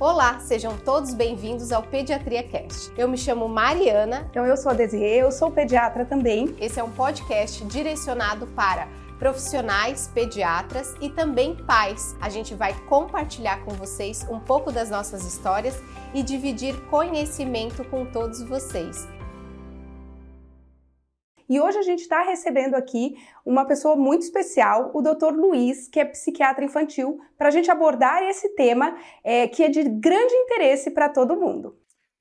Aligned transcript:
Olá, 0.00 0.40
sejam 0.40 0.78
todos 0.78 1.12
bem-vindos 1.12 1.70
ao 1.70 1.82
Pediatria 1.82 2.42
Cast. 2.42 2.90
Eu 2.96 3.06
me 3.06 3.18
chamo 3.18 3.46
Mariana. 3.46 4.26
Então 4.30 4.46
eu 4.46 4.56
sou 4.56 4.72
a 4.72 4.74
Desirê, 4.74 5.16
eu 5.16 5.30
sou 5.30 5.50
pediatra 5.50 6.06
também. 6.06 6.56
Esse 6.58 6.80
é 6.80 6.82
um 6.82 6.90
podcast 6.90 7.62
direcionado 7.66 8.46
para 8.46 8.88
profissionais, 9.18 10.10
pediatras 10.14 10.94
e 11.02 11.10
também 11.10 11.54
pais. 11.54 12.16
A 12.18 12.30
gente 12.30 12.54
vai 12.54 12.72
compartilhar 12.88 13.62
com 13.62 13.72
vocês 13.72 14.26
um 14.30 14.40
pouco 14.40 14.72
das 14.72 14.88
nossas 14.88 15.22
histórias 15.22 15.78
e 16.14 16.22
dividir 16.22 16.80
conhecimento 16.86 17.84
com 17.84 18.06
todos 18.06 18.42
vocês. 18.42 19.06
E 21.50 21.60
hoje 21.60 21.78
a 21.78 21.82
gente 21.82 22.02
está 22.02 22.22
recebendo 22.22 22.76
aqui 22.76 23.16
uma 23.44 23.64
pessoa 23.64 23.96
muito 23.96 24.22
especial, 24.22 24.92
o 24.94 25.02
Dr. 25.02 25.32
Luiz, 25.34 25.88
que 25.88 25.98
é 25.98 26.04
psiquiatra 26.04 26.64
infantil, 26.64 27.18
para 27.36 27.48
a 27.48 27.50
gente 27.50 27.68
abordar 27.68 28.22
esse 28.22 28.50
tema 28.50 28.96
é, 29.24 29.48
que 29.48 29.64
é 29.64 29.68
de 29.68 29.82
grande 29.82 30.32
interesse 30.32 30.92
para 30.92 31.08
todo 31.08 31.34
mundo. 31.34 31.76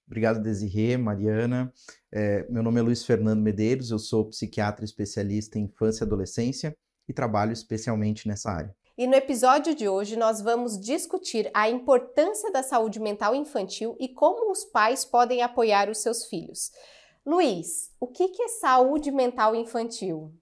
Obrigado, 0.07 0.41
Desirê, 0.41 0.97
Mariana. 0.97 1.71
É, 2.11 2.47
meu 2.49 2.63
nome 2.63 2.79
é 2.79 2.81
Luiz 2.81 3.05
Fernando 3.05 3.39
Medeiros, 3.39 3.91
eu 3.91 3.99
sou 3.99 4.25
psiquiatra 4.25 4.83
especialista 4.83 5.59
em 5.59 5.65
infância 5.65 6.03
e 6.03 6.07
adolescência 6.07 6.75
e 7.07 7.13
trabalho 7.13 7.53
especialmente 7.53 8.27
nessa 8.27 8.49
área. 8.49 8.75
E 8.97 9.05
no 9.05 9.13
episódio 9.13 9.75
de 9.75 9.87
hoje 9.87 10.17
nós 10.17 10.41
vamos 10.41 10.79
discutir 10.79 11.51
a 11.53 11.69
importância 11.69 12.51
da 12.51 12.63
saúde 12.63 12.99
mental 12.99 13.35
infantil 13.35 13.95
e 13.99 14.09
como 14.09 14.51
os 14.51 14.65
pais 14.65 15.05
podem 15.05 15.43
apoiar 15.43 15.87
os 15.87 15.99
seus 15.99 16.25
filhos. 16.25 16.71
Luiz, 17.25 17.91
o 17.99 18.07
que 18.07 18.23
é 18.41 18.47
saúde 18.47 19.11
mental 19.11 19.53
infantil? 19.53 20.33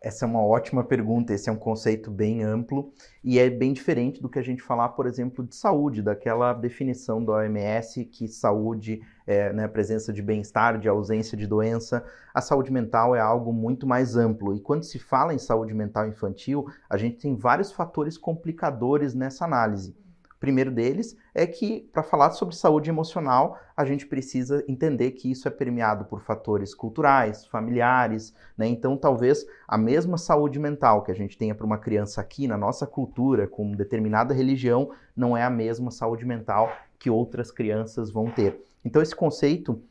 Essa 0.00 0.24
é 0.24 0.28
uma 0.28 0.42
ótima 0.42 0.84
pergunta. 0.84 1.34
Esse 1.34 1.50
é 1.50 1.52
um 1.52 1.58
conceito 1.58 2.10
bem 2.10 2.42
amplo 2.42 2.92
e 3.22 3.38
é 3.38 3.50
bem 3.50 3.72
diferente 3.72 4.22
do 4.22 4.28
que 4.28 4.38
a 4.38 4.42
gente 4.42 4.62
falar, 4.62 4.90
por 4.90 5.06
exemplo, 5.06 5.44
de 5.44 5.56
saúde, 5.56 6.02
daquela 6.02 6.52
definição 6.52 7.22
da 7.24 7.32
OMS 7.32 8.04
que 8.04 8.28
saúde 8.28 9.00
é 9.26 9.52
né, 9.52 9.66
presença 9.68 10.12
de 10.12 10.22
bem-estar, 10.22 10.78
de 10.78 10.88
ausência 10.88 11.36
de 11.36 11.46
doença. 11.46 12.04
A 12.32 12.40
saúde 12.40 12.72
mental 12.72 13.14
é 13.14 13.20
algo 13.20 13.52
muito 13.52 13.86
mais 13.86 14.16
amplo 14.16 14.54
e 14.54 14.60
quando 14.60 14.84
se 14.84 14.98
fala 14.98 15.34
em 15.34 15.38
saúde 15.38 15.74
mental 15.74 16.06
infantil, 16.06 16.66
a 16.88 16.96
gente 16.96 17.18
tem 17.18 17.36
vários 17.36 17.72
fatores 17.72 18.16
complicadores 18.16 19.14
nessa 19.14 19.44
análise. 19.44 19.96
Primeiro 20.40 20.70
deles 20.70 21.16
é 21.34 21.46
que, 21.46 21.88
para 21.92 22.02
falar 22.02 22.30
sobre 22.30 22.54
saúde 22.54 22.88
emocional, 22.88 23.58
a 23.76 23.84
gente 23.84 24.06
precisa 24.06 24.64
entender 24.68 25.12
que 25.12 25.30
isso 25.30 25.48
é 25.48 25.50
permeado 25.50 26.04
por 26.04 26.20
fatores 26.20 26.74
culturais, 26.74 27.44
familiares, 27.46 28.32
né? 28.56 28.66
Então, 28.66 28.96
talvez 28.96 29.44
a 29.66 29.76
mesma 29.76 30.16
saúde 30.16 30.58
mental 30.58 31.02
que 31.02 31.10
a 31.10 31.14
gente 31.14 31.36
tenha 31.36 31.54
para 31.54 31.66
uma 31.66 31.78
criança 31.78 32.20
aqui 32.20 32.46
na 32.46 32.56
nossa 32.56 32.86
cultura, 32.86 33.48
com 33.48 33.72
determinada 33.72 34.32
religião, 34.32 34.90
não 35.16 35.36
é 35.36 35.42
a 35.42 35.50
mesma 35.50 35.90
saúde 35.90 36.24
mental 36.24 36.72
que 36.98 37.10
outras 37.10 37.50
crianças 37.50 38.10
vão 38.10 38.30
ter. 38.30 38.64
Então, 38.84 39.02
esse 39.02 39.14
conceito 39.14 39.82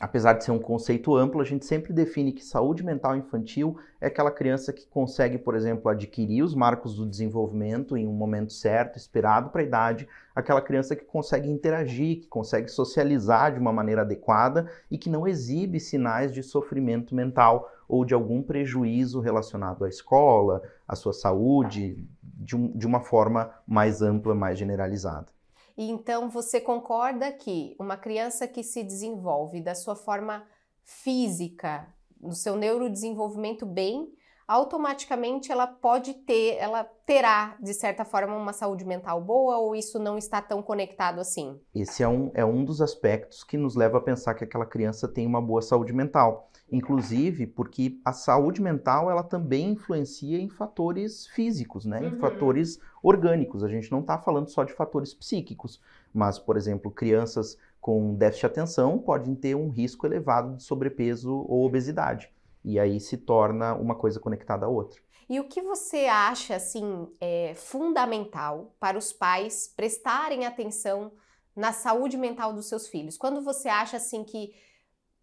apesar 0.00 0.34
de 0.34 0.44
ser 0.44 0.52
um 0.52 0.58
conceito 0.58 1.16
amplo, 1.16 1.40
a 1.40 1.44
gente 1.44 1.66
sempre 1.66 1.92
define 1.92 2.32
que 2.32 2.44
saúde 2.44 2.84
mental 2.84 3.16
infantil 3.16 3.76
é 4.00 4.06
aquela 4.06 4.30
criança 4.30 4.72
que 4.72 4.86
consegue, 4.86 5.38
por 5.38 5.56
exemplo, 5.56 5.90
adquirir 5.90 6.42
os 6.42 6.54
marcos 6.54 6.94
do 6.94 7.04
desenvolvimento 7.04 7.96
em 7.96 8.06
um 8.06 8.12
momento 8.12 8.52
certo, 8.52 8.96
esperado 8.96 9.50
para 9.50 9.60
a 9.60 9.64
idade, 9.64 10.08
aquela 10.34 10.62
criança 10.62 10.94
que 10.94 11.04
consegue 11.04 11.50
interagir, 11.50 12.20
que 12.20 12.28
consegue 12.28 12.68
socializar 12.68 13.52
de 13.52 13.58
uma 13.58 13.72
maneira 13.72 14.02
adequada 14.02 14.70
e 14.88 14.96
que 14.96 15.10
não 15.10 15.26
exibe 15.26 15.80
sinais 15.80 16.32
de 16.32 16.42
sofrimento 16.44 17.14
mental 17.14 17.68
ou 17.88 18.04
de 18.04 18.14
algum 18.14 18.40
prejuízo 18.40 19.18
relacionado 19.18 19.84
à 19.84 19.88
escola, 19.88 20.62
à 20.86 20.94
sua 20.94 21.12
saúde, 21.12 22.06
de, 22.22 22.54
um, 22.54 22.70
de 22.70 22.86
uma 22.86 23.00
forma 23.00 23.50
mais 23.66 24.00
ampla, 24.00 24.34
mais 24.34 24.58
generalizada. 24.58 25.37
Então 25.80 26.28
você 26.28 26.60
concorda 26.60 27.30
que 27.30 27.76
uma 27.78 27.96
criança 27.96 28.48
que 28.48 28.64
se 28.64 28.82
desenvolve 28.82 29.60
da 29.60 29.76
sua 29.76 29.94
forma 29.94 30.44
física, 30.82 31.94
no 32.20 32.32
seu 32.32 32.56
neurodesenvolvimento 32.56 33.64
bem, 33.64 34.12
automaticamente 34.48 35.52
ela 35.52 35.66
pode 35.66 36.14
ter, 36.14 36.56
ela 36.56 36.82
terá, 37.04 37.54
de 37.60 37.74
certa 37.74 38.02
forma, 38.02 38.34
uma 38.34 38.54
saúde 38.54 38.82
mental 38.82 39.20
boa 39.20 39.58
ou 39.58 39.76
isso 39.76 39.98
não 39.98 40.16
está 40.16 40.40
tão 40.40 40.62
conectado 40.62 41.20
assim? 41.20 41.60
Esse 41.74 42.02
é 42.02 42.08
um, 42.08 42.30
é 42.32 42.42
um 42.42 42.64
dos 42.64 42.80
aspectos 42.80 43.44
que 43.44 43.58
nos 43.58 43.76
leva 43.76 43.98
a 43.98 44.00
pensar 44.00 44.32
que 44.32 44.42
aquela 44.42 44.64
criança 44.64 45.06
tem 45.06 45.26
uma 45.26 45.42
boa 45.42 45.60
saúde 45.60 45.92
mental. 45.92 46.48
Inclusive 46.72 47.46
porque 47.46 47.98
a 48.04 48.12
saúde 48.12 48.62
mental 48.62 49.10
ela 49.10 49.22
também 49.22 49.72
influencia 49.72 50.38
em 50.38 50.48
fatores 50.48 51.26
físicos, 51.26 51.84
né? 51.84 52.00
em 52.02 52.14
uhum. 52.14 52.18
fatores 52.18 52.80
orgânicos. 53.02 53.62
A 53.62 53.68
gente 53.68 53.90
não 53.92 54.00
está 54.00 54.18
falando 54.18 54.48
só 54.48 54.64
de 54.64 54.72
fatores 54.72 55.12
psíquicos, 55.12 55.80
mas, 56.12 56.38
por 56.38 56.56
exemplo, 56.56 56.90
crianças 56.90 57.58
com 57.80 58.14
déficit 58.14 58.40
de 58.40 58.46
atenção 58.46 58.98
podem 58.98 59.34
ter 59.34 59.54
um 59.54 59.68
risco 59.68 60.06
elevado 60.06 60.56
de 60.56 60.62
sobrepeso 60.62 61.44
ou 61.48 61.64
obesidade. 61.64 62.30
E 62.64 62.78
aí 62.78 63.00
se 63.00 63.16
torna 63.16 63.74
uma 63.74 63.94
coisa 63.94 64.20
conectada 64.20 64.66
à 64.66 64.68
outra. 64.68 65.00
E 65.28 65.38
o 65.38 65.44
que 65.44 65.60
você 65.60 66.06
acha 66.06 66.56
assim 66.56 67.06
é 67.20 67.52
fundamental 67.54 68.74
para 68.80 68.96
os 68.96 69.12
pais 69.12 69.72
prestarem 69.76 70.46
atenção 70.46 71.12
na 71.54 71.72
saúde 71.72 72.16
mental 72.16 72.52
dos 72.52 72.66
seus 72.66 72.88
filhos? 72.88 73.18
Quando 73.18 73.42
você 73.42 73.68
acha 73.68 73.98
assim 73.98 74.24
que 74.24 74.54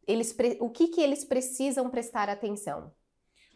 eles 0.08 0.36
o 0.60 0.70
que, 0.70 0.90
que 0.90 1.02
eles 1.02 1.26
precisam 1.26 1.90
prestar 1.90 2.30
atenção? 2.30 2.92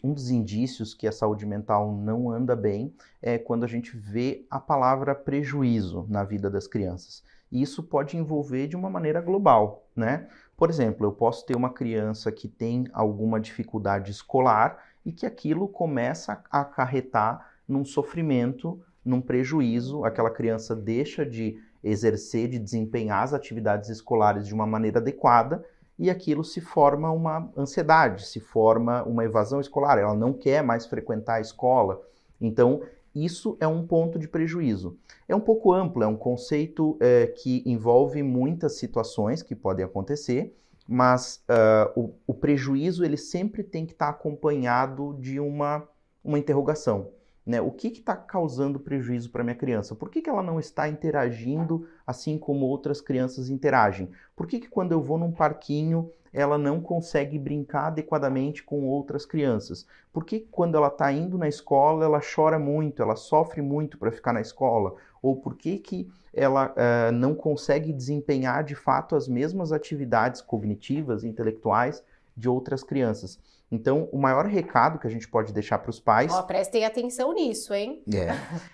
Um 0.04 0.14
dos 0.14 0.30
indícios 0.30 0.94
que 0.94 1.08
a 1.08 1.12
saúde 1.12 1.46
mental 1.46 1.92
não 1.92 2.32
anda 2.32 2.56
bem 2.56 2.96
é 3.22 3.38
quando 3.38 3.66
a 3.66 3.68
gente 3.68 3.96
vê 3.96 4.48
a 4.50 4.60
palavra 4.60 5.14
prejuízo 5.14 6.08
na 6.10 6.24
vida 6.24 6.50
das 6.50 6.68
crianças. 6.68 7.22
E 7.52 7.62
isso 7.62 7.84
pode 7.84 8.16
envolver 8.16 8.68
de 8.68 8.76
uma 8.76 8.90
maneira 8.90 9.20
global, 9.22 9.88
né? 9.96 10.30
Por 10.60 10.70
exemplo, 10.70 11.08
eu 11.08 11.14
posso 11.14 11.46
ter 11.46 11.56
uma 11.56 11.70
criança 11.70 12.30
que 12.34 12.46
tem 12.46 12.86
alguma 12.92 13.40
dificuldade 13.40 14.12
escolar 14.12 14.84
e 15.06 15.12
que 15.14 15.26
aquilo 15.26 15.70
começa 15.70 16.44
a 16.52 16.60
acarretar 16.60 17.50
num 17.66 17.86
sofrimento, 17.86 18.78
num 19.06 19.22
prejuízo, 19.22 20.04
aquela 20.04 20.30
criança 20.30 20.76
deixa 20.76 21.26
de 21.26 21.58
exercer, 21.82 22.50
de 22.50 22.60
desempenhar 22.60 23.24
as 23.24 23.34
atividades 23.34 23.90
escolares 23.90 24.46
de 24.46 24.54
uma 24.54 24.68
maneira 24.68 25.00
adequada 25.00 25.64
e 25.98 26.10
aquilo 26.10 26.44
se 26.44 26.60
forma 26.60 27.10
uma 27.10 27.50
ansiedade, 27.56 28.28
se 28.28 28.42
forma 28.42 29.02
uma 29.04 29.24
evasão 29.24 29.62
escolar, 29.62 29.98
ela 29.98 30.14
não 30.14 30.34
quer 30.34 30.62
mais 30.62 30.86
frequentar 30.86 31.36
a 31.36 31.42
escola. 31.42 32.02
Então, 32.42 32.82
isso 33.26 33.58
é 33.60 33.68
um 33.68 33.86
ponto 33.86 34.20
de 34.20 34.28
prejuízo. 34.28 34.98
É 35.28 35.36
um 35.36 35.40
pouco 35.40 35.74
amplo, 35.74 36.04
é 36.04 36.08
um 36.08 36.16
conceito 36.16 36.98
é, 37.00 37.28
que 37.28 37.64
envolve 37.66 38.22
muitas 38.24 38.78
situações 38.78 39.42
que 39.42 39.56
podem 39.56 39.86
acontecer, 39.86 40.56
mas 40.88 41.44
uh, 41.48 42.00
o, 42.00 42.16
o, 42.26 42.34
prejuízo 42.34 43.06
ele 43.06 43.16
sempre 43.16 43.62
tem 43.62 43.86
que 43.86 43.92
estar 43.94 44.10
acompanhado 44.10 45.16
de 45.20 45.40
uma, 45.40 45.88
uma 46.24 46.40
interrogação. 46.40 47.12
Né? 47.46 47.62
O 47.62 47.70
que 47.72 47.90
está 47.90 48.16
causando 48.16 48.80
prejuízo 48.80 49.30
para 49.30 49.44
minha 49.44 49.56
criança? 49.56 49.94
Por 49.96 50.10
que, 50.10 50.22
que 50.22 50.30
ela 50.30 50.42
não 50.42 50.60
está 50.60 50.90
interagindo 50.90 51.88
assim 52.06 52.40
como 52.40 52.66
outras 52.66 53.02
crianças 53.02 53.50
interagem? 53.50 54.10
Por 54.36 54.48
que, 54.48 54.60
que 54.60 54.68
quando 54.68 54.92
eu 54.92 55.02
vou 55.02 55.18
num 55.18 55.32
parquinho 55.32 56.12
ela 56.34 56.58
não 56.58 56.80
consegue 56.82 57.38
brincar 57.38 57.88
adequadamente 57.88 58.64
com 58.64 58.88
outras 58.88 59.26
crianças? 59.26 59.86
Por 60.12 60.26
que 60.26 60.40
quando 60.52 60.76
ela 60.76 60.88
está 60.88 61.12
indo 61.12 61.38
na 61.38 61.48
escola 61.48 62.06
ela 62.06 62.22
chora 62.22 62.58
muito, 62.58 63.02
ela 63.02 63.16
sofre 63.16 63.62
muito 63.62 63.98
para 63.98 64.12
ficar 64.12 64.34
na 64.34 64.42
escola? 64.42 64.96
Ou 65.22 65.36
por 65.36 65.56
que, 65.56 65.78
que 65.78 66.10
ela 66.34 66.74
uh, 66.74 67.12
não 67.12 67.36
consegue 67.36 67.92
desempenhar 67.92 68.64
de 68.64 68.76
fato 68.76 69.16
as 69.16 69.28
mesmas 69.28 69.72
atividades 69.72 70.42
cognitivas, 70.42 71.24
intelectuais 71.24 72.04
de 72.36 72.48
outras 72.48 72.84
crianças? 72.84 73.40
Então, 73.72 74.10
o 74.12 74.18
maior 74.18 74.46
recado 74.46 74.98
que 74.98 75.06
a 75.06 75.10
gente 75.10 75.28
pode 75.28 75.54
deixar 75.54 75.78
para 75.78 75.92
os 75.92 76.00
pais. 76.00 76.34
Ó, 76.34 76.42
prestem 76.44 76.86
atenção 76.86 77.34
nisso, 77.34 77.74
hein? 77.74 78.02
É, 78.12 78.30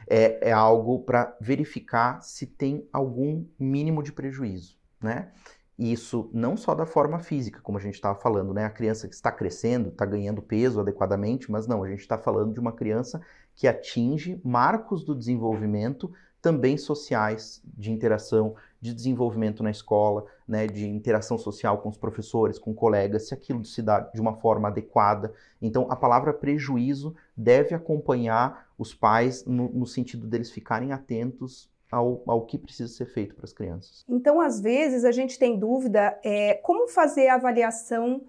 é, 0.08 0.50
é 0.50 0.52
algo 0.54 1.00
para 1.00 1.36
verificar 1.40 2.22
se 2.22 2.46
tem 2.46 2.88
algum 2.94 3.44
mínimo 3.60 4.02
de 4.02 4.14
prejuízo, 4.14 4.78
né? 5.02 5.32
Isso 5.78 6.30
não 6.34 6.56
só 6.56 6.74
da 6.74 6.86
forma 6.86 7.20
física, 7.20 7.60
como 7.62 7.78
a 7.78 7.82
gente 7.82 7.96
estava 7.96 8.18
falando, 8.18 8.54
né? 8.54 8.64
A 8.64 8.70
criança 8.70 9.08
que 9.08 9.16
está 9.16 9.32
crescendo, 9.32 9.90
está 9.90 10.06
ganhando 10.06 10.42
peso 10.42 10.80
adequadamente, 10.80 11.52
mas 11.52 11.68
não, 11.68 11.84
a 11.84 11.90
gente 11.90 12.00
está 12.00 12.18
falando 12.18 12.54
de 12.54 12.60
uma 12.60 12.72
criança 12.72 13.22
que 13.54 13.68
atinge 13.68 14.40
marcos 14.44 15.04
do 15.04 15.14
desenvolvimento 15.14 16.12
também 16.42 16.78
sociais, 16.78 17.62
de 17.66 17.92
interação, 17.92 18.56
de 18.80 18.94
desenvolvimento 18.94 19.64
na 19.64 19.72
escola, 19.72 20.26
né, 20.48 20.68
de 20.68 20.88
interação 20.88 21.40
social 21.40 21.80
com 21.80 21.90
os 21.90 21.98
professores, 21.98 22.60
com 22.60 22.72
colegas, 22.72 23.28
se 23.28 23.34
aquilo 23.34 23.66
se 23.66 23.82
dá 23.82 24.00
de 24.00 24.22
uma 24.22 24.36
forma 24.36 24.68
adequada. 24.68 25.34
Então, 25.60 25.88
a 25.90 25.96
palavra 25.96 26.32
prejuízo 26.32 27.16
deve 27.36 27.74
acompanhar 27.74 28.68
os 28.78 28.94
pais 28.94 29.44
no, 29.44 29.70
no 29.70 29.88
sentido 29.88 30.28
deles 30.28 30.52
ficarem 30.52 30.92
atentos 30.92 31.68
ao, 31.96 32.22
ao, 32.28 32.46
que 32.46 32.58
precisa 32.58 32.92
ser 32.92 33.06
feito 33.06 33.36
para 33.36 33.46
as 33.46 33.54
crianças. 33.54 34.04
Então, 34.08 34.42
às 34.42 34.60
vezes, 34.60 35.06
a 35.06 35.12
gente 35.12 35.40
tem 35.40 35.58
dúvida 35.58 36.20
é, 36.24 36.56
como 36.56 36.88
fazer 36.88 37.30
a 37.30 37.36
avaliação 37.36 38.22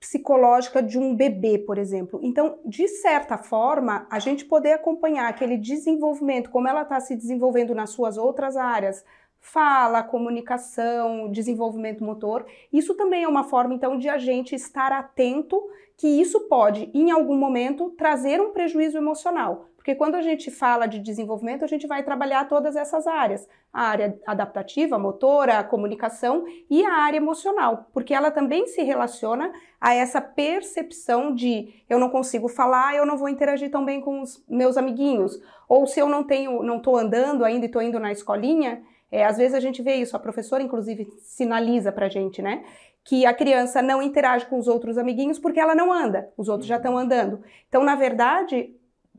psicológica 0.00 0.82
de 0.82 0.98
um 0.98 1.14
bebê, 1.14 1.58
por 1.58 1.78
exemplo. 1.78 2.18
Então, 2.22 2.58
de 2.66 2.88
certa 2.88 3.38
forma, 3.38 4.04
a 4.10 4.18
gente 4.18 4.44
poder 4.44 4.72
acompanhar 4.72 5.28
aquele 5.28 5.56
desenvolvimento, 5.56 6.50
como 6.50 6.66
ela 6.66 6.82
está 6.82 6.98
se 6.98 7.14
desenvolvendo 7.14 7.72
nas 7.72 7.90
suas 7.90 8.16
outras 8.16 8.56
áreas, 8.56 9.04
fala, 9.38 10.02
comunicação, 10.02 11.30
desenvolvimento 11.30 12.02
motor. 12.02 12.44
Isso 12.72 12.94
também 12.94 13.22
é 13.22 13.28
uma 13.28 13.44
forma, 13.44 13.74
então, 13.74 13.96
de 13.96 14.08
a 14.08 14.18
gente 14.18 14.54
estar 14.56 14.90
atento 14.90 15.62
que 15.96 16.08
isso 16.08 16.48
pode, 16.48 16.90
em 16.92 17.12
algum 17.12 17.36
momento, 17.36 17.90
trazer 17.90 18.40
um 18.40 18.50
prejuízo 18.50 18.98
emocional. 18.98 19.68
Porque 19.82 19.96
quando 19.96 20.14
a 20.14 20.22
gente 20.22 20.48
fala 20.48 20.86
de 20.86 21.00
desenvolvimento, 21.00 21.64
a 21.64 21.66
gente 21.66 21.88
vai 21.88 22.04
trabalhar 22.04 22.48
todas 22.48 22.76
essas 22.76 23.04
áreas: 23.04 23.48
a 23.72 23.82
área 23.82 24.16
adaptativa, 24.24 24.96
motora, 24.96 25.58
a 25.58 25.64
comunicação 25.64 26.44
e 26.70 26.84
a 26.84 26.92
área 26.92 27.16
emocional, 27.16 27.88
porque 27.92 28.14
ela 28.14 28.30
também 28.30 28.68
se 28.68 28.80
relaciona 28.82 29.52
a 29.80 29.92
essa 29.92 30.20
percepção 30.20 31.34
de 31.34 31.82
eu 31.90 31.98
não 31.98 32.10
consigo 32.10 32.46
falar, 32.46 32.94
eu 32.94 33.04
não 33.04 33.18
vou 33.18 33.28
interagir 33.28 33.72
tão 33.72 33.84
bem 33.84 34.00
com 34.00 34.22
os 34.22 34.44
meus 34.48 34.76
amiguinhos, 34.76 35.42
ou 35.68 35.84
se 35.84 35.98
eu 35.98 36.08
não 36.08 36.22
tenho, 36.22 36.62
não 36.62 36.76
estou 36.76 36.96
andando 36.96 37.44
ainda 37.44 37.64
e 37.64 37.66
estou 37.66 37.82
indo 37.82 37.98
na 37.98 38.12
escolinha, 38.12 38.84
é, 39.10 39.24
às 39.24 39.36
vezes 39.36 39.52
a 39.52 39.60
gente 39.60 39.82
vê 39.82 39.96
isso, 39.96 40.16
a 40.16 40.20
professora 40.20 40.62
inclusive 40.62 41.08
sinaliza 41.22 41.90
para 41.90 42.06
a 42.06 42.08
gente, 42.08 42.40
né? 42.40 42.62
que 43.04 43.26
a 43.26 43.34
criança 43.34 43.82
não 43.82 44.00
interage 44.00 44.46
com 44.46 44.60
os 44.60 44.68
outros 44.68 44.96
amiguinhos 44.96 45.36
porque 45.36 45.58
ela 45.58 45.74
não 45.74 45.92
anda, 45.92 46.30
os 46.36 46.48
outros 46.48 46.68
já 46.68 46.76
estão 46.76 46.96
andando. 46.96 47.42
Então, 47.68 47.82
na 47.82 47.96
verdade, 47.96 48.72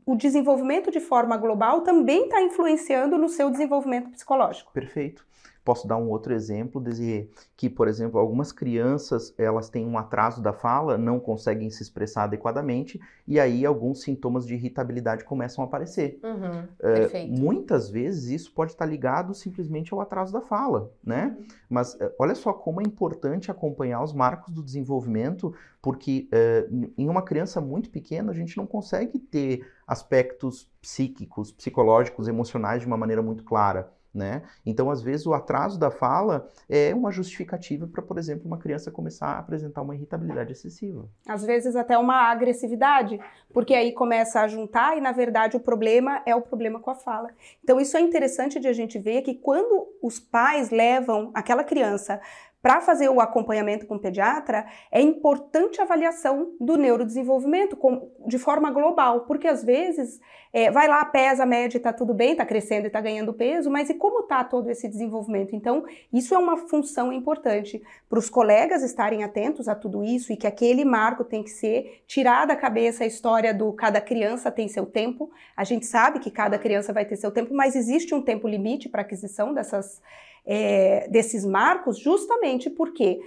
o 0.06 0.14
desenvolvimento 0.16 0.90
de 0.90 1.00
forma 1.00 1.36
global 1.36 1.80
também 1.80 2.24
está 2.24 2.42
influenciando 2.42 3.16
no 3.16 3.28
seu 3.28 3.50
desenvolvimento 3.50 4.10
psicológico. 4.10 4.72
Perfeito. 4.72 5.24
Posso 5.64 5.88
dar 5.88 5.96
um 5.96 6.10
outro 6.10 6.34
exemplo, 6.34 6.82
dizer 6.82 7.30
que, 7.56 7.70
por 7.70 7.88
exemplo, 7.88 8.20
algumas 8.20 8.52
crianças 8.52 9.34
elas 9.38 9.70
têm 9.70 9.86
um 9.86 9.96
atraso 9.96 10.42
da 10.42 10.52
fala, 10.52 10.98
não 10.98 11.18
conseguem 11.18 11.70
se 11.70 11.82
expressar 11.82 12.24
adequadamente 12.24 13.00
e 13.26 13.40
aí 13.40 13.64
alguns 13.64 14.02
sintomas 14.02 14.46
de 14.46 14.54
irritabilidade 14.54 15.24
começam 15.24 15.64
a 15.64 15.66
aparecer. 15.66 16.20
Uhum, 16.22 16.68
é, 16.80 17.26
muitas 17.26 17.88
vezes 17.88 18.28
isso 18.28 18.52
pode 18.52 18.72
estar 18.72 18.84
ligado 18.84 19.32
simplesmente 19.34 19.94
ao 19.94 20.00
atraso 20.00 20.32
da 20.32 20.42
fala, 20.42 20.92
né? 21.02 21.34
Uhum. 21.38 21.46
Mas 21.70 21.98
eh, 22.00 22.14
olha 22.18 22.34
só 22.34 22.52
como 22.52 22.80
é 22.80 22.84
importante 22.84 23.50
acompanhar 23.50 24.02
os 24.02 24.12
marcos 24.12 24.52
do 24.52 24.62
desenvolvimento, 24.62 25.54
porque 25.80 26.28
é, 26.30 26.68
em 26.96 27.08
uma 27.08 27.22
criança 27.22 27.60
muito 27.60 27.90
pequena 27.90 28.32
a 28.32 28.34
gente 28.34 28.56
não 28.56 28.66
consegue 28.66 29.18
ter 29.18 29.66
aspectos 29.86 30.70
psíquicos, 30.80 31.50
psicológicos, 31.52 32.28
emocionais 32.28 32.80
de 32.80 32.86
uma 32.86 32.96
maneira 32.96 33.22
muito 33.22 33.44
clara. 33.44 33.90
Né? 34.14 34.42
Então, 34.64 34.90
às 34.90 35.02
vezes, 35.02 35.26
o 35.26 35.34
atraso 35.34 35.76
da 35.76 35.90
fala 35.90 36.48
é 36.68 36.94
uma 36.94 37.10
justificativa 37.10 37.84
para, 37.88 38.00
por 38.00 38.16
exemplo, 38.16 38.46
uma 38.46 38.58
criança 38.58 38.88
começar 38.90 39.26
a 39.26 39.38
apresentar 39.40 39.82
uma 39.82 39.96
irritabilidade 39.96 40.52
excessiva. 40.52 41.08
Às 41.26 41.44
vezes, 41.44 41.74
até 41.74 41.98
uma 41.98 42.30
agressividade, 42.30 43.18
porque 43.52 43.74
aí 43.74 43.90
começa 43.92 44.40
a 44.40 44.46
juntar 44.46 44.96
e, 44.96 45.00
na 45.00 45.10
verdade, 45.10 45.56
o 45.56 45.60
problema 45.60 46.22
é 46.24 46.34
o 46.34 46.40
problema 46.40 46.78
com 46.78 46.90
a 46.90 46.94
fala. 46.94 47.30
Então, 47.62 47.80
isso 47.80 47.96
é 47.96 48.00
interessante 48.00 48.60
de 48.60 48.68
a 48.68 48.72
gente 48.72 49.00
ver 49.00 49.22
que 49.22 49.34
quando 49.34 49.88
os 50.00 50.20
pais 50.20 50.70
levam 50.70 51.32
aquela 51.34 51.64
criança 51.64 52.20
para 52.64 52.80
fazer 52.80 53.10
o 53.10 53.20
acompanhamento 53.20 53.86
com 53.86 53.96
o 53.96 53.98
pediatra, 53.98 54.64
é 54.90 54.98
importante 54.98 55.82
a 55.82 55.84
avaliação 55.84 56.52
do 56.58 56.78
neurodesenvolvimento 56.78 57.76
com, 57.76 58.10
de 58.26 58.38
forma 58.38 58.70
global, 58.70 59.26
porque 59.26 59.46
às 59.46 59.62
vezes 59.62 60.18
é, 60.50 60.70
vai 60.70 60.88
lá, 60.88 61.04
pesa, 61.04 61.44
mede, 61.44 61.76
está 61.76 61.92
tudo 61.92 62.14
bem, 62.14 62.32
está 62.32 62.46
crescendo 62.46 62.84
e 62.84 62.86
está 62.86 63.02
ganhando 63.02 63.34
peso, 63.34 63.70
mas 63.70 63.90
e 63.90 63.94
como 63.94 64.20
está 64.20 64.42
todo 64.42 64.70
esse 64.70 64.88
desenvolvimento? 64.88 65.54
Então, 65.54 65.84
isso 66.10 66.34
é 66.34 66.38
uma 66.38 66.56
função 66.56 67.12
importante 67.12 67.82
para 68.08 68.18
os 68.18 68.30
colegas 68.30 68.82
estarem 68.82 69.22
atentos 69.22 69.68
a 69.68 69.74
tudo 69.74 70.02
isso 70.02 70.32
e 70.32 70.36
que 70.36 70.46
aquele 70.46 70.86
marco 70.86 71.22
tem 71.22 71.42
que 71.42 71.50
ser 71.50 72.02
tirar 72.06 72.46
da 72.46 72.56
cabeça 72.56 73.04
a 73.04 73.06
história 73.06 73.52
do 73.52 73.74
cada 73.74 74.00
criança 74.00 74.50
tem 74.50 74.68
seu 74.68 74.86
tempo. 74.86 75.30
A 75.54 75.64
gente 75.64 75.84
sabe 75.84 76.18
que 76.18 76.30
cada 76.30 76.58
criança 76.58 76.94
vai 76.94 77.04
ter 77.04 77.16
seu 77.16 77.30
tempo, 77.30 77.52
mas 77.52 77.76
existe 77.76 78.14
um 78.14 78.22
tempo 78.22 78.48
limite 78.48 78.88
para 78.88 79.02
aquisição 79.02 79.52
dessas 79.52 80.00
é, 80.44 81.08
desses 81.08 81.44
marcos, 81.44 81.98
justamente 81.98 82.68
porque 82.68 83.20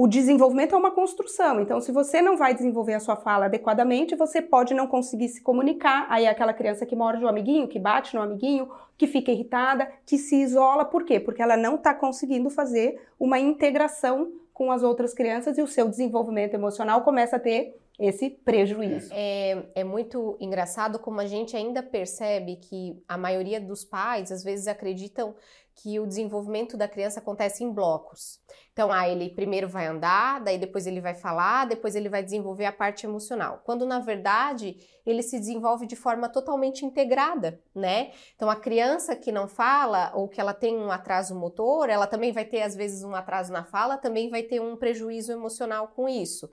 o 0.00 0.06
desenvolvimento 0.06 0.76
é 0.76 0.78
uma 0.78 0.92
construção. 0.92 1.60
Então, 1.60 1.80
se 1.80 1.90
você 1.90 2.22
não 2.22 2.36
vai 2.36 2.54
desenvolver 2.54 2.94
a 2.94 3.00
sua 3.00 3.16
fala 3.16 3.46
adequadamente, 3.46 4.14
você 4.14 4.40
pode 4.40 4.72
não 4.72 4.86
conseguir 4.86 5.28
se 5.28 5.42
comunicar. 5.42 6.06
Aí 6.08 6.24
é 6.24 6.28
aquela 6.28 6.52
criança 6.52 6.86
que 6.86 6.94
morde 6.94 7.24
o 7.24 7.28
amiguinho, 7.28 7.66
que 7.66 7.80
bate 7.80 8.14
no 8.14 8.22
amiguinho, 8.22 8.70
que 8.96 9.08
fica 9.08 9.32
irritada, 9.32 9.90
que 10.06 10.16
se 10.16 10.36
isola. 10.36 10.84
Por 10.84 11.02
quê? 11.04 11.18
Porque 11.18 11.42
ela 11.42 11.56
não 11.56 11.74
está 11.74 11.92
conseguindo 11.92 12.48
fazer 12.48 13.00
uma 13.18 13.40
integração 13.40 14.30
com 14.54 14.70
as 14.70 14.84
outras 14.84 15.12
crianças 15.12 15.58
e 15.58 15.62
o 15.62 15.66
seu 15.66 15.88
desenvolvimento 15.88 16.54
emocional 16.54 17.02
começa 17.02 17.34
a 17.34 17.40
ter 17.40 17.76
esse 17.98 18.30
prejuízo. 18.30 19.10
É, 19.12 19.64
é 19.74 19.82
muito 19.82 20.36
engraçado 20.38 21.00
como 21.00 21.20
a 21.20 21.26
gente 21.26 21.56
ainda 21.56 21.82
percebe 21.82 22.54
que 22.56 23.02
a 23.08 23.18
maioria 23.18 23.60
dos 23.60 23.84
pais 23.84 24.30
às 24.30 24.44
vezes 24.44 24.68
acreditam 24.68 25.34
que 25.80 26.00
o 26.00 26.06
desenvolvimento 26.06 26.76
da 26.76 26.88
criança 26.88 27.20
acontece 27.20 27.62
em 27.62 27.72
blocos. 27.72 28.40
Então, 28.72 28.92
ah, 28.92 29.08
ele 29.08 29.30
primeiro 29.30 29.68
vai 29.68 29.86
andar, 29.86 30.40
daí 30.40 30.58
depois 30.58 30.86
ele 30.86 31.00
vai 31.00 31.14
falar, 31.14 31.66
depois 31.66 31.94
ele 31.94 32.08
vai 32.08 32.22
desenvolver 32.22 32.64
a 32.64 32.72
parte 32.72 33.06
emocional. 33.06 33.62
Quando 33.64 33.86
na 33.86 34.00
verdade 34.00 34.76
ele 35.06 35.22
se 35.22 35.38
desenvolve 35.38 35.86
de 35.86 35.94
forma 35.94 36.28
totalmente 36.28 36.84
integrada, 36.84 37.60
né? 37.74 38.10
Então, 38.34 38.50
a 38.50 38.56
criança 38.56 39.14
que 39.14 39.30
não 39.30 39.46
fala 39.46 40.12
ou 40.14 40.28
que 40.28 40.40
ela 40.40 40.52
tem 40.52 40.76
um 40.76 40.90
atraso 40.90 41.34
motor, 41.34 41.88
ela 41.88 42.06
também 42.06 42.32
vai 42.32 42.44
ter 42.44 42.62
às 42.62 42.74
vezes 42.74 43.04
um 43.04 43.14
atraso 43.14 43.52
na 43.52 43.64
fala, 43.64 43.96
também 43.96 44.28
vai 44.30 44.42
ter 44.42 44.60
um 44.60 44.76
prejuízo 44.76 45.32
emocional 45.32 45.88
com 45.88 46.08
isso. 46.08 46.50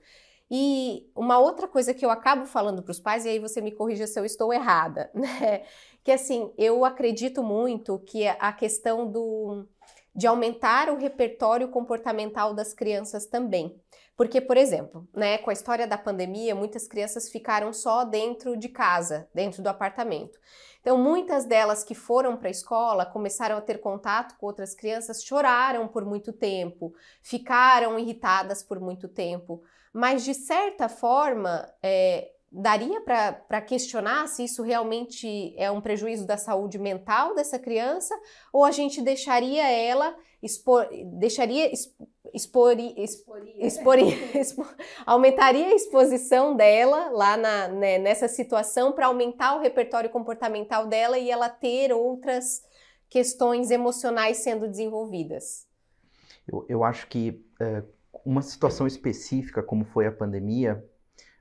E 0.50 1.10
uma 1.14 1.38
outra 1.38 1.66
coisa 1.66 1.92
que 1.92 2.04
eu 2.04 2.10
acabo 2.10 2.46
falando 2.46 2.82
para 2.82 2.92
os 2.92 3.00
pais, 3.00 3.24
e 3.24 3.28
aí 3.28 3.38
você 3.38 3.60
me 3.60 3.72
corrija 3.72 4.06
se 4.06 4.18
eu 4.18 4.24
estou 4.24 4.52
errada, 4.52 5.10
né? 5.14 5.64
Que 6.04 6.12
assim, 6.12 6.52
eu 6.56 6.84
acredito 6.84 7.42
muito 7.42 7.98
que 8.00 8.26
a 8.28 8.52
questão 8.52 9.10
do 9.10 9.66
de 10.14 10.26
aumentar 10.26 10.88
o 10.88 10.96
repertório 10.96 11.68
comportamental 11.68 12.54
das 12.54 12.72
crianças 12.72 13.26
também. 13.26 13.78
Porque, 14.16 14.40
por 14.40 14.56
exemplo, 14.56 15.06
né, 15.14 15.36
com 15.36 15.50
a 15.50 15.52
história 15.52 15.86
da 15.86 15.98
pandemia, 15.98 16.54
muitas 16.54 16.88
crianças 16.88 17.28
ficaram 17.28 17.70
só 17.70 18.02
dentro 18.02 18.56
de 18.56 18.70
casa, 18.70 19.28
dentro 19.34 19.62
do 19.62 19.68
apartamento. 19.68 20.38
Então, 20.80 20.96
muitas 20.96 21.44
delas 21.44 21.84
que 21.84 21.94
foram 21.94 22.34
para 22.34 22.48
a 22.48 22.50
escola 22.50 23.04
começaram 23.04 23.58
a 23.58 23.60
ter 23.60 23.78
contato 23.78 24.38
com 24.38 24.46
outras 24.46 24.74
crianças, 24.74 25.22
choraram 25.22 25.86
por 25.86 26.02
muito 26.06 26.32
tempo, 26.32 26.94
ficaram 27.20 27.98
irritadas 27.98 28.62
por 28.62 28.80
muito 28.80 29.06
tempo 29.06 29.62
mas 29.96 30.22
de 30.22 30.34
certa 30.34 30.90
forma 30.90 31.72
é, 31.82 32.30
daria 32.52 33.00
para 33.00 33.62
questionar 33.62 34.28
se 34.28 34.44
isso 34.44 34.62
realmente 34.62 35.54
é 35.56 35.70
um 35.70 35.80
prejuízo 35.80 36.26
da 36.26 36.36
saúde 36.36 36.78
mental 36.78 37.34
dessa 37.34 37.58
criança 37.58 38.14
ou 38.52 38.62
a 38.62 38.70
gente 38.70 39.00
deixaria 39.00 39.66
ela 39.66 40.14
expor, 40.42 40.86
deixaria 41.18 41.72
expor, 41.72 42.06
expor, 42.34 42.76
expor, 43.58 43.98
expor, 44.34 44.76
aumentaria 45.06 45.68
a 45.68 45.74
exposição 45.74 46.54
dela 46.54 47.08
lá 47.08 47.38
na, 47.38 47.68
né, 47.68 47.96
nessa 47.96 48.28
situação 48.28 48.92
para 48.92 49.06
aumentar 49.06 49.56
o 49.56 49.60
repertório 49.60 50.10
comportamental 50.10 50.86
dela 50.86 51.18
e 51.18 51.30
ela 51.30 51.48
ter 51.48 51.90
outras 51.90 52.62
questões 53.08 53.70
emocionais 53.70 54.36
sendo 54.38 54.68
desenvolvidas. 54.68 55.66
Eu, 56.46 56.66
eu 56.68 56.84
acho 56.84 57.08
que 57.08 57.42
é, 57.58 57.82
uma 58.26 58.42
situação 58.42 58.88
específica, 58.88 59.62
como 59.62 59.84
foi 59.84 60.06
a 60.06 60.12
pandemia, 60.12 60.84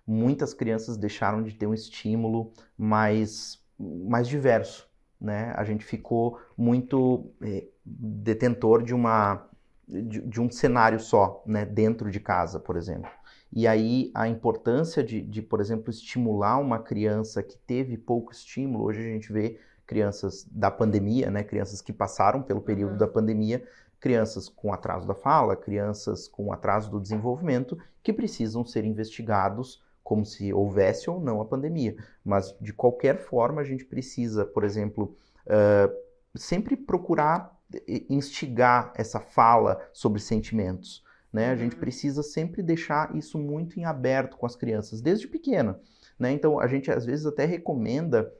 muitas 0.05 0.53
crianças 0.53 0.95
deixaram 0.97 1.41
de 1.41 1.55
ter 1.55 1.65
um 1.65 1.73
estímulo 1.73 2.53
mais, 2.77 3.59
mais 3.79 4.27
diverso. 4.27 4.87
Né? 5.19 5.51
A 5.57 5.63
gente 5.63 5.83
ficou 5.83 6.39
muito 6.55 7.31
é, 7.41 7.65
detentor 7.83 8.83
de, 8.83 8.93
uma, 8.93 9.49
de, 9.87 10.21
de, 10.21 10.39
um 10.39 10.51
cenário 10.51 10.99
só, 10.99 11.43
né? 11.43 11.65
dentro 11.65 12.11
de 12.11 12.19
casa, 12.19 12.59
por 12.59 12.77
exemplo. 12.77 13.09
E 13.51 13.67
aí 13.67 14.11
a 14.13 14.27
importância 14.27 15.03
de, 15.03 15.21
de, 15.21 15.41
por 15.41 15.59
exemplo, 15.59 15.89
estimular 15.89 16.59
uma 16.59 16.77
criança 16.77 17.41
que 17.41 17.57
teve 17.57 17.97
pouco 17.97 18.31
estímulo, 18.31 18.83
hoje 18.85 18.99
a 18.99 19.11
gente 19.11 19.33
vê 19.33 19.59
crianças 19.87 20.47
da 20.51 20.69
pandemia, 20.69 21.31
né? 21.31 21.43
crianças 21.43 21.81
que 21.81 21.93
passaram 21.93 22.43
pelo 22.43 22.61
período 22.61 22.91
uhum. 22.91 22.97
da 22.97 23.07
pandemia, 23.07 23.63
crianças 24.05 24.47
com 24.47 24.71
atraso 24.71 25.07
da 25.07 25.15
fala, 25.15 25.55
crianças 25.55 26.27
com 26.27 26.53
atraso 26.53 26.91
do 26.91 27.01
desenvolvimento, 27.01 27.75
que 28.03 28.13
precisam 28.13 28.63
ser 28.63 28.85
investigados 28.85 29.83
como 30.03 30.23
se 30.23 30.53
houvesse 30.53 31.09
ou 31.09 31.19
não 31.19 31.41
a 31.41 31.45
pandemia. 31.45 31.95
Mas, 32.23 32.55
de 32.61 32.71
qualquer 32.71 33.17
forma, 33.17 33.61
a 33.61 33.63
gente 33.63 33.83
precisa, 33.83 34.45
por 34.45 34.63
exemplo, 34.63 35.17
uh, 35.47 35.91
sempre 36.37 36.77
procurar 36.77 37.59
instigar 38.07 38.93
essa 38.95 39.19
fala 39.19 39.81
sobre 39.91 40.21
sentimentos. 40.21 41.03
Né? 41.33 41.49
A 41.49 41.55
gente 41.55 41.73
uhum. 41.73 41.79
precisa 41.79 42.21
sempre 42.21 42.61
deixar 42.61 43.15
isso 43.15 43.39
muito 43.39 43.79
em 43.79 43.85
aberto 43.85 44.37
com 44.37 44.45
as 44.45 44.55
crianças, 44.55 45.01
desde 45.01 45.27
pequena. 45.27 45.79
Né? 46.19 46.31
Então, 46.31 46.59
a 46.59 46.67
gente 46.67 46.91
às 46.91 47.07
vezes 47.07 47.25
até 47.25 47.43
recomenda 47.43 48.31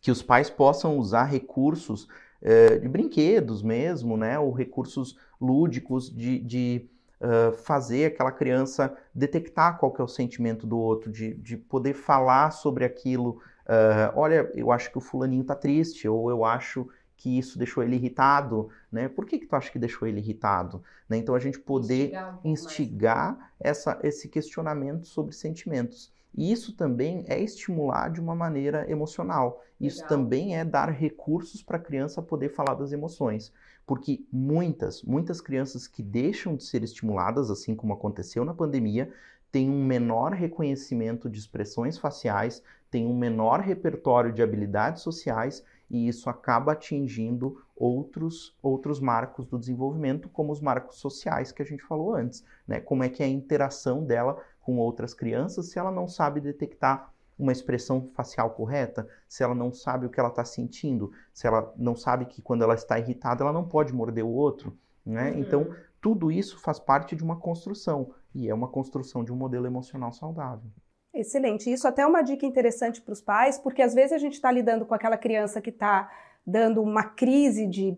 que 0.00 0.12
os 0.12 0.22
pais 0.22 0.48
possam 0.48 0.96
usar 0.98 1.24
recursos 1.24 2.06
é, 2.44 2.78
de 2.78 2.86
brinquedos 2.86 3.62
mesmo, 3.62 4.16
né? 4.16 4.38
Ou 4.38 4.52
recursos 4.52 5.16
lúdicos 5.40 6.14
de, 6.14 6.38
de 6.38 6.88
uh, 7.20 7.52
fazer 7.52 8.06
aquela 8.06 8.30
criança 8.30 8.94
detectar 9.14 9.78
qual 9.78 9.90
que 9.90 10.00
é 10.00 10.04
o 10.04 10.08
sentimento 10.08 10.66
do 10.66 10.78
outro, 10.78 11.10
de, 11.10 11.32
de 11.34 11.56
poder 11.56 11.94
falar 11.94 12.50
sobre 12.50 12.84
aquilo. 12.84 13.40
Uh, 13.64 14.12
olha, 14.14 14.50
eu 14.54 14.70
acho 14.70 14.90
que 14.90 14.98
o 14.98 15.00
fulaninho 15.00 15.42
tá 15.42 15.54
triste, 15.54 16.06
ou 16.06 16.28
eu 16.28 16.44
acho 16.44 16.86
que 17.24 17.38
isso 17.38 17.56
deixou 17.56 17.82
ele 17.82 17.96
irritado, 17.96 18.68
né? 18.92 19.08
Por 19.08 19.24
que, 19.24 19.38
que 19.38 19.46
tu 19.46 19.56
acha 19.56 19.72
que 19.72 19.78
deixou 19.78 20.06
ele 20.06 20.20
irritado? 20.20 20.82
Né? 21.08 21.16
Então 21.16 21.34
a 21.34 21.38
gente 21.38 21.58
poder 21.58 22.08
instigar, 22.08 22.40
instigar 22.44 23.52
essa, 23.58 23.98
esse 24.02 24.28
questionamento 24.28 25.06
sobre 25.06 25.34
sentimentos. 25.34 26.12
E 26.34 26.52
isso 26.52 26.76
também 26.76 27.24
é 27.26 27.40
estimular 27.40 28.10
de 28.10 28.20
uma 28.20 28.34
maneira 28.34 28.84
emocional. 28.90 29.64
Isso 29.80 30.02
Legal. 30.02 30.08
também 30.10 30.58
é 30.58 30.66
dar 30.66 30.90
recursos 30.90 31.62
para 31.62 31.78
a 31.78 31.80
criança 31.80 32.20
poder 32.20 32.50
falar 32.50 32.74
das 32.74 32.92
emoções. 32.92 33.50
Porque 33.86 34.22
muitas, 34.30 35.02
muitas 35.02 35.40
crianças 35.40 35.86
que 35.86 36.02
deixam 36.02 36.54
de 36.54 36.64
ser 36.64 36.82
estimuladas, 36.82 37.50
assim 37.50 37.74
como 37.74 37.94
aconteceu 37.94 38.44
na 38.44 38.52
pandemia, 38.52 39.10
têm 39.50 39.70
um 39.70 39.82
menor 39.82 40.32
reconhecimento 40.32 41.30
de 41.30 41.38
expressões 41.38 41.96
faciais, 41.96 42.62
têm 42.90 43.06
um 43.06 43.16
menor 43.16 43.60
repertório 43.60 44.30
de 44.30 44.42
habilidades 44.42 45.02
sociais 45.02 45.64
e 45.90 46.08
isso 46.08 46.30
acaba 46.30 46.72
atingindo 46.72 47.62
outros, 47.76 48.56
outros 48.62 49.00
marcos 49.00 49.46
do 49.46 49.58
desenvolvimento, 49.58 50.28
como 50.28 50.52
os 50.52 50.60
marcos 50.60 50.96
sociais 50.96 51.52
que 51.52 51.62
a 51.62 51.64
gente 51.64 51.82
falou 51.82 52.14
antes, 52.14 52.44
né? 52.66 52.80
Como 52.80 53.02
é 53.02 53.08
que 53.08 53.22
é 53.22 53.26
a 53.26 53.28
interação 53.28 54.04
dela 54.04 54.40
com 54.60 54.78
outras 54.78 55.12
crianças 55.12 55.70
se 55.70 55.78
ela 55.78 55.90
não 55.90 56.08
sabe 56.08 56.40
detectar 56.40 57.12
uma 57.38 57.52
expressão 57.52 58.08
facial 58.14 58.50
correta, 58.50 59.08
se 59.28 59.42
ela 59.42 59.54
não 59.54 59.72
sabe 59.72 60.06
o 60.06 60.10
que 60.10 60.20
ela 60.20 60.28
está 60.28 60.44
sentindo, 60.44 61.10
se 61.32 61.46
ela 61.46 61.72
não 61.76 61.96
sabe 61.96 62.26
que 62.26 62.40
quando 62.40 62.62
ela 62.62 62.74
está 62.74 62.98
irritada 62.98 63.42
ela 63.42 63.52
não 63.52 63.66
pode 63.66 63.92
morder 63.92 64.24
o 64.24 64.32
outro, 64.32 64.76
né? 65.04 65.32
Uhum. 65.32 65.38
Então, 65.38 65.74
tudo 66.00 66.30
isso 66.30 66.58
faz 66.60 66.78
parte 66.78 67.16
de 67.16 67.24
uma 67.24 67.36
construção 67.36 68.12
e 68.34 68.48
é 68.48 68.54
uma 68.54 68.68
construção 68.68 69.24
de 69.24 69.32
um 69.32 69.36
modelo 69.36 69.66
emocional 69.66 70.12
saudável. 70.12 70.70
Excelente. 71.14 71.72
Isso 71.72 71.86
até 71.86 72.02
é 72.02 72.06
uma 72.06 72.22
dica 72.22 72.44
interessante 72.44 73.00
para 73.00 73.12
os 73.12 73.20
pais, 73.20 73.56
porque 73.56 73.80
às 73.80 73.94
vezes 73.94 74.12
a 74.12 74.18
gente 74.18 74.34
está 74.34 74.50
lidando 74.50 74.84
com 74.84 74.94
aquela 74.94 75.16
criança 75.16 75.60
que 75.60 75.70
está 75.70 76.10
dando 76.44 76.82
uma 76.82 77.04
crise 77.04 77.66
de 77.66 77.96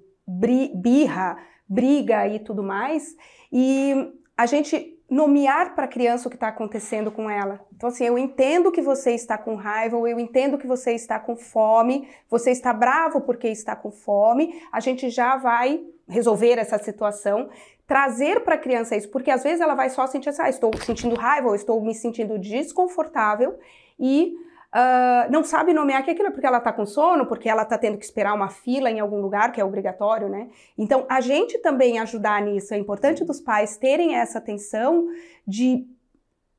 birra, 0.74 1.38
briga 1.66 2.28
e 2.28 2.38
tudo 2.38 2.62
mais, 2.62 3.16
e 3.50 4.12
a 4.36 4.44
gente 4.44 4.92
nomear 5.08 5.74
para 5.74 5.84
a 5.84 5.88
criança 5.88 6.26
o 6.26 6.30
que 6.30 6.36
está 6.36 6.48
acontecendo 6.48 7.10
com 7.10 7.30
ela. 7.30 7.60
Então, 7.74 7.88
assim, 7.88 8.04
eu 8.04 8.18
entendo 8.18 8.72
que 8.72 8.82
você 8.82 9.12
está 9.12 9.38
com 9.38 9.54
raiva, 9.54 9.96
ou 9.96 10.06
eu 10.06 10.18
entendo 10.18 10.58
que 10.58 10.66
você 10.66 10.92
está 10.92 11.18
com 11.18 11.36
fome, 11.36 12.08
você 12.28 12.50
está 12.50 12.72
bravo 12.72 13.20
porque 13.20 13.48
está 13.48 13.74
com 13.74 13.90
fome, 13.90 14.60
a 14.70 14.80
gente 14.80 15.08
já 15.08 15.36
vai 15.36 15.80
resolver 16.08 16.58
essa 16.58 16.78
situação, 16.78 17.48
trazer 17.86 18.40
para 18.40 18.56
a 18.56 18.58
criança 18.58 18.96
isso, 18.96 19.08
porque 19.10 19.30
às 19.30 19.42
vezes 19.42 19.60
ela 19.60 19.74
vai 19.74 19.88
só 19.88 20.06
sentir 20.06 20.28
assim, 20.28 20.42
ah, 20.42 20.48
estou 20.48 20.70
sentindo 20.78 21.14
raiva, 21.14 21.48
ou 21.48 21.54
estou 21.54 21.80
me 21.80 21.94
sentindo 21.94 22.38
desconfortável, 22.38 23.58
e 23.98 24.34
uh, 24.74 25.30
não 25.30 25.44
sabe 25.44 25.72
nomear 25.72 26.04
que 26.04 26.10
aquilo 26.10 26.28
é 26.28 26.30
porque 26.30 26.46
ela 26.46 26.58
está 26.58 26.72
com 26.72 26.84
sono, 26.84 27.26
porque 27.26 27.48
ela 27.48 27.62
está 27.62 27.78
tendo 27.78 27.96
que 27.96 28.04
esperar 28.04 28.34
uma 28.34 28.48
fila 28.48 28.90
em 28.90 28.98
algum 28.98 29.20
lugar, 29.20 29.52
que 29.52 29.60
é 29.60 29.64
obrigatório, 29.64 30.28
né? 30.28 30.48
Então, 30.76 31.06
a 31.08 31.20
gente 31.20 31.58
também 31.58 31.98
ajudar 32.00 32.42
nisso. 32.42 32.74
É 32.74 32.78
importante 32.78 33.24
dos 33.24 33.40
pais 33.40 33.76
terem 33.76 34.16
essa 34.16 34.38
atenção 34.38 35.06
de 35.46 35.86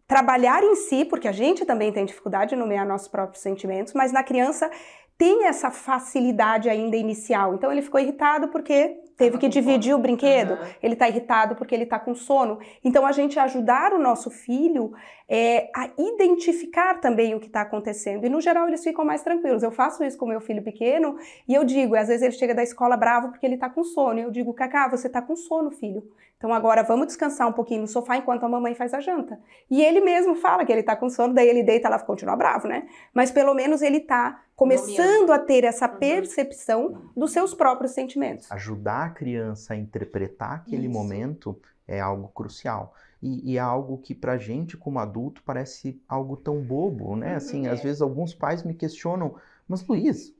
trabalhar 0.08 0.64
em 0.64 0.76
si, 0.76 1.04
porque 1.04 1.28
a 1.28 1.34
gente 1.34 1.66
também 1.66 1.92
tem 1.92 2.06
dificuldade 2.06 2.52
de 2.52 2.56
nomear 2.56 2.88
nossos 2.88 3.10
próprios 3.10 3.44
sentimentos, 3.44 3.94
mas 3.94 4.14
na 4.14 4.24
criança 4.24 4.72
tem 5.18 5.46
essa 5.46 5.72
facilidade 5.72 6.70
ainda 6.70 6.96
inicial. 6.96 7.56
Então 7.56 7.72
ele 7.72 7.82
ficou 7.82 8.00
irritado 8.00 8.50
porque 8.50 9.00
teve 9.18 9.40
que 9.40 9.50
dividir 9.50 9.96
o 9.96 9.98
brinquedo, 9.98 10.52
uhum. 10.52 10.68
ele 10.82 10.94
está 10.94 11.10
irritado 11.10 11.56
porque 11.56 11.74
ele 11.74 11.86
está 11.86 11.98
com 12.00 12.14
sono. 12.14 12.60
Então 12.84 13.04
a 13.04 13.12
gente 13.12 13.40
ajudar 13.40 13.94
o 13.94 13.98
nosso 13.98 14.30
filho 14.30 14.94
é, 15.28 15.72
a 15.76 15.90
identificar 15.98 17.02
também 17.02 17.34
o 17.34 17.40
que 17.40 17.48
está 17.48 17.62
acontecendo. 17.62 18.26
E 18.26 18.30
no 18.30 18.40
geral 18.40 18.68
eles 18.68 18.84
ficam 18.84 19.04
mais 19.04 19.24
tranquilos. 19.24 19.64
Eu 19.64 19.72
faço 19.72 20.04
isso 20.04 20.18
com 20.18 20.28
meu 20.28 20.40
filho 20.40 20.62
pequeno 20.62 21.18
e 21.48 21.56
eu 21.56 21.64
digo, 21.64 21.96
às 21.96 22.10
vezes 22.10 22.22
ele 22.22 22.34
chega 22.34 22.54
da 22.54 22.62
escola 22.62 22.96
bravo 22.96 23.30
porque 23.30 23.46
ele 23.46 23.56
está 23.56 23.70
com 23.70 23.84
sono. 23.84 24.20
E 24.20 24.24
eu 24.24 24.30
digo, 24.30 24.54
Cacá, 24.54 24.88
você 24.88 25.08
está 25.08 25.22
com 25.22 25.36
sono, 25.36 25.72
filho. 25.72 26.04
Então 26.38 26.54
agora 26.54 26.84
vamos 26.84 27.08
descansar 27.08 27.48
um 27.48 27.52
pouquinho 27.52 27.82
no 27.82 27.88
sofá 27.88 28.16
enquanto 28.16 28.44
a 28.44 28.50
mamãe 28.50 28.76
faz 28.76 28.94
a 28.94 29.00
janta. 29.00 29.40
E 29.70 29.82
ele 29.84 30.02
mesmo 30.02 30.36
fala 30.36 30.64
que 30.64 30.72
ele 30.72 30.82
está 30.82 30.96
com 30.96 31.10
sono, 31.10 31.34
daí 31.34 31.48
ele 31.48 31.64
deita, 31.64 31.88
ela 31.88 32.00
continua 32.00 32.36
bravo, 32.36 32.68
né? 32.68 32.88
Mas 33.12 33.32
pelo 33.32 33.56
menos 33.56 33.82
ele 33.82 33.98
está 33.98 34.44
começando 34.56 35.32
a 35.32 35.40
ter 35.40 35.64
essa 35.64 35.92
uhum. 35.92 35.98
percepção 35.98 37.12
dos 37.16 37.32
seus 37.32 37.56
próprios 37.56 37.92
sentimentos. 37.92 38.52
Ajudar 38.52 39.06
a 39.06 39.10
criança 39.10 39.74
a 39.74 39.78
interpretar 39.78 40.58
aquele 40.58 40.88
Isso. 40.88 40.94
momento 40.94 41.60
é 41.88 42.00
algo 42.00 42.28
crucial. 42.28 42.94
E, 43.22 43.54
e, 43.54 43.58
é 43.58 43.60
algo 43.60 43.98
que 43.98 44.14
pra 44.14 44.38
gente 44.38 44.78
como 44.78 45.00
adulto 45.00 45.42
parece 45.44 46.00
algo 46.08 46.38
tão 46.38 46.62
bobo, 46.62 47.16
né? 47.16 47.32
Uhum, 47.32 47.38
assim, 47.38 47.68
é. 47.68 47.72
às 47.72 47.82
vezes 47.82 48.00
alguns 48.00 48.36
pais 48.36 48.62
me 48.62 48.76
questionam, 48.76 49.34
mas 49.68 49.86
Luiz, 49.88 50.36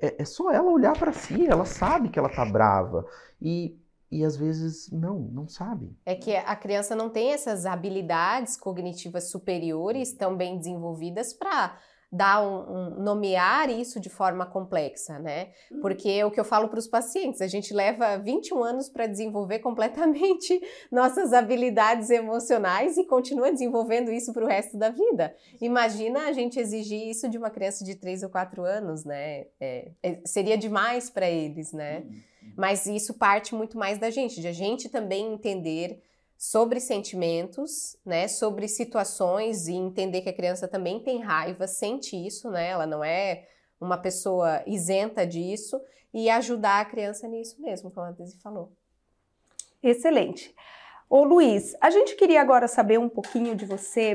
é, 0.00 0.22
é 0.22 0.24
só 0.24 0.50
ela 0.50 0.70
olhar 0.70 0.98
para 0.98 1.12
si, 1.12 1.46
ela 1.46 1.66
sabe 1.66 2.08
que 2.08 2.18
ela 2.18 2.30
tá 2.30 2.44
brava. 2.44 3.06
E, 3.40 3.76
e 4.12 4.22
às 4.24 4.36
vezes 4.36 4.90
não, 4.92 5.18
não 5.18 5.48
sabe. 5.48 5.96
É 6.04 6.14
que 6.14 6.36
a 6.36 6.54
criança 6.54 6.94
não 6.94 7.08
tem 7.08 7.32
essas 7.32 7.64
habilidades 7.64 8.58
cognitivas 8.58 9.30
superiores 9.30 10.12
tão 10.12 10.36
bem 10.36 10.58
desenvolvidas 10.58 11.32
para 11.32 11.78
dar 12.12 12.46
um, 12.46 12.58
um, 12.70 13.02
nomear 13.02 13.70
isso 13.70 13.98
de 13.98 14.10
forma 14.10 14.44
complexa, 14.44 15.18
né? 15.18 15.52
Uhum. 15.70 15.80
Porque 15.80 16.10
é 16.10 16.26
o 16.26 16.30
que 16.30 16.38
eu 16.38 16.44
falo 16.44 16.68
para 16.68 16.78
os 16.78 16.86
pacientes, 16.86 17.40
a 17.40 17.46
gente 17.46 17.72
leva 17.72 18.18
21 18.18 18.62
anos 18.62 18.90
para 18.90 19.06
desenvolver 19.06 19.60
completamente 19.60 20.60
nossas 20.92 21.32
habilidades 21.32 22.10
emocionais 22.10 22.98
e 22.98 23.06
continua 23.06 23.50
desenvolvendo 23.50 24.12
isso 24.12 24.30
para 24.34 24.44
o 24.44 24.46
resto 24.48 24.76
da 24.76 24.90
vida. 24.90 25.34
Imagina 25.58 26.26
a 26.26 26.32
gente 26.32 26.60
exigir 26.60 27.08
isso 27.08 27.30
de 27.30 27.38
uma 27.38 27.48
criança 27.48 27.82
de 27.82 27.94
3 27.94 28.24
ou 28.24 28.28
4 28.28 28.62
anos, 28.62 29.06
né? 29.06 29.46
É, 29.58 29.92
é, 30.02 30.20
seria 30.26 30.58
demais 30.58 31.08
para 31.08 31.30
eles, 31.30 31.72
né? 31.72 32.00
Uhum. 32.00 32.31
Mas 32.56 32.86
isso 32.86 33.14
parte 33.14 33.54
muito 33.54 33.78
mais 33.78 33.98
da 33.98 34.10
gente, 34.10 34.40
de 34.40 34.48
a 34.48 34.52
gente 34.52 34.88
também 34.88 35.32
entender 35.32 36.02
sobre 36.36 36.80
sentimentos, 36.80 37.96
né, 38.04 38.26
sobre 38.26 38.66
situações 38.66 39.68
e 39.68 39.74
entender 39.74 40.22
que 40.22 40.28
a 40.28 40.32
criança 40.32 40.66
também 40.66 40.98
tem 40.98 41.20
raiva, 41.20 41.68
sente 41.68 42.16
isso, 42.16 42.50
né, 42.50 42.70
ela 42.70 42.84
não 42.84 43.04
é 43.04 43.46
uma 43.80 43.96
pessoa 43.96 44.60
isenta 44.66 45.24
disso 45.24 45.80
e 46.12 46.28
ajudar 46.28 46.80
a 46.80 46.84
criança 46.84 47.28
nisso 47.28 47.62
mesmo, 47.62 47.90
como 47.92 48.06
a 48.06 48.10
Daisy 48.10 48.38
falou. 48.38 48.72
Excelente. 49.80 50.52
Ô 51.08 51.22
Luiz, 51.22 51.76
a 51.80 51.90
gente 51.90 52.16
queria 52.16 52.40
agora 52.40 52.66
saber 52.66 52.98
um 52.98 53.08
pouquinho 53.08 53.54
de 53.54 53.64
você, 53.64 54.14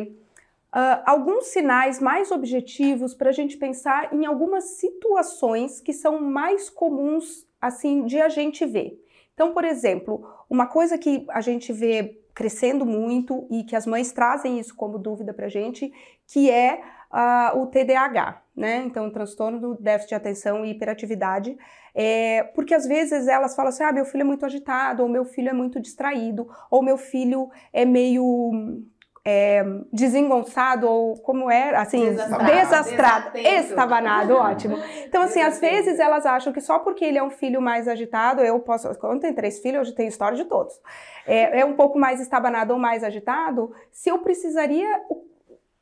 uh, 0.74 1.01
alguns 1.05 1.46
sinais 1.46 2.01
mais 2.01 2.29
objetivos 2.29 3.13
para 3.13 3.29
a 3.29 3.34
gente 3.34 3.55
pensar 3.55 4.13
em 4.13 4.25
algumas 4.25 4.63
situações 4.79 5.79
que 5.79 5.93
são 5.93 6.19
mais 6.19 6.69
comuns, 6.69 7.47
assim, 7.61 8.05
de 8.05 8.19
a 8.21 8.29
gente 8.29 8.65
ver. 8.65 9.03
Então, 9.33 9.53
por 9.53 9.63
exemplo, 9.63 10.27
uma 10.49 10.65
coisa 10.65 10.97
que 10.97 11.25
a 11.29 11.41
gente 11.41 11.71
vê 11.71 12.19
crescendo 12.33 12.85
muito 12.85 13.47
e 13.49 13.63
que 13.63 13.75
as 13.75 13.85
mães 13.85 14.11
trazem 14.11 14.59
isso 14.59 14.75
como 14.75 14.99
dúvida 14.99 15.33
para 15.33 15.47
a 15.47 15.49
gente, 15.49 15.91
que 16.27 16.51
é 16.51 16.81
uh, 17.11 17.59
o 17.59 17.67
TDAH, 17.67 18.41
né? 18.55 18.83
Então, 18.85 19.07
o 19.07 19.11
transtorno 19.11 19.59
do 19.59 19.75
déficit 19.75 20.09
de 20.09 20.15
atenção 20.15 20.65
e 20.65 20.71
hiperatividade, 20.71 21.57
é, 21.95 22.43
porque 22.53 22.75
às 22.75 22.85
vezes 22.85 23.27
elas 23.27 23.55
falam 23.55 23.69
assim, 23.69 23.83
ah, 23.83 23.91
meu 23.91 24.05
filho 24.05 24.21
é 24.21 24.25
muito 24.25 24.45
agitado, 24.45 25.01
ou 25.01 25.09
meu 25.09 25.25
filho 25.25 25.49
é 25.49 25.53
muito 25.53 25.79
distraído, 25.79 26.47
ou 26.69 26.83
meu 26.83 26.97
filho 26.97 27.49
é 27.73 27.85
meio 27.85 28.83
é, 29.29 29.62
desengonçado 29.91 30.88
ou 30.88 31.17
como 31.17 31.51
é, 31.51 31.75
assim, 31.75 32.12
desastrado, 32.12 32.46
desastrado. 32.46 33.38
Estabanado, 33.38 34.34
ótimo. 34.39 34.77
Então, 35.05 35.24
assim, 35.24 35.41
às 35.41 35.60
vezes 35.60 36.00
elas 36.00 36.25
acham 36.25 36.53
que 36.53 36.62
só 36.62 36.79
porque 36.79 37.03
ele 37.03 37.17
é 37.17 37.24
um 37.24 37.29
filho 37.29 37.62
mais 37.62 37.89
agitado, 37.89 38.41
eu 38.41 38.57
posso, 38.62 38.88
quando 38.98 39.19
tenho 39.19 39.36
três 39.36 39.60
filhos, 39.60 39.89
eu 39.89 39.96
tenho 39.96 40.07
história 40.07 40.38
de 40.38 40.46
todos, 40.46 40.79
é, 41.25 41.60
é 41.60 41.65
um 41.65 41.74
pouco 41.74 42.00
mais 42.00 42.22
estabanado 42.22 42.72
ou 42.72 42.79
mais 42.79 43.03
agitado, 43.03 43.75
se 43.91 44.10
eu 44.10 44.19
precisaria, 44.19 44.88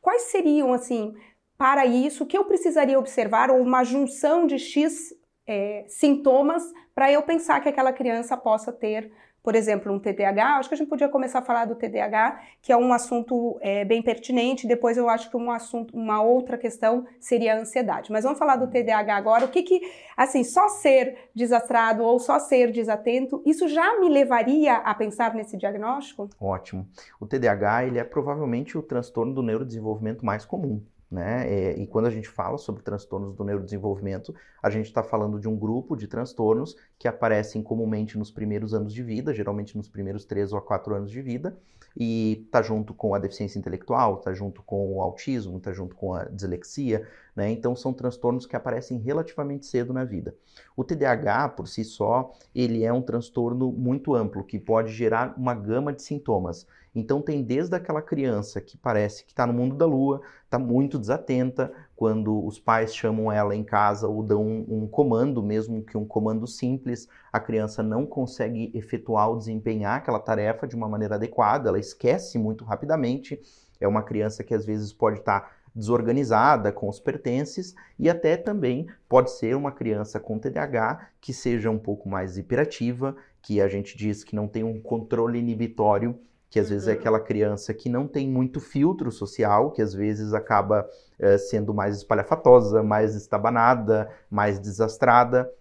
quais 0.02 0.24
seriam, 0.24 0.74
assim, 0.74 1.14
para 1.56 1.86
isso, 1.86 2.26
que 2.26 2.36
eu 2.36 2.46
precisaria 2.46 2.98
observar, 2.98 3.52
ou 3.52 3.62
uma 3.62 3.84
junção 3.84 4.48
de 4.48 4.58
X 4.58 5.14
é, 5.46 5.86
sintomas 5.88 6.64
para 6.96 7.12
eu 7.12 7.22
pensar 7.22 7.62
que 7.62 7.70
aquela 7.70 7.94
criança 7.94 8.36
possa 8.36 8.74
ter 8.74 9.12
por 9.46 9.54
exemplo, 9.54 9.94
um 9.94 10.00
TDAH, 10.00 10.58
acho 10.58 10.70
que 10.70 10.74
a 10.74 10.78
gente 10.78 10.90
podia 10.90 11.08
começar 11.08 11.38
a 11.38 11.42
falar 11.44 11.66
do 11.66 11.76
TDAH, 11.76 12.42
que 12.64 12.72
é 12.72 12.78
um 12.78 12.92
assunto 12.92 13.60
é, 13.62 13.86
bem 13.86 14.02
pertinente. 14.02 14.68
Depois 14.68 14.98
eu 14.98 15.08
acho 15.08 15.30
que 15.30 15.38
um 15.38 15.52
assunto, 15.52 15.96
uma 15.96 16.20
outra 16.20 16.58
questão 16.58 17.06
seria 17.20 17.54
a 17.54 17.60
ansiedade. 17.60 18.12
Mas 18.12 18.24
vamos 18.24 18.40
falar 18.40 18.56
do 18.56 18.66
TDAH 18.68 19.16
agora. 19.16 19.46
O 19.46 19.50
que 19.50 19.62
que, 19.62 19.82
assim, 20.18 20.44
só 20.44 20.68
ser 20.68 21.30
desastrado 21.36 22.02
ou 22.02 22.18
só 22.18 22.40
ser 22.40 22.72
desatento, 22.72 23.44
isso 23.46 23.68
já 23.68 24.00
me 24.00 24.10
levaria 24.10 24.78
a 24.78 24.96
pensar 24.96 25.36
nesse 25.36 25.56
diagnóstico? 25.56 26.28
Ótimo. 26.42 26.88
O 27.20 27.28
TDAH, 27.28 27.86
ele 27.86 28.00
é 28.00 28.04
provavelmente 28.04 28.76
o 28.76 28.82
transtorno 28.82 29.32
do 29.32 29.44
neurodesenvolvimento 29.44 30.26
mais 30.26 30.44
comum. 30.44 30.82
Né? 31.16 31.48
É, 31.50 31.80
e 31.80 31.88
quando 31.88 32.08
a 32.08 32.10
gente 32.10 32.28
fala 32.28 32.58
sobre 32.58 32.84
transtornos 32.84 33.34
do 33.34 33.46
neurodesenvolvimento, 33.46 34.36
a 34.62 34.70
gente 34.70 34.88
está 34.88 35.02
falando 35.02 35.40
de 35.40 35.48
um 35.48 35.56
grupo 35.56 35.96
de 35.96 36.10
transtornos 36.10 36.76
que 37.00 37.08
aparecem 37.08 37.64
comumente 37.64 38.18
nos 38.18 38.30
primeiros 38.30 38.74
anos 38.74 38.94
de 38.94 39.02
vida, 39.02 39.34
geralmente 39.34 39.78
nos 39.78 39.88
primeiros 39.88 40.26
3 40.26 40.52
ou 40.52 40.60
4 40.60 40.94
anos 40.94 41.10
de 41.10 41.22
vida, 41.22 41.58
e 41.96 42.44
está 42.46 42.62
junto 42.62 42.94
com 42.94 43.16
a 43.16 43.20
deficiência 43.20 43.58
intelectual, 43.58 44.16
está 44.16 44.34
junto 44.34 44.62
com 44.64 44.94
o 44.94 45.02
autismo, 45.02 45.56
está 45.58 45.72
junto 45.72 45.96
com 45.96 46.14
a 46.14 46.26
dislexia, 46.26 47.08
né? 47.34 47.50
Então 47.50 47.78
são 47.78 47.94
transtornos 47.94 48.46
que 48.46 48.58
aparecem 48.58 48.98
relativamente 48.98 49.66
cedo 49.66 49.94
na 49.94 50.04
vida. 50.04 50.36
O 50.76 50.84
TDAH, 50.84 51.48
por 51.50 51.70
si 51.70 51.86
só, 51.86 52.34
ele 52.54 52.84
é 52.84 52.92
um 52.92 53.02
transtorno 53.02 53.72
muito 53.72 54.14
amplo 54.14 54.44
que 54.44 54.60
pode 54.60 54.92
gerar 54.92 55.34
uma 55.38 55.54
gama 55.54 55.94
de 55.94 56.02
sintomas. 56.02 56.68
Então 56.96 57.22
tem 57.22 57.44
desde 57.44 57.76
aquela 57.76 58.02
criança 58.02 58.62
que 58.62 58.78
parece 58.78 59.26
que 59.26 59.32
está 59.32 59.46
no 59.46 59.52
mundo 59.52 59.76
da 59.76 59.86
lua, 59.86 60.22
está 60.46 60.58
muito 60.58 60.98
desatenta, 60.98 61.72
quando 61.94 62.46
os 62.46 62.58
pais 62.58 62.96
chamam 62.96 63.30
ela 63.30 63.54
em 63.54 63.64
casa 63.64 64.08
ou 64.08 64.24
dão 64.24 64.42
um, 64.42 64.84
um, 64.84 64.88
comando, 64.88 65.44
mesmo 65.44 65.84
que 65.84 65.98
um 65.98 66.06
comando 66.06 66.48
simples, 66.48 67.08
a 67.32 67.40
criança 67.40 67.84
não 67.84 68.06
consegue 68.06 68.72
efetuar 68.74 69.30
ou 69.30 69.38
desempenhar 69.38 69.98
aquela 69.98 70.20
tarefa 70.20 70.66
de 70.66 70.76
uma 70.76 70.88
maneira 70.88 71.16
adequada, 71.16 71.68
ela 71.68 71.80
esquece 71.80 72.38
muito 72.38 72.64
rapidamente. 72.64 73.42
É 73.80 73.88
uma 73.88 74.02
criança 74.02 74.44
que 74.44 74.54
às 74.54 74.66
vezes 74.66 74.94
pode 74.94 75.20
estar 75.20 75.42
tá 75.42 75.52
desorganizada 75.76 76.72
com 76.72 76.88
os 76.88 77.02
pertences 77.02 77.76
e 78.00 78.10
até 78.10 78.38
também 78.38 78.88
pode 79.10 79.32
ser 79.32 79.56
uma 79.56 79.74
criança 79.74 80.20
com 80.20 80.40
TDAH 80.40 81.10
que 81.20 81.34
seja 81.34 81.70
um 81.70 81.78
pouco 81.78 82.08
mais 82.08 82.38
hiperativa, 82.38 83.16
que 83.42 83.60
a 83.60 83.68
gente 83.68 83.98
diz 83.98 84.24
que 84.24 84.36
não 84.36 84.48
tem 84.48 84.64
um 84.64 84.80
controle 84.82 85.38
inibitório 85.38 86.18
que 86.50 86.60
às 86.60 86.70
vezes 86.70 86.88
é 86.88 86.94
uhum. 86.94 87.00
aquela 87.00 87.20
criança 87.20 87.74
que 87.74 87.90
não 87.90 88.08
tem 88.08 88.30
muito 88.30 88.60
filtro 88.60 89.12
social, 89.12 89.72
que 89.72 89.82
às 89.82 89.94
vezes 89.94 90.34
acaba 90.34 90.88
é, 91.20 91.38
sendo 91.38 91.74
mais 91.74 91.98
espalhafatosa, 91.98 92.82
mais 92.84 93.16
estabanada, 93.16 94.10
mais 94.30 94.60
desastrada, 94.60 95.52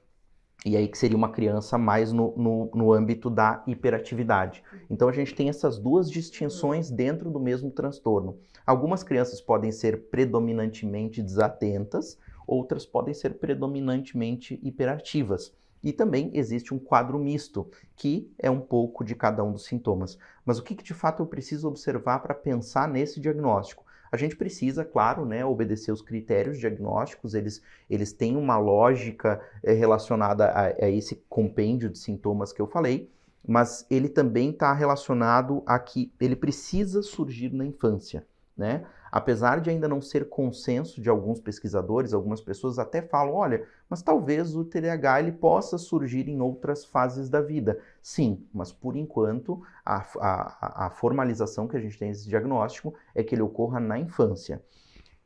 e 0.65 0.77
aí 0.77 0.89
que 0.89 0.97
seria 0.97 1.17
uma 1.17 1.29
criança 1.29 1.77
mais 1.77 2.11
no, 2.11 2.35
no, 2.37 2.71
no, 2.75 2.93
âmbito 2.93 3.29
da 3.29 3.63
hiperatividade. 3.67 4.63
Então 4.89 5.09
a 5.09 5.13
gente 5.13 5.35
tem 5.35 5.49
essas 5.49 5.79
duas 5.79 6.11
distinções 6.11 6.91
dentro 6.91 7.31
do 7.31 7.39
mesmo 7.39 7.71
transtorno. 7.71 8.39
Algumas 8.67 9.03
crianças 9.03 9.43
podem 9.43 9.71
ser 9.71 10.09
predominantemente 10.09 11.23
desatentas, 11.23 12.19
outras 12.47 12.87
podem 12.87 13.13
ser 13.13 13.35
predominantemente 13.35 14.59
hiperativas. 14.63 15.53
E 15.85 15.93
também 15.93 16.31
existe 16.33 16.73
um 16.73 16.79
quadro 16.79 17.19
misto, 17.19 17.69
que 17.95 18.33
é 18.39 18.51
um 18.51 18.61
pouco 18.61 19.05
de 19.05 19.15
cada 19.15 19.45
um 19.45 19.53
dos 19.53 19.67
sintomas. 19.67 20.19
Mas 20.45 20.59
o 20.59 20.63
que, 20.63 20.75
que 20.75 20.83
de 20.83 20.95
fato 20.95 21.23
eu 21.23 21.27
preciso 21.27 21.69
observar 21.69 22.21
para 22.21 22.35
pensar 22.35 22.89
nesse 22.89 23.21
diagnóstico? 23.21 23.85
A 24.11 24.17
gente 24.17 24.35
precisa, 24.35 24.83
claro, 24.83 25.27
né, 25.27 25.45
obedecer 25.45 25.93
os 25.93 26.01
critérios 26.01 26.59
diagnósticos, 26.59 27.35
eles, 27.35 27.63
eles 27.91 28.13
têm 28.13 28.37
uma 28.37 28.57
lógica 28.57 29.43
é, 29.63 29.75
relacionada 29.75 30.47
a, 30.47 30.67
a 30.67 30.89
esse 30.89 31.17
compêndio 31.29 31.91
de 31.91 31.99
sintomas 31.99 32.51
que 32.51 32.63
eu 32.63 32.67
falei, 32.67 33.11
mas 33.47 33.85
ele 33.91 34.09
também 34.09 34.51
está 34.51 34.73
relacionado 34.73 35.63
a 35.67 35.79
que 35.79 36.11
ele 36.19 36.37
precisa 36.37 37.03
surgir 37.03 37.53
na 37.53 37.67
infância. 37.67 38.27
Né? 38.57 38.87
Apesar 39.17 39.61
de 39.61 39.71
ainda 39.71 39.87
não 39.87 40.01
ser 40.01 40.29
consenso 40.29 41.01
de 41.01 41.09
alguns 41.09 41.39
pesquisadores, 41.39 42.13
algumas 42.13 42.41
pessoas 42.41 42.81
até 42.81 43.01
falam, 43.01 43.35
olha, 43.35 43.65
mas 43.89 44.03
talvez 44.03 44.57
o 44.57 44.65
TDAH 44.65 45.21
ele 45.21 45.31
possa 45.31 45.79
surgir 45.79 46.29
em 46.29 46.41
outras 46.41 46.85
fases 46.85 47.29
da 47.29 47.41
vida. 47.41 47.79
Sim, 48.03 48.45
mas 48.53 48.73
por 48.73 48.97
enquanto 48.97 49.63
a, 49.87 50.05
a, 50.19 50.87
a 50.87 50.91
formalização 50.91 51.69
que 51.69 51.77
a 51.77 51.81
gente 51.81 51.97
tem 51.97 52.11
desse 52.11 52.29
diagnóstico 52.29 52.93
é 53.15 53.23
que 53.23 53.37
ele 53.37 53.43
ocorra 53.43 53.79
na 53.79 53.97
infância 54.01 54.61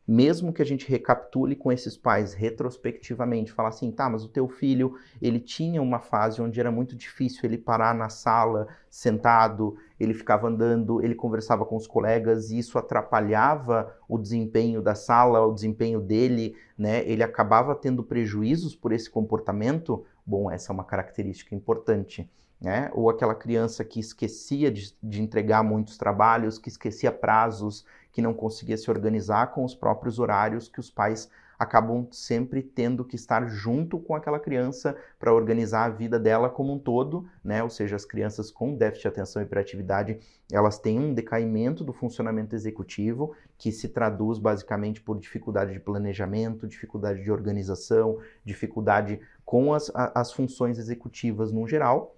mesmo 0.08 0.54
que 0.54 0.62
a 0.62 0.64
gente 0.64 0.88
recapitule 0.88 1.54
com 1.54 1.70
esses 1.70 1.94
pais 1.94 2.32
retrospectivamente, 2.32 3.52
falar 3.52 3.68
assim, 3.68 3.92
tá, 3.92 4.08
mas 4.08 4.24
o 4.24 4.28
teu 4.28 4.48
filho, 4.48 4.94
ele 5.20 5.38
tinha 5.38 5.82
uma 5.82 6.00
fase 6.00 6.40
onde 6.40 6.58
era 6.58 6.72
muito 6.72 6.96
difícil 6.96 7.42
ele 7.44 7.58
parar 7.58 7.94
na 7.94 8.08
sala, 8.08 8.68
sentado, 8.88 9.76
ele 10.00 10.14
ficava 10.14 10.48
andando, 10.48 11.04
ele 11.04 11.14
conversava 11.14 11.66
com 11.66 11.76
os 11.76 11.86
colegas 11.86 12.50
e 12.50 12.58
isso 12.58 12.78
atrapalhava 12.78 13.94
o 14.08 14.16
desempenho 14.16 14.80
da 14.80 14.94
sala, 14.94 15.46
o 15.46 15.52
desempenho 15.52 16.00
dele, 16.00 16.56
né? 16.78 17.06
Ele 17.06 17.22
acabava 17.22 17.74
tendo 17.74 18.02
prejuízos 18.02 18.74
por 18.74 18.92
esse 18.92 19.10
comportamento. 19.10 20.06
Bom, 20.24 20.50
essa 20.50 20.72
é 20.72 20.74
uma 20.74 20.84
característica 20.84 21.54
importante. 21.54 22.30
Né? 22.60 22.90
Ou 22.92 23.08
aquela 23.08 23.36
criança 23.36 23.84
que 23.84 24.00
esquecia 24.00 24.68
de, 24.68 24.92
de 25.00 25.22
entregar 25.22 25.62
muitos 25.62 25.96
trabalhos, 25.96 26.58
que 26.58 26.68
esquecia 26.68 27.12
prazos, 27.12 27.84
que 28.18 28.22
não 28.22 28.34
conseguia 28.34 28.76
se 28.76 28.90
organizar 28.90 29.52
com 29.52 29.64
os 29.64 29.76
próprios 29.76 30.18
horários 30.18 30.68
que 30.68 30.80
os 30.80 30.90
pais 30.90 31.30
acabam 31.56 32.08
sempre 32.10 32.64
tendo 32.64 33.04
que 33.04 33.14
estar 33.14 33.46
junto 33.46 33.96
com 33.96 34.12
aquela 34.12 34.40
criança 34.40 34.96
para 35.20 35.32
organizar 35.32 35.84
a 35.84 35.88
vida 35.88 36.18
dela 36.18 36.48
como 36.48 36.72
um 36.72 36.80
todo, 36.80 37.28
né? 37.44 37.62
Ou 37.62 37.70
seja, 37.70 37.94
as 37.94 38.04
crianças 38.04 38.50
com 38.50 38.74
déficit 38.74 39.02
de 39.02 39.08
atenção 39.08 39.40
e 39.40 39.44
hiperatividade, 39.44 40.18
elas 40.50 40.80
têm 40.80 40.98
um 40.98 41.14
decaimento 41.14 41.84
do 41.84 41.92
funcionamento 41.92 42.56
executivo 42.56 43.36
que 43.56 43.70
se 43.70 43.88
traduz 43.88 44.40
basicamente 44.40 45.00
por 45.00 45.16
dificuldade 45.16 45.72
de 45.72 45.78
planejamento, 45.78 46.66
dificuldade 46.66 47.22
de 47.22 47.30
organização, 47.30 48.18
dificuldade 48.44 49.20
com 49.44 49.72
as, 49.72 49.92
as 49.94 50.32
funções 50.32 50.76
executivas 50.76 51.52
no 51.52 51.68
geral. 51.68 52.17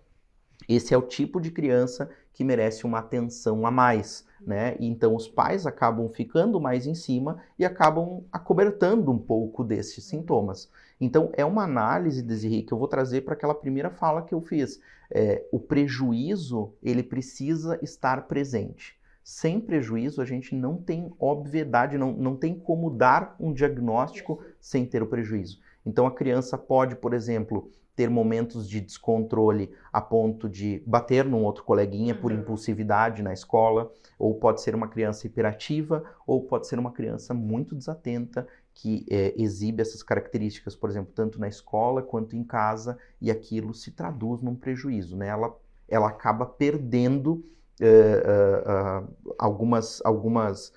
Esse 0.72 0.94
é 0.94 0.98
o 0.98 1.02
tipo 1.02 1.40
de 1.40 1.50
criança 1.50 2.10
que 2.32 2.44
merece 2.44 2.84
uma 2.84 3.00
atenção 3.00 3.66
a 3.66 3.70
mais 3.70 4.24
né? 4.46 4.76
E 4.78 4.86
então 4.86 5.14
os 5.14 5.28
pais 5.28 5.66
acabam 5.66 6.08
ficando 6.08 6.60
mais 6.60 6.86
em 6.86 6.94
cima 6.94 7.38
e 7.58 7.64
acabam 7.64 8.24
acobertando 8.32 9.10
um 9.10 9.18
pouco 9.18 9.62
desses 9.62 10.04
sintomas. 10.04 10.70
Então 11.00 11.30
é 11.34 11.44
uma 11.44 11.64
análise, 11.64 12.22
Desiree, 12.22 12.62
que 12.62 12.72
eu 12.72 12.78
vou 12.78 12.88
trazer 12.88 13.22
para 13.22 13.34
aquela 13.34 13.54
primeira 13.54 13.90
fala 13.90 14.22
que 14.22 14.34
eu 14.34 14.40
fiz. 14.40 14.80
É, 15.10 15.44
o 15.50 15.58
prejuízo 15.58 16.72
ele 16.82 17.02
precisa 17.02 17.78
estar 17.82 18.26
presente. 18.26 18.98
Sem 19.22 19.60
prejuízo, 19.60 20.22
a 20.22 20.24
gente 20.24 20.54
não 20.54 20.76
tem 20.76 21.12
obviedade, 21.18 21.98
não, 21.98 22.12
não 22.12 22.36
tem 22.36 22.58
como 22.58 22.90
dar 22.90 23.36
um 23.38 23.52
diagnóstico 23.52 24.42
sem 24.58 24.86
ter 24.86 25.02
o 25.02 25.06
prejuízo. 25.06 25.60
Então 25.84 26.06
a 26.06 26.10
criança 26.10 26.56
pode, 26.56 26.96
por 26.96 27.12
exemplo, 27.12 27.70
ter 28.00 28.08
momentos 28.08 28.66
de 28.66 28.80
descontrole 28.80 29.70
a 29.92 30.00
ponto 30.00 30.48
de 30.48 30.82
bater 30.86 31.22
num 31.22 31.44
outro 31.44 31.62
coleguinha 31.64 32.14
por 32.14 32.32
uhum. 32.32 32.38
impulsividade 32.38 33.22
na 33.22 33.30
escola, 33.30 33.92
ou 34.18 34.36
pode 34.36 34.62
ser 34.62 34.74
uma 34.74 34.88
criança 34.88 35.26
hiperativa, 35.26 36.02
ou 36.26 36.42
pode 36.44 36.66
ser 36.66 36.78
uma 36.78 36.92
criança 36.92 37.34
muito 37.34 37.74
desatenta 37.74 38.48
que 38.72 39.04
é, 39.10 39.34
exibe 39.36 39.82
essas 39.82 40.02
características, 40.02 40.74
por 40.74 40.88
exemplo, 40.88 41.12
tanto 41.14 41.38
na 41.38 41.46
escola 41.46 42.00
quanto 42.00 42.34
em 42.34 42.42
casa, 42.42 42.96
e 43.20 43.30
aquilo 43.30 43.74
se 43.74 43.90
traduz 43.90 44.40
num 44.40 44.54
prejuízo, 44.54 45.14
né? 45.14 45.28
Ela, 45.28 45.54
ela 45.86 46.08
acaba 46.08 46.46
perdendo 46.46 47.32
uh, 47.82 49.04
uh, 49.04 49.04
uh, 49.04 49.34
algumas, 49.38 50.00
algumas 50.06 50.72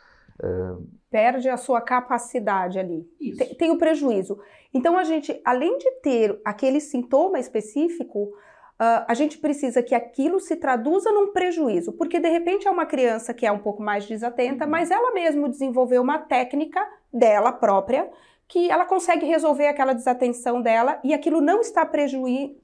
perde 1.10 1.48
a 1.48 1.58
sua 1.58 1.80
capacidade 1.80 2.80
ali. 2.80 3.08
Tem, 3.38 3.56
tem, 3.56 3.72
o 3.72 3.78
prejuízo. 3.78 4.40
Então, 4.74 4.98
a 4.98 5.04
gente, 5.04 5.40
além 5.46 5.78
de 5.78 5.92
ter 6.02 6.42
aquele 6.44 6.80
sintoma 6.80 7.40
específico, 7.40 8.24
uh, 8.24 9.06
a 9.08 9.14
gente 9.14 9.38
precisa 9.38 9.84
que 9.84 9.94
aquilo 9.94 10.40
se 10.40 10.56
traduza 10.56 11.12
num 11.12 11.32
prejuízo, 11.32 11.94
porque 11.94 12.20
de 12.20 12.30
repente 12.30 12.68
é 12.68 12.72
uma 12.72 12.88
criança 12.88 13.32
que 13.34 13.46
é 13.46 13.52
um 13.52 13.60
pouco 13.60 13.84
mais 13.84 14.08
desatenta, 14.08 14.66
uhum. 14.66 14.72
mas 14.72 14.90
ela 14.90 15.14
mesmo 15.14 15.48
desenvolveu 15.48 16.02
uma 16.02 16.18
técnica 16.18 16.84
dela 17.14 17.52
própria 17.52 18.10
que 18.48 18.70
ela 18.70 18.86
consegue 18.86 19.26
resolver 19.26 19.68
aquela 19.68 19.94
desatenção 19.94 20.62
dela 20.62 21.00
e 21.04 21.14
aquilo 21.14 21.42
não 21.42 21.62
está 21.62 21.86
prejudicando, 21.86 22.60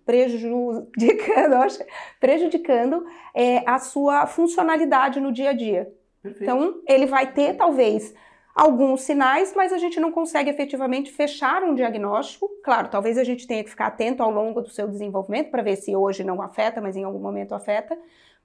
prejudicando 2.19 3.05
é, 3.34 3.63
a 3.65 3.79
sua 3.79 4.27
funcionalidade 4.27 5.19
no 5.19 5.32
dia 5.32 5.51
a 5.51 5.53
dia. 5.53 5.91
Perfeito. 6.21 6.43
Então, 6.43 6.82
ele 6.88 7.05
vai 7.05 7.32
ter 7.32 7.55
talvez 7.55 8.13
alguns 8.53 9.01
sinais, 9.01 9.53
mas 9.55 9.71
a 9.71 9.77
gente 9.77 9.99
não 9.99 10.12
consegue 10.12 10.49
efetivamente 10.49 11.12
fechar 11.12 11.63
um 11.63 11.73
diagnóstico. 11.73 12.49
Claro, 12.63 12.89
talvez 12.89 13.17
a 13.17 13.23
gente 13.23 13.47
tenha 13.47 13.63
que 13.63 13.69
ficar 13.69 13.88
atento 13.88 14.21
ao 14.21 14.32
longo 14.32 14.62
do 14.62 14.69
seu 14.69 14.88
desenvolvimento 14.88 15.49
para 15.49 15.63
ver 15.63 15.77
se 15.77 15.95
hoje 15.95 16.23
não 16.23 16.41
afeta, 16.41 16.82
mas 16.82 16.97
em 16.97 17.03
algum 17.03 17.19
momento 17.19 17.55
afeta. 17.55 17.97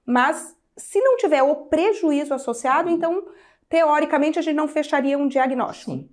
Mas 0.05 0.55
se 0.77 1.01
não 1.01 1.17
tiver 1.17 1.43
o 1.43 1.67
prejuízo 1.67 2.33
associado, 2.33 2.89
então 2.89 3.25
teoricamente 3.67 4.39
a 4.39 4.41
gente 4.41 4.55
não 4.55 4.67
fecharia 4.67 5.17
um 5.17 5.27
diagnóstico. 5.27 5.91
Sim. 5.91 6.09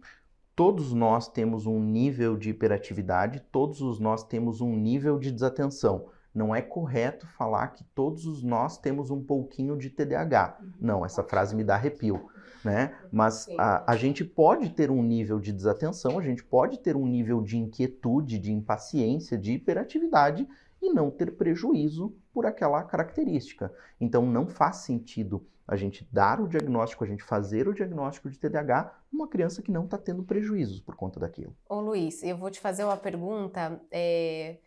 Todos 0.54 0.92
nós 0.92 1.28
temos 1.28 1.66
um 1.66 1.80
nível 1.80 2.36
de 2.36 2.50
hiperatividade, 2.50 3.40
todos 3.50 3.80
os 3.80 3.98
nós 3.98 4.22
temos 4.22 4.60
um 4.60 4.76
nível 4.76 5.18
de 5.18 5.30
desatenção. 5.30 6.10
Não 6.34 6.54
é 6.54 6.62
correto 6.62 7.26
falar 7.26 7.68
que 7.68 7.84
todos 7.94 8.26
os 8.26 8.42
nós 8.42 8.78
temos 8.78 9.10
um 9.10 9.22
pouquinho 9.22 9.76
de 9.76 9.90
TDAH. 9.90 10.58
Uhum. 10.60 10.72
Não, 10.80 11.04
essa 11.04 11.22
frase 11.22 11.54
me 11.54 11.62
dá 11.62 11.74
arrepio. 11.74 12.28
Né? 12.64 12.94
Mas 13.10 13.48
a, 13.58 13.92
a, 13.92 13.96
gente 13.96 14.24
pode 14.24 14.70
ter 14.70 14.88
um 14.88 15.02
nível 15.02 15.40
de 15.40 15.52
desatenção, 15.52 16.18
a 16.18 16.22
gente 16.22 16.44
pode 16.44 16.78
ter 16.78 16.96
um 16.96 17.06
nível 17.06 17.42
de 17.42 17.58
inquietude, 17.58 18.38
de 18.38 18.52
impaciência, 18.52 19.36
de 19.36 19.52
hiperatividade 19.52 20.46
e 20.80 20.92
não 20.92 21.10
ter 21.10 21.32
prejuízo 21.32 22.14
por 22.32 22.46
aquela 22.46 22.82
característica. 22.84 23.72
Então 24.00 24.24
não 24.24 24.46
faz 24.46 24.76
sentido 24.76 25.44
a 25.66 25.74
gente 25.74 26.06
dar 26.12 26.40
o 26.40 26.46
diagnóstico, 26.46 27.02
a 27.02 27.06
gente 27.06 27.24
fazer 27.24 27.66
o 27.66 27.74
diagnóstico 27.74 28.30
de 28.30 28.38
TDAH 28.38 28.94
numa 29.12 29.26
criança 29.26 29.60
que 29.60 29.72
não 29.72 29.84
está 29.84 29.98
tendo 29.98 30.22
prejuízos 30.22 30.80
por 30.80 30.94
conta 30.94 31.18
daquilo. 31.18 31.56
Ô 31.68 31.80
Luiz, 31.80 32.22
eu 32.22 32.36
vou 32.36 32.50
te 32.50 32.60
fazer 32.60 32.84
uma 32.84 32.96
pergunta. 32.96 33.80
É 33.90 34.58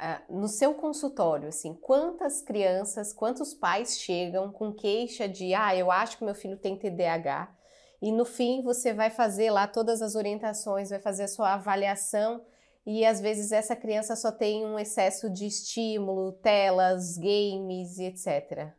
uh, 0.00 0.40
no 0.40 0.48
seu 0.48 0.74
consultório, 0.74 1.48
assim, 1.48 1.74
quantas 1.74 2.42
crianças, 2.42 3.12
quantos 3.12 3.54
pais 3.54 3.98
chegam 3.98 4.50
com 4.50 4.72
queixa 4.72 5.28
de, 5.28 5.54
ah, 5.54 5.76
eu 5.76 5.90
acho 5.90 6.18
que 6.18 6.24
meu 6.24 6.34
filho 6.34 6.56
tem 6.56 6.76
TDAH, 6.76 7.54
e 8.02 8.10
no 8.10 8.24
fim 8.24 8.62
você 8.62 8.94
vai 8.94 9.10
fazer 9.10 9.50
lá 9.50 9.66
todas 9.66 10.00
as 10.00 10.14
orientações, 10.14 10.90
vai 10.90 11.00
fazer 11.00 11.24
a 11.24 11.28
sua 11.28 11.54
avaliação 11.54 12.42
e 12.86 13.04
às 13.04 13.20
vezes 13.20 13.52
essa 13.52 13.76
criança 13.76 14.16
só 14.16 14.32
tem 14.32 14.64
um 14.64 14.78
excesso 14.78 15.28
de 15.30 15.46
estímulo, 15.46 16.32
telas, 16.32 17.18
games 17.18 17.98
e 17.98 18.04
etc. 18.04 18.72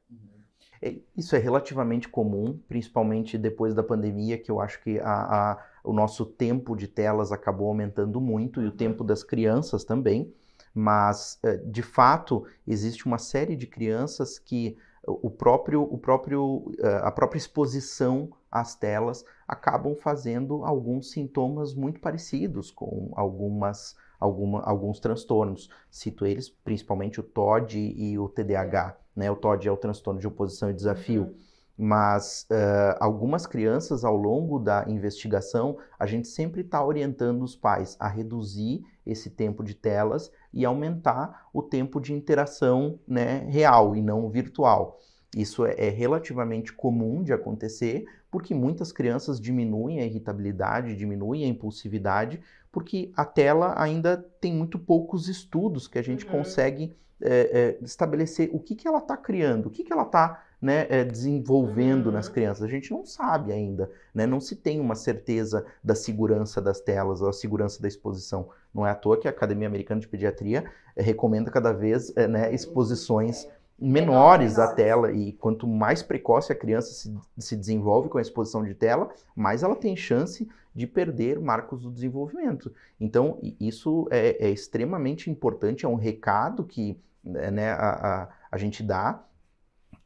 É, 0.82 0.96
isso 1.16 1.36
é 1.36 1.40
relativamente 1.40 2.10
comum, 2.10 2.60
principalmente 2.68 3.38
depois 3.38 3.76
da 3.76 3.84
pandemia, 3.84 4.40
que 4.40 4.50
eu 4.50 4.60
acho 4.60 4.82
que 4.82 5.00
a, 5.00 5.52
a, 5.52 5.66
o 5.84 5.94
nosso 5.94 6.26
tempo 6.26 6.76
de 6.76 6.88
telas 6.88 7.32
acabou 7.32 7.68
aumentando 7.68 8.20
muito 8.20 8.62
e 8.62 8.66
o 8.66 8.72
tempo 8.72 9.04
das 9.04 9.24
crianças 9.24 9.84
também. 9.84 10.34
Mas, 10.74 11.40
é, 11.44 11.58
de 11.58 11.82
fato, 11.82 12.46
existe 12.68 13.06
uma 13.06 13.18
série 13.18 13.56
de 13.56 13.68
crianças 13.68 14.40
que 14.40 14.78
o 15.06 15.30
próprio, 15.30 15.82
o 15.82 15.98
próprio, 15.98 16.72
é, 16.80 16.98
a 16.98 17.12
própria 17.12 17.38
exposição 17.38 18.30
às 18.52 18.76
telas 18.76 19.26
acabam 19.48 19.96
fazendo 19.96 20.64
alguns 20.64 21.12
sintomas 21.12 21.74
muito 21.74 22.00
parecidos 22.00 22.70
com 22.70 23.12
algumas, 23.16 23.96
alguma, 24.20 24.62
alguns 24.62 25.00
transtornos. 25.00 25.70
Cito 25.90 26.26
eles, 26.26 26.50
principalmente 26.50 27.20
o 27.20 27.24
TOD 27.24 27.80
e 27.80 28.18
o 28.20 28.30
TDAH. 28.30 28.98
Né? 29.16 29.32
O 29.32 29.36
TOD 29.36 29.68
é 29.68 29.72
o 29.72 29.78
transtorno 29.78 30.20
de 30.20 30.28
oposição 30.28 30.70
e 30.70 30.74
desafio. 30.74 31.24
Uhum. 31.24 31.36
Mas 31.84 32.46
uh, 32.52 32.96
algumas 33.00 33.48
crianças, 33.48 34.06
ao 34.06 34.16
longo 34.16 34.60
da 34.60 34.86
investigação, 34.88 35.80
a 35.98 36.06
gente 36.06 36.28
sempre 36.28 36.62
está 36.62 36.86
orientando 36.86 37.42
os 37.42 37.56
pais 37.56 37.98
a 38.00 38.08
reduzir 38.08 38.84
esse 39.04 39.32
tempo 39.32 39.64
de 39.64 39.74
telas 39.74 40.32
e 40.54 40.64
aumentar 40.64 41.48
o 41.52 41.64
tempo 41.64 42.00
de 42.00 42.14
interação 42.14 43.00
né, 43.08 43.48
real 43.50 43.96
e 43.96 44.02
não 44.04 44.30
virtual. 44.30 45.00
Isso 45.36 45.66
é, 45.66 45.74
é 45.76 45.90
relativamente 45.90 46.72
comum 46.72 47.24
de 47.24 47.34
acontecer, 47.34 48.06
porque 48.30 48.54
muitas 48.54 48.92
crianças 48.92 49.42
diminuem 49.42 50.02
a 50.02 50.06
irritabilidade, 50.06 50.96
diminuem 50.96 51.46
a 51.46 51.48
impulsividade, 51.48 52.40
porque 52.72 53.12
a 53.18 53.26
tela 53.26 53.74
ainda 53.76 54.24
tem 54.40 54.54
muito 54.54 54.78
poucos 54.78 55.28
estudos 55.28 55.88
que 55.88 55.98
a 55.98 56.04
gente 56.04 56.28
uhum. 56.28 56.32
consegue 56.32 56.94
é, 57.20 57.78
é, 57.80 57.84
estabelecer 57.84 58.52
o 58.54 58.60
que, 58.60 58.76
que 58.76 58.88
ela 58.88 59.00
está 59.00 59.18
criando, 59.18 59.66
o 59.66 59.72
que, 59.72 59.84
que 59.84 59.92
ela 59.92 60.04
está 60.04 60.44
né, 60.62 60.86
é, 60.90 61.04
desenvolvendo 61.04 62.08
uhum. 62.08 62.12
nas 62.12 62.30
crianças. 62.30 62.64
A 62.64 62.68
gente 62.68 62.92
não 62.92 63.06
sabe 63.06 63.52
ainda, 63.52 63.90
né? 64.14 64.28
não 64.28 64.40
se 64.40 64.56
tem 64.56 64.80
uma 64.80 64.94
certeza 64.94 65.66
da 65.84 65.96
segurança 65.96 66.62
das 66.62 66.80
telas, 66.80 67.20
da 67.20 67.34
segurança 67.34 67.82
da 67.82 67.88
exposição. 67.88 68.50
Não 68.74 68.86
é 68.86 68.92
à 68.92 68.96
toa 68.96 69.18
que 69.18 69.28
a 69.28 69.32
Academia 69.32 69.68
Americana 69.68 70.00
de 70.00 70.08
Pediatria 70.08 70.66
é, 70.96 71.02
recomenda 71.02 71.50
cada 71.50 71.72
vez 71.74 72.16
é, 72.16 72.28
né, 72.28 72.54
exposições 72.54 73.48
menores 73.80 74.60
à 74.60 74.72
tela 74.72 75.12
e 75.12 75.34
quanto 75.34 75.66
mais 75.66 76.04
precoce 76.04 76.52
a 76.52 76.56
criança 76.56 76.94
se, 76.94 77.18
se 77.40 77.56
desenvolve 77.56 78.10
com 78.10 78.20
a 78.20 78.22
exposição 78.22 78.64
de 78.64 78.76
tela, 78.76 79.10
mais 79.36 79.64
ela 79.64 79.76
tem 79.76 79.96
chance 79.96 80.48
de 80.74 80.86
perder 80.86 81.40
marcos 81.40 81.82
do 81.82 81.92
desenvolvimento. 81.92 82.72
Então, 83.00 83.40
isso 83.60 84.08
é, 84.12 84.46
é 84.46 84.50
extremamente 84.52 85.32
importante, 85.32 85.86
é 85.86 85.90
um 85.90 85.96
recado 85.96 86.64
que 86.64 86.98
né, 87.24 87.72
a, 87.72 87.90
a, 87.90 88.30
a 88.52 88.58
gente 88.58 88.84
dá, 88.84 89.24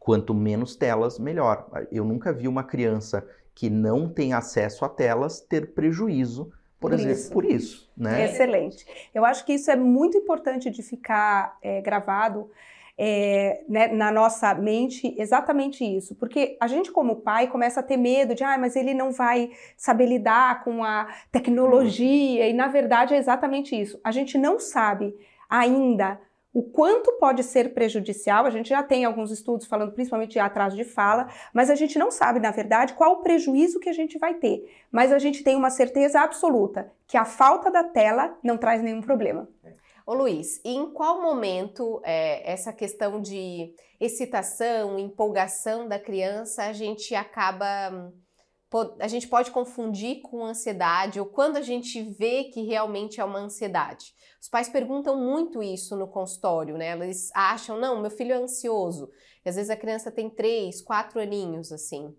quanto 0.06 0.36
menos 0.36 0.76
telas, 0.76 1.18
melhor. 1.18 1.68
Eu 1.92 2.06
nunca 2.06 2.32
vi 2.32 2.48
uma 2.48 2.64
criança 2.64 3.28
que 3.56 3.72
não 3.72 4.08
tem 4.08 4.34
acesso 4.34 4.86
a 4.86 4.90
telas 4.90 5.42
ter 5.42 5.74
prejuízo 5.74 6.52
por, 6.80 6.92
por 6.92 6.94
exemplo, 6.94 7.14
isso. 7.14 7.32
por 7.32 7.46
isso. 7.46 7.92
Né? 7.98 8.26
Excelente. 8.26 8.86
Eu 9.16 9.26
acho 9.26 9.44
que 9.44 9.54
isso 9.54 9.72
é 9.72 9.76
muito 9.76 10.16
importante 10.16 10.70
de 10.70 10.84
ficar 10.84 11.58
é, 11.60 11.82
gravado, 11.82 12.52
é, 12.96 13.64
né, 13.68 13.88
na 13.88 14.12
nossa 14.12 14.54
mente 14.54 15.16
exatamente 15.18 15.84
isso. 15.84 16.14
Porque 16.14 16.56
a 16.62 16.68
gente, 16.68 16.92
como 16.92 17.22
pai, 17.22 17.48
começa 17.48 17.80
a 17.80 17.84
ter 17.84 17.98
medo 17.98 18.36
de, 18.36 18.44
ah, 18.44 18.60
mas 18.60 18.76
ele 18.76 18.94
não 18.94 19.12
vai 19.12 19.50
saber 19.76 20.06
lidar 20.06 20.64
com 20.64 20.84
a 20.84 21.08
tecnologia, 21.32 22.48
e 22.48 22.54
na 22.54 22.68
verdade 22.68 23.16
é 23.16 23.18
exatamente 23.18 23.76
isso. 23.76 24.00
A 24.04 24.12
gente 24.12 24.38
não 24.38 24.60
sabe 24.60 25.16
ainda 25.50 26.20
o 26.56 26.64
quanto 26.64 27.12
pode 27.20 27.44
ser 27.44 27.74
prejudicial. 27.74 28.46
A 28.46 28.50
gente 28.50 28.70
já 28.70 28.82
tem 28.82 29.04
alguns 29.04 29.30
estudos 29.30 29.68
falando 29.68 29.92
principalmente 29.92 30.32
de 30.32 30.40
atraso 30.40 30.78
de 30.78 30.86
fala, 30.86 31.28
mas 31.54 31.70
a 31.70 31.76
gente 31.76 32.00
não 32.00 32.10
sabe, 32.10 32.40
na 32.40 32.50
verdade, 32.50 32.94
qual 32.94 33.12
o 33.12 33.22
prejuízo 33.22 33.78
que 33.78 33.90
a 33.90 33.94
gente 33.94 34.18
vai 34.18 34.36
ter. 34.36 34.64
Mas 34.90 35.12
a 35.12 35.20
gente 35.20 35.44
tem 35.44 35.58
uma 35.58 35.70
certeza 35.70 36.22
absoluta 36.22 36.90
que 37.06 37.18
a 37.18 37.26
falta 37.26 37.70
da 37.70 37.84
tela 37.84 38.38
não 38.42 38.58
traz 38.58 38.82
nenhum 38.82 39.02
problema. 39.02 39.50
Ô 40.08 40.14
Luiz, 40.14 40.62
em 40.64 40.90
qual 40.92 41.22
momento 41.22 42.00
é, 42.06 42.50
essa 42.50 42.72
questão 42.72 43.22
de 43.22 43.74
excitação, 44.00 44.98
empolgação 44.98 45.90
da 45.90 46.00
criança 46.00 46.64
a 46.64 46.72
gente 46.72 47.14
acaba. 47.14 48.14
A 49.00 49.08
gente 49.08 49.28
pode 49.28 49.52
confundir 49.52 50.22
com 50.22 50.44
ansiedade 50.44 51.20
ou 51.20 51.26
quando 51.26 51.58
a 51.58 51.62
gente 51.62 52.02
vê 52.02 52.46
que 52.46 52.64
realmente 52.64 53.22
é 53.22 53.24
uma 53.24 53.40
ansiedade? 53.40 54.14
Os 54.42 54.50
pais 54.50 54.68
perguntam 54.68 55.18
muito 55.18 55.64
isso 55.64 55.96
no 55.96 56.08
consultório, 56.08 56.78
né? 56.78 56.92
Eles 56.92 57.32
acham, 57.34 57.80
não, 57.80 58.02
meu 58.02 58.12
filho 58.12 58.34
é 58.34 58.38
ansioso. 58.38 59.10
E 59.46 59.50
às 59.50 59.56
vezes 59.56 59.70
a 59.70 59.78
criança 59.78 60.12
tem 60.12 60.30
três, 60.30 60.82
quatro 60.82 61.20
aninhos, 61.20 61.72
assim. 61.72 62.14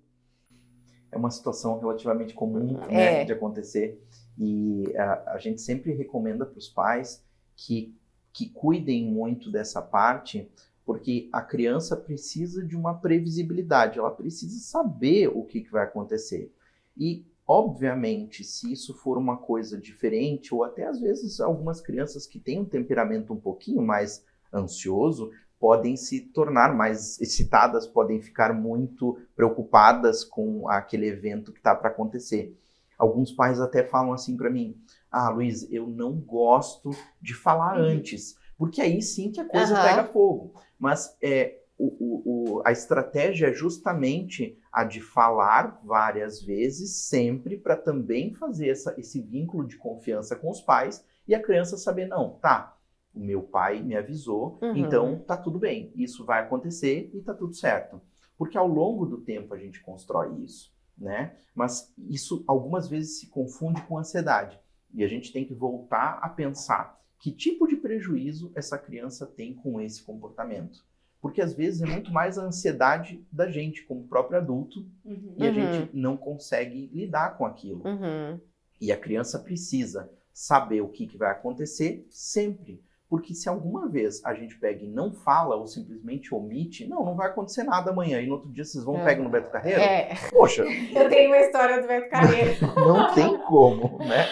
É 1.13 1.17
uma 1.17 1.31
situação 1.31 1.79
relativamente 1.79 2.33
comum 2.33 2.79
né, 2.89 3.23
é. 3.23 3.25
de 3.25 3.33
acontecer. 3.33 4.01
E 4.39 4.85
a, 4.97 5.33
a 5.33 5.39
gente 5.39 5.61
sempre 5.61 5.93
recomenda 5.93 6.47
para 6.47 6.59
os 6.59 6.69
pais 6.69 7.25
que, 7.55 7.95
que 8.33 8.49
cuidem 8.49 9.05
muito 9.05 9.51
dessa 9.51 9.83
parte, 9.83 10.51
porque 10.87 11.29
a 11.33 11.43
criança 11.43 11.97
precisa 11.97 12.65
de 12.65 12.77
uma 12.77 12.95
previsibilidade, 12.95 13.99
ela 13.99 14.13
precisa 14.13 14.61
saber 14.61 15.27
o 15.27 15.43
que, 15.43 15.61
que 15.61 15.73
vai 15.73 15.83
acontecer. 15.83 16.55
E, 16.97 17.27
obviamente, 17.47 18.45
se 18.45 18.73
isso 18.73 18.95
for 18.95 19.19
uma 19.19 19.37
coisa 19.37 19.77
diferente, 19.77 20.55
ou 20.55 20.63
até 20.63 20.87
às 20.87 21.01
vezes 21.01 21.41
algumas 21.41 21.81
crianças 21.81 22.25
que 22.25 22.39
têm 22.39 22.61
um 22.61 22.65
temperamento 22.65 23.33
um 23.33 23.41
pouquinho 23.41 23.83
mais 23.83 24.25
ansioso, 24.55 25.33
podem 25.59 25.97
se 25.97 26.21
tornar 26.21 26.73
mais 26.73 27.21
excitadas, 27.21 27.89
podem 27.89 28.21
ficar 28.21 28.55
muito 28.55 29.19
preocupadas 29.35 30.23
com 30.23 30.69
aquele 30.69 31.09
evento 31.09 31.53
que 31.53 31.59
está 31.59 31.75
para 31.75 31.89
acontecer. 31.89 32.57
Alguns 32.97 33.33
pais 33.33 33.61
até 33.61 33.83
falam 33.83 34.13
assim 34.13 34.37
para 34.37 34.51
mim: 34.51 34.81
ah, 35.11 35.31
Luiz, 35.31 35.71
eu 35.71 35.89
não 35.89 36.13
gosto 36.13 36.91
de 37.21 37.35
falar 37.35 37.77
uhum. 37.77 37.87
antes, 37.87 38.37
porque 38.57 38.81
aí 38.81 39.03
sim 39.03 39.31
que 39.31 39.41
a 39.41 39.45
coisa 39.45 39.75
uhum. 39.75 39.83
pega 39.83 40.05
fogo. 40.05 40.55
Mas 40.79 41.17
é, 41.23 41.61
o, 41.79 41.87
o, 41.87 42.23
o, 42.59 42.63
a 42.65 42.73
estratégia 42.73 43.49
é 43.49 43.53
justamente 43.53 44.59
a 44.73 44.85
de 44.85 45.01
falar 45.01 45.81
várias 45.85 46.43
vezes, 46.43 47.07
sempre, 47.07 47.57
para 47.57 47.77
também 47.77 48.35
fazer 48.35 48.69
essa, 48.69 48.95
esse 48.99 49.21
vínculo 49.21 49.67
de 49.67 49.77
confiança 49.77 50.37
com 50.37 50.51
os 50.51 50.61
pais 50.61 51.05
e 51.29 51.35
a 51.35 51.43
criança 51.43 51.77
saber, 51.77 52.07
não, 52.07 52.31
tá, 52.31 52.77
o 53.15 53.21
meu 53.21 53.43
pai 53.43 53.83
me 53.83 53.97
avisou, 53.97 54.59
uhum. 54.63 54.77
então 54.77 55.19
tá 55.21 55.37
tudo 55.37 55.59
bem, 55.59 55.93
isso 55.97 56.25
vai 56.25 56.43
acontecer 56.43 57.11
e 57.15 57.21
tá 57.21 57.35
tudo 57.35 57.55
certo. 57.55 58.01
Porque 58.37 58.59
ao 58.59 58.69
longo 58.69 59.07
do 59.07 59.19
tempo 59.19 59.55
a 59.55 59.59
gente 59.59 59.81
constrói 59.81 60.43
isso, 60.43 60.75
né? 60.97 61.37
Mas 61.55 61.93
isso 61.99 62.45
algumas 62.47 62.87
vezes 62.87 63.19
se 63.19 63.29
confunde 63.29 63.81
com 63.83 63.99
ansiedade. 63.99 64.61
E 64.93 65.03
a 65.03 65.09
gente 65.09 65.33
tem 65.33 65.45
que 65.45 65.55
voltar 65.55 66.19
a 66.21 66.29
pensar 66.29 67.01
que 67.19 67.33
tipo 67.33 67.67
de 67.67 67.77
prejuízo 67.77 68.53
essa 68.55 68.79
criança 68.79 69.27
tem 69.27 69.55
com 69.55 69.81
esse 69.81 70.03
comportamento. 70.03 70.85
Porque 71.21 71.41
às 71.41 71.55
vezes 71.55 71.83
é 71.83 71.87
muito 71.87 72.13
mais 72.13 72.39
a 72.39 72.45
ansiedade 72.45 73.27
da 73.33 73.51
gente, 73.51 73.83
como 73.85 74.07
próprio 74.07 74.39
adulto, 74.39 74.87
uhum. 75.05 75.35
e 75.37 75.45
a 75.45 75.49
uhum. 75.49 75.55
gente 75.55 75.97
não 75.97 76.17
consegue 76.17 76.91
lidar 76.93 77.37
com 77.37 77.47
aquilo. 77.47 77.83
Uhum. 77.85 78.39
E 78.81 78.93
a 78.93 78.97
criança 78.97 79.39
precisa 79.39 80.11
saber 80.33 80.83
o 80.83 80.89
que, 80.89 81.07
que 81.07 81.17
vai 81.17 81.31
acontecer 81.31 82.07
sempre. 82.11 82.85
Porque 83.09 83.35
se 83.35 83.49
alguma 83.49 83.89
vez 83.89 84.23
a 84.25 84.35
gente 84.35 84.59
pega 84.59 84.85
e 84.85 84.89
não 84.89 85.13
fala 85.13 85.55
ou 85.55 85.67
simplesmente 85.67 86.35
omite, 86.35 86.87
não, 86.87 87.05
não 87.05 87.15
vai 87.15 87.29
acontecer 87.29 87.63
nada 87.63 87.91
amanhã. 87.91 88.21
E 88.21 88.27
no 88.27 88.35
outro 88.35 88.51
dia 88.51 88.65
vocês 88.65 88.85
vão 88.85 88.99
é. 88.99 89.05
pegar 89.05 89.23
no 89.23 89.31
Beto 89.31 89.51
Carreiro? 89.51 89.81
É. 89.81 90.15
Poxa. 90.31 90.65
Eu 90.95 91.09
tenho 91.09 91.31
uma 91.31 91.39
história 91.39 91.81
do 91.81 91.87
Beto 91.87 92.11
Carreiro. 92.11 92.55
não 92.77 93.15
tem 93.15 93.39
como, 93.47 93.99
né? 93.99 94.27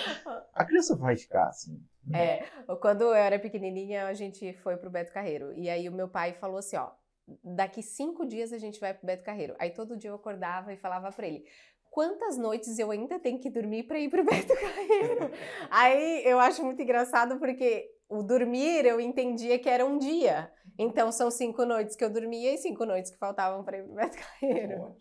A 0.53 0.65
criança 0.65 0.97
vai 0.97 1.17
ficar 1.17 1.47
assim. 1.49 1.81
É. 2.13 2.45
Quando 2.81 3.03
eu 3.03 3.15
era 3.15 3.39
pequenininha, 3.39 4.07
a 4.07 4.15
gente 4.15 4.53
foi 4.55 4.77
pro 4.77 4.91
Beto 4.91 5.13
Carreiro. 5.13 5.53
E 5.55 5.71
aí 5.71 5.89
o 5.89 5.93
meu 5.93 6.09
pai 6.09 6.33
falou 6.35 6.59
assim, 6.59 6.77
ó, 6.77 6.91
daqui 7.43 7.83
cinco 7.83 8.27
dias 8.27 8.53
a 8.53 8.59
gente 8.59 8.81
vai 8.81 8.93
pro 8.93 9.07
Beto 9.07 9.25
Carreiro. 9.25 9.55
Aí 9.59 9.71
todo 9.71 9.97
dia 9.97 10.11
eu 10.11 10.15
acordava 10.15 10.73
e 10.73 10.77
falava 10.77 11.11
para 11.11 11.27
ele, 11.27 11.45
quantas 11.91 12.37
noites 12.37 12.79
eu 12.79 12.91
ainda 12.91 13.19
tenho 13.19 13.39
que 13.39 13.49
dormir 13.49 13.85
para 13.85 13.99
ir 13.99 14.11
pro 14.11 14.25
Beto 14.25 14.55
Carreiro? 14.55 15.31
Aí 15.71 16.23
eu 16.25 16.39
acho 16.39 16.65
muito 16.65 16.83
engraçado 16.83 17.39
porque 17.39 17.91
o 18.09 18.23
dormir 18.23 18.85
eu 18.85 19.01
entendia 19.01 19.59
que 19.59 19.69
era 19.69 19.85
um 19.85 19.99
dia. 19.99 20.51
Então 20.79 21.11
são 21.13 21.31
cinco 21.31 21.65
noites 21.65 21.95
que 21.97 22.05
eu 22.05 22.11
dormia 22.11 22.53
e 22.53 22.59
cinco 22.59 22.85
noites 22.85 23.11
que 23.11 23.19
faltavam 23.19 23.63
para 23.65 23.79
ir 23.79 23.85
pro 23.85 23.95
Beto 23.95 24.17
Carreiro. 24.17 24.97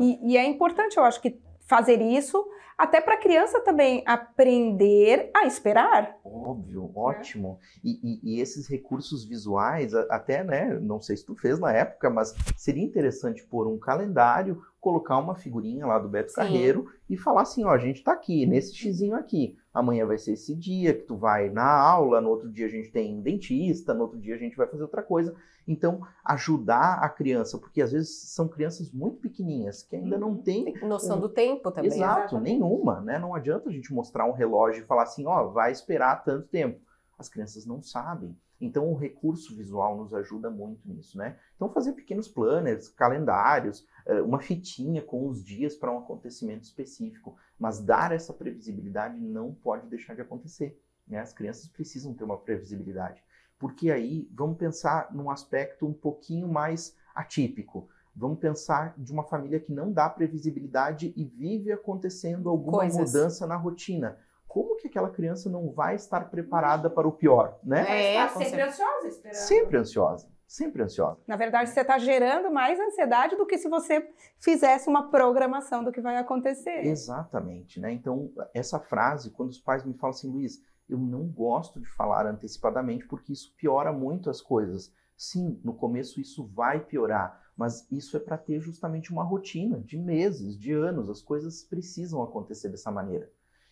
E, 0.00 0.32
e, 0.32 0.36
é 0.36 0.44
importante, 0.44 0.96
eu 0.96 1.04
acho 1.04 1.20
que 1.20 1.38
fazer 1.66 2.00
isso, 2.00 2.46
até 2.78 3.00
para 3.00 3.14
a 3.14 3.20
criança 3.20 3.60
também 3.60 4.02
aprender 4.06 5.30
a 5.34 5.46
esperar. 5.46 6.18
Óbvio, 6.24 6.90
ótimo. 6.94 7.58
E, 7.82 7.98
e, 8.02 8.20
e, 8.22 8.40
esses 8.40 8.68
recursos 8.68 9.24
visuais, 9.24 9.94
até, 9.94 10.44
né, 10.44 10.78
não 10.80 11.00
sei 11.00 11.16
se 11.16 11.24
tu 11.24 11.34
fez 11.34 11.58
na 11.58 11.72
época, 11.72 12.10
mas 12.10 12.34
seria 12.56 12.84
interessante 12.84 13.44
pôr 13.44 13.66
um 13.66 13.78
calendário, 13.78 14.62
colocar 14.86 15.18
uma 15.18 15.34
figurinha 15.34 15.84
lá 15.84 15.98
do 15.98 16.08
Beto 16.08 16.30
Sim. 16.30 16.36
Carreiro 16.36 16.88
e 17.10 17.16
falar 17.16 17.42
assim, 17.42 17.64
ó, 17.64 17.70
a 17.70 17.78
gente 17.78 18.04
tá 18.04 18.12
aqui, 18.12 18.46
nesse 18.46 18.72
xizinho 18.72 19.16
aqui. 19.16 19.58
Amanhã 19.74 20.06
vai 20.06 20.16
ser 20.16 20.34
esse 20.34 20.54
dia 20.54 20.94
que 20.94 21.02
tu 21.02 21.16
vai 21.16 21.50
na 21.50 21.68
aula, 21.68 22.20
no 22.20 22.30
outro 22.30 22.48
dia 22.48 22.66
a 22.66 22.68
gente 22.68 22.92
tem 22.92 23.20
dentista, 23.20 23.92
no 23.92 24.02
outro 24.02 24.16
dia 24.16 24.36
a 24.36 24.38
gente 24.38 24.56
vai 24.56 24.68
fazer 24.68 24.84
outra 24.84 25.02
coisa. 25.02 25.34
Então, 25.66 26.02
ajudar 26.24 27.00
a 27.02 27.08
criança, 27.08 27.58
porque 27.58 27.82
às 27.82 27.90
vezes 27.90 28.16
são 28.28 28.46
crianças 28.46 28.92
muito 28.92 29.16
pequenininhas 29.16 29.82
que 29.82 29.96
ainda 29.96 30.16
não 30.16 30.36
têm 30.36 30.72
noção 30.84 31.18
um... 31.18 31.20
do 31.22 31.28
tempo 31.28 31.72
também. 31.72 31.90
Exato, 31.90 32.38
nenhuma, 32.38 33.00
né? 33.00 33.18
Não 33.18 33.34
adianta 33.34 33.68
a 33.68 33.72
gente 33.72 33.92
mostrar 33.92 34.24
um 34.24 34.32
relógio 34.32 34.84
e 34.84 34.86
falar 34.86 35.02
assim, 35.02 35.26
ó, 35.26 35.48
vai 35.48 35.72
esperar 35.72 36.22
tanto 36.22 36.46
tempo. 36.46 36.80
As 37.18 37.28
crianças 37.28 37.66
não 37.66 37.82
sabem. 37.82 38.36
Então, 38.60 38.90
o 38.90 38.94
recurso 38.94 39.54
visual 39.54 39.96
nos 39.96 40.14
ajuda 40.14 40.50
muito 40.50 40.88
nisso, 40.88 41.18
né? 41.18 41.36
Então, 41.54 41.68
fazer 41.68 41.92
pequenos 41.92 42.26
planners, 42.28 42.88
calendários, 42.88 43.86
eh, 44.06 44.20
uma 44.22 44.40
fitinha 44.40 45.02
com 45.02 45.28
os 45.28 45.44
dias 45.44 45.74
para 45.74 45.92
um 45.92 45.98
acontecimento 45.98 46.64
específico, 46.64 47.36
mas 47.58 47.80
dar 47.80 48.12
essa 48.12 48.32
previsibilidade 48.32 49.20
não 49.20 49.52
pode 49.52 49.86
deixar 49.88 50.14
de 50.14 50.22
acontecer. 50.22 50.80
Né? 51.06 51.18
As 51.18 51.32
crianças 51.32 51.68
precisam 51.68 52.14
ter 52.14 52.24
uma 52.24 52.38
previsibilidade 52.38 53.22
porque 53.58 53.90
aí 53.90 54.28
vamos 54.32 54.58
pensar 54.58 55.14
num 55.14 55.30
aspecto 55.30 55.86
um 55.86 55.92
pouquinho 55.92 56.48
mais 56.48 56.94
atípico. 57.14 57.88
Vamos 58.14 58.38
pensar 58.38 58.94
de 58.96 59.12
uma 59.12 59.24
família 59.24 59.60
que 59.60 59.72
não 59.72 59.92
dá 59.92 60.08
previsibilidade 60.08 61.12
e 61.16 61.24
vive 61.24 61.70
acontecendo 61.70 62.48
alguma 62.48 62.78
Coisas. 62.78 63.12
mudança 63.12 63.46
na 63.46 63.56
rotina. 63.56 64.18
Como 64.56 64.74
que 64.76 64.88
aquela 64.88 65.10
criança 65.10 65.50
não 65.50 65.70
vai 65.70 65.96
estar 65.96 66.30
preparada 66.30 66.88
para 66.88 67.06
o 67.06 67.12
pior, 67.12 67.58
né? 67.62 67.84
É, 67.86 68.16
é 68.16 68.28
sempre 68.28 68.62
ansiosa, 68.62 69.06
esperando. 69.06 69.34
Sempre 69.34 69.76
ansiosa, 69.76 70.28
sempre 70.46 70.82
ansiosa. 70.82 71.18
Na 71.26 71.36
verdade, 71.36 71.68
você 71.68 71.82
está 71.82 71.98
gerando 71.98 72.50
mais 72.50 72.80
ansiedade 72.80 73.36
do 73.36 73.44
que 73.44 73.58
se 73.58 73.68
você 73.68 74.08
fizesse 74.40 74.88
uma 74.88 75.10
programação 75.10 75.84
do 75.84 75.92
que 75.92 76.00
vai 76.00 76.16
acontecer. 76.16 76.86
Exatamente, 76.86 77.78
né? 77.78 77.92
Então, 77.92 78.32
essa 78.54 78.80
frase, 78.80 79.30
quando 79.30 79.50
os 79.50 79.60
pais 79.60 79.84
me 79.84 79.92
falam 79.92 80.16
assim, 80.16 80.30
Luiz, 80.30 80.58
eu 80.88 80.96
não 80.96 81.26
gosto 81.26 81.78
de 81.78 81.90
falar 81.90 82.24
antecipadamente 82.24 83.06
porque 83.06 83.34
isso 83.34 83.54
piora 83.58 83.92
muito 83.92 84.30
as 84.30 84.40
coisas. 84.40 84.90
Sim, 85.18 85.60
no 85.62 85.74
começo 85.74 86.18
isso 86.18 86.46
vai 86.46 86.80
piorar, 86.80 87.42
mas 87.54 87.86
isso 87.92 88.16
é 88.16 88.20
para 88.20 88.38
ter 88.38 88.58
justamente 88.58 89.12
uma 89.12 89.22
rotina 89.22 89.78
de 89.80 89.98
meses, 89.98 90.58
de 90.58 90.72
anos. 90.72 91.10
As 91.10 91.20
coisas 91.20 91.62
precisam 91.62 92.22
acontecer 92.22 92.70
dessa 92.70 92.90
maneira. 92.90 93.30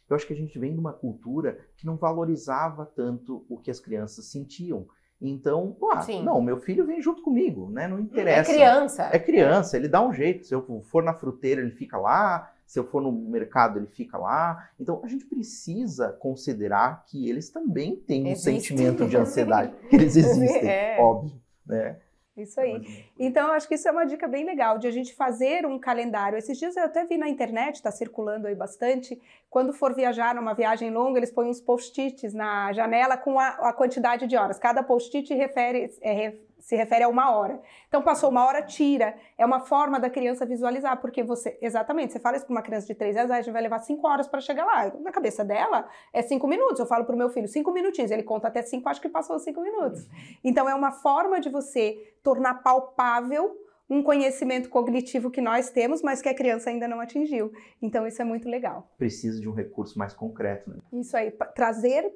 Eu 0.08 0.16
acho 0.16 0.26
que 0.26 0.32
a 0.32 0.36
gente 0.36 0.58
vem 0.58 0.72
de 0.72 0.78
uma 0.78 0.92
cultura 0.92 1.58
que 1.76 1.86
não 1.86 1.96
valorizava 1.96 2.84
tanto 2.84 3.44
o 3.48 3.58
que 3.58 3.70
as 3.70 3.80
crianças 3.80 4.26
sentiam. 4.26 4.86
Então, 5.20 5.76
ah, 5.92 6.04
não, 6.22 6.42
meu 6.42 6.58
filho 6.58 6.84
vem 6.84 7.00
junto 7.00 7.22
comigo, 7.22 7.70
né? 7.70 7.88
Não 7.88 7.98
interessa. 7.98 8.50
É 8.50 8.54
criança. 8.54 9.10
É 9.12 9.18
criança, 9.18 9.76
ele 9.76 9.88
dá 9.88 10.06
um 10.06 10.12
jeito. 10.12 10.44
Se 10.44 10.54
eu 10.54 10.82
for 10.82 11.02
na 11.02 11.14
fruteira, 11.14 11.60
ele 11.60 11.70
fica 11.70 11.96
lá 11.96 12.52
se 12.66 12.78
eu 12.78 12.84
for 12.84 13.02
no 13.02 13.12
mercado, 13.12 13.78
ele 13.78 13.86
fica 13.86 14.16
lá. 14.16 14.68
Então, 14.80 15.00
a 15.04 15.08
gente 15.08 15.26
precisa 15.26 16.12
considerar 16.12 17.04
que 17.06 17.28
eles 17.28 17.50
também 17.50 17.96
têm 17.96 18.24
um 18.24 18.32
Existe. 18.32 18.50
sentimento 18.50 19.06
de 19.06 19.16
ansiedade. 19.16 19.72
Eles 19.92 20.16
existem, 20.16 20.68
é. 20.68 20.96
óbvio, 20.98 21.40
né? 21.66 21.98
Isso 22.36 22.60
aí. 22.60 23.06
Então, 23.16 23.46
eu 23.48 23.52
acho 23.54 23.68
que 23.68 23.76
isso 23.76 23.86
é 23.86 23.92
uma 23.92 24.04
dica 24.04 24.26
bem 24.26 24.44
legal 24.44 24.76
de 24.76 24.88
a 24.88 24.90
gente 24.90 25.14
fazer 25.14 25.64
um 25.64 25.78
calendário. 25.78 26.36
Esses 26.36 26.58
dias 26.58 26.76
eu 26.76 26.84
até 26.84 27.04
vi 27.04 27.16
na 27.16 27.28
internet, 27.28 27.76
está 27.76 27.92
circulando 27.92 28.48
aí 28.48 28.54
bastante. 28.56 29.20
Quando 29.48 29.72
for 29.72 29.94
viajar 29.94 30.34
numa 30.34 30.52
viagem 30.52 30.90
longa, 30.90 31.18
eles 31.18 31.30
põem 31.30 31.48
uns 31.48 31.60
post-its 31.60 32.34
na 32.34 32.72
janela 32.72 33.16
com 33.16 33.38
a, 33.38 33.48
a, 33.50 33.72
quantidade 33.72 34.26
de 34.26 34.36
horas. 34.36 34.58
Cada 34.58 34.82
post-it 34.82 35.32
refere, 35.32 35.92
é, 36.02 36.34
se 36.64 36.74
refere 36.74 37.04
a 37.04 37.08
uma 37.08 37.30
hora. 37.30 37.60
Então, 37.88 38.00
passou 38.00 38.30
uma 38.30 38.46
hora, 38.46 38.62
tira. 38.62 39.14
É 39.36 39.44
uma 39.44 39.60
forma 39.60 40.00
da 40.00 40.08
criança 40.08 40.46
visualizar, 40.46 40.98
porque 40.98 41.22
você, 41.22 41.58
exatamente, 41.60 42.14
você 42.14 42.18
fala 42.18 42.38
isso 42.38 42.46
para 42.46 42.54
uma 42.54 42.62
criança 42.62 42.86
de 42.86 42.94
3 42.94 43.18
anos, 43.18 43.30
a 43.30 43.42
gente 43.42 43.52
vai 43.52 43.60
levar 43.60 43.80
5 43.80 44.08
horas 44.08 44.26
para 44.26 44.40
chegar 44.40 44.64
lá. 44.64 44.90
Na 45.00 45.12
cabeça 45.12 45.44
dela, 45.44 45.86
é 46.10 46.22
5 46.22 46.46
minutos. 46.48 46.80
Eu 46.80 46.86
falo 46.86 47.04
para 47.04 47.14
o 47.14 47.18
meu 47.18 47.28
filho, 47.28 47.46
5 47.46 47.70
minutinhos. 47.70 48.10
Ele 48.10 48.22
conta 48.22 48.48
até 48.48 48.62
5, 48.62 48.88
acho 48.88 49.00
que 49.00 49.10
passou 49.10 49.38
5 49.38 49.60
minutos. 49.60 50.08
Então, 50.42 50.66
é 50.66 50.74
uma 50.74 50.90
forma 50.90 51.38
de 51.38 51.50
você 51.50 51.98
tornar 52.22 52.62
palpável 52.62 53.60
um 53.88 54.02
conhecimento 54.02 54.70
cognitivo 54.70 55.30
que 55.30 55.42
nós 55.42 55.68
temos, 55.68 56.00
mas 56.00 56.22
que 56.22 56.28
a 56.30 56.34
criança 56.34 56.70
ainda 56.70 56.88
não 56.88 56.98
atingiu. 56.98 57.52
Então, 57.82 58.06
isso 58.06 58.22
é 58.22 58.24
muito 58.24 58.48
legal. 58.48 58.88
Precisa 58.96 59.38
de 59.38 59.46
um 59.46 59.52
recurso 59.52 59.98
mais 59.98 60.14
concreto, 60.14 60.70
né? 60.70 60.78
Isso 60.94 61.14
aí, 61.14 61.30
trazer 61.54 62.10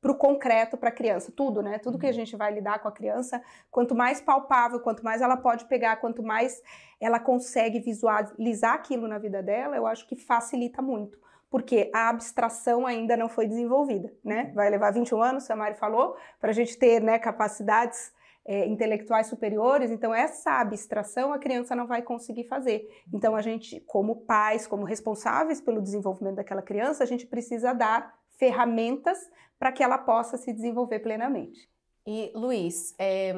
para 0.00 0.12
o 0.12 0.14
concreto 0.14 0.76
para 0.76 0.88
a 0.88 0.92
criança, 0.92 1.32
tudo, 1.34 1.62
né? 1.62 1.78
Tudo 1.78 1.98
que 1.98 2.06
a 2.06 2.08
uhum. 2.08 2.14
gente 2.14 2.36
vai 2.36 2.52
lidar 2.52 2.78
com 2.78 2.88
a 2.88 2.92
criança, 2.92 3.42
quanto 3.70 3.94
mais 3.94 4.20
palpável, 4.20 4.80
quanto 4.80 5.04
mais 5.04 5.20
ela 5.20 5.36
pode 5.36 5.66
pegar, 5.66 5.96
quanto 5.96 6.22
mais 6.22 6.62
ela 6.98 7.20
consegue 7.20 7.80
visualizar 7.80 8.74
aquilo 8.74 9.06
na 9.06 9.18
vida 9.18 9.42
dela, 9.42 9.76
eu 9.76 9.86
acho 9.86 10.06
que 10.06 10.16
facilita 10.16 10.80
muito. 10.80 11.18
Porque 11.50 11.90
a 11.92 12.08
abstração 12.08 12.86
ainda 12.86 13.16
não 13.16 13.28
foi 13.28 13.46
desenvolvida, 13.46 14.12
né? 14.24 14.44
Uhum. 14.44 14.54
Vai 14.54 14.70
levar 14.70 14.92
21 14.92 15.22
anos, 15.22 15.50
a 15.50 15.56
Mari 15.56 15.74
falou, 15.74 16.16
para 16.40 16.50
a 16.50 16.54
gente 16.54 16.78
ter 16.78 17.02
né, 17.02 17.18
capacidades 17.18 18.12
é, 18.46 18.66
intelectuais 18.66 19.26
superiores, 19.26 19.90
então 19.90 20.14
essa 20.14 20.60
abstração 20.60 21.32
a 21.32 21.38
criança 21.38 21.76
não 21.76 21.86
vai 21.86 22.02
conseguir 22.02 22.44
fazer. 22.44 22.88
Então 23.12 23.36
a 23.36 23.42
gente, 23.42 23.80
como 23.80 24.16
pais, 24.22 24.66
como 24.66 24.84
responsáveis 24.84 25.60
pelo 25.60 25.82
desenvolvimento 25.82 26.36
daquela 26.36 26.62
criança, 26.62 27.04
a 27.04 27.06
gente 27.06 27.26
precisa 27.26 27.74
dar 27.74 28.18
ferramentas 28.40 29.18
para 29.58 29.70
que 29.70 29.82
ela 29.82 29.98
possa 29.98 30.38
se 30.38 30.52
desenvolver 30.52 31.00
plenamente. 31.00 31.68
E 32.06 32.32
Luiz, 32.34 32.94
é, 32.98 33.34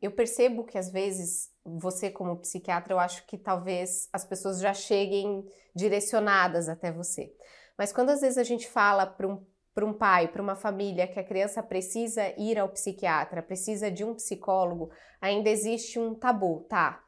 eu 0.00 0.10
percebo 0.10 0.64
que 0.64 0.78
às 0.78 0.90
vezes 0.90 1.50
você 1.62 2.10
como 2.10 2.38
psiquiatra, 2.38 2.94
eu 2.94 2.98
acho 2.98 3.26
que 3.26 3.36
talvez 3.36 4.08
as 4.10 4.24
pessoas 4.24 4.58
já 4.58 4.72
cheguem 4.72 5.44
direcionadas 5.74 6.68
até 6.68 6.90
você. 6.90 7.30
Mas 7.76 7.92
quando 7.92 8.10
às 8.10 8.22
vezes 8.22 8.38
a 8.38 8.42
gente 8.42 8.66
fala 8.66 9.06
para 9.06 9.28
um, 9.28 9.44
um 9.82 9.92
pai, 9.92 10.28
para 10.28 10.40
uma 10.40 10.56
família 10.56 11.06
que 11.06 11.20
a 11.20 11.24
criança 11.24 11.62
precisa 11.62 12.22
ir 12.38 12.58
ao 12.58 12.70
psiquiatra, 12.70 13.42
precisa 13.42 13.90
de 13.90 14.02
um 14.02 14.14
psicólogo, 14.14 14.90
ainda 15.20 15.50
existe 15.50 15.98
um 15.98 16.14
tabu, 16.14 16.64
tá? 16.70 17.04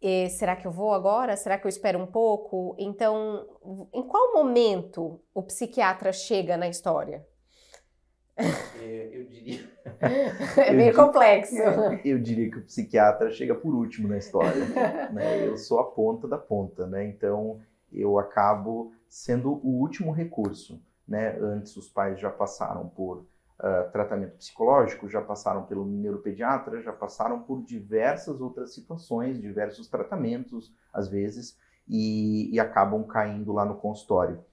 E 0.00 0.28
será 0.30 0.54
que 0.54 0.66
eu 0.66 0.70
vou 0.70 0.92
agora? 0.92 1.36
Será 1.36 1.58
que 1.58 1.66
eu 1.66 1.68
espero 1.68 1.98
um 1.98 2.06
pouco? 2.06 2.76
Então, 2.78 3.46
em 3.92 4.02
qual 4.02 4.34
momento 4.34 5.20
o 5.34 5.42
psiquiatra 5.42 6.12
chega 6.12 6.56
na 6.56 6.68
história? 6.68 7.26
É, 8.36 9.10
eu 9.12 9.24
diria. 9.24 9.76
É 10.58 10.72
meio 10.72 10.94
complexo. 10.94 11.56
Eu 12.04 12.18
diria 12.18 12.50
que 12.50 12.58
o 12.58 12.64
psiquiatra 12.64 13.30
chega 13.30 13.54
por 13.54 13.74
último 13.74 14.08
na 14.08 14.18
história. 14.18 14.66
né? 15.12 15.46
Eu 15.46 15.56
sou 15.56 15.80
a 15.80 15.84
ponta 15.84 16.28
da 16.28 16.36
ponta, 16.36 16.86
né? 16.86 17.06
Então 17.06 17.60
eu 17.92 18.18
acabo 18.18 18.92
sendo 19.08 19.52
o 19.64 19.80
último 19.80 20.12
recurso. 20.12 20.82
Né? 21.08 21.38
Antes 21.40 21.76
os 21.76 21.88
pais 21.88 22.18
já 22.20 22.30
passaram 22.30 22.88
por 22.88 23.24
uh, 23.60 23.90
tratamento 23.90 24.36
psicológico, 24.36 25.08
já 25.08 25.20
passaram 25.20 25.64
pelo 25.64 25.84
neuropediatra, 25.84 26.82
já 26.82 26.92
passaram 26.92 27.42
por 27.42 27.62
diversas 27.62 28.40
outras 28.40 28.74
situações, 28.74 29.40
diversos 29.40 29.88
tratamentos, 29.88 30.72
às 30.92 31.08
vezes, 31.08 31.58
e, 31.88 32.54
e 32.54 32.60
acabam 32.60 33.04
caindo 33.04 33.52
lá 33.52 33.64
no 33.64 33.76
consultório. 33.76 34.44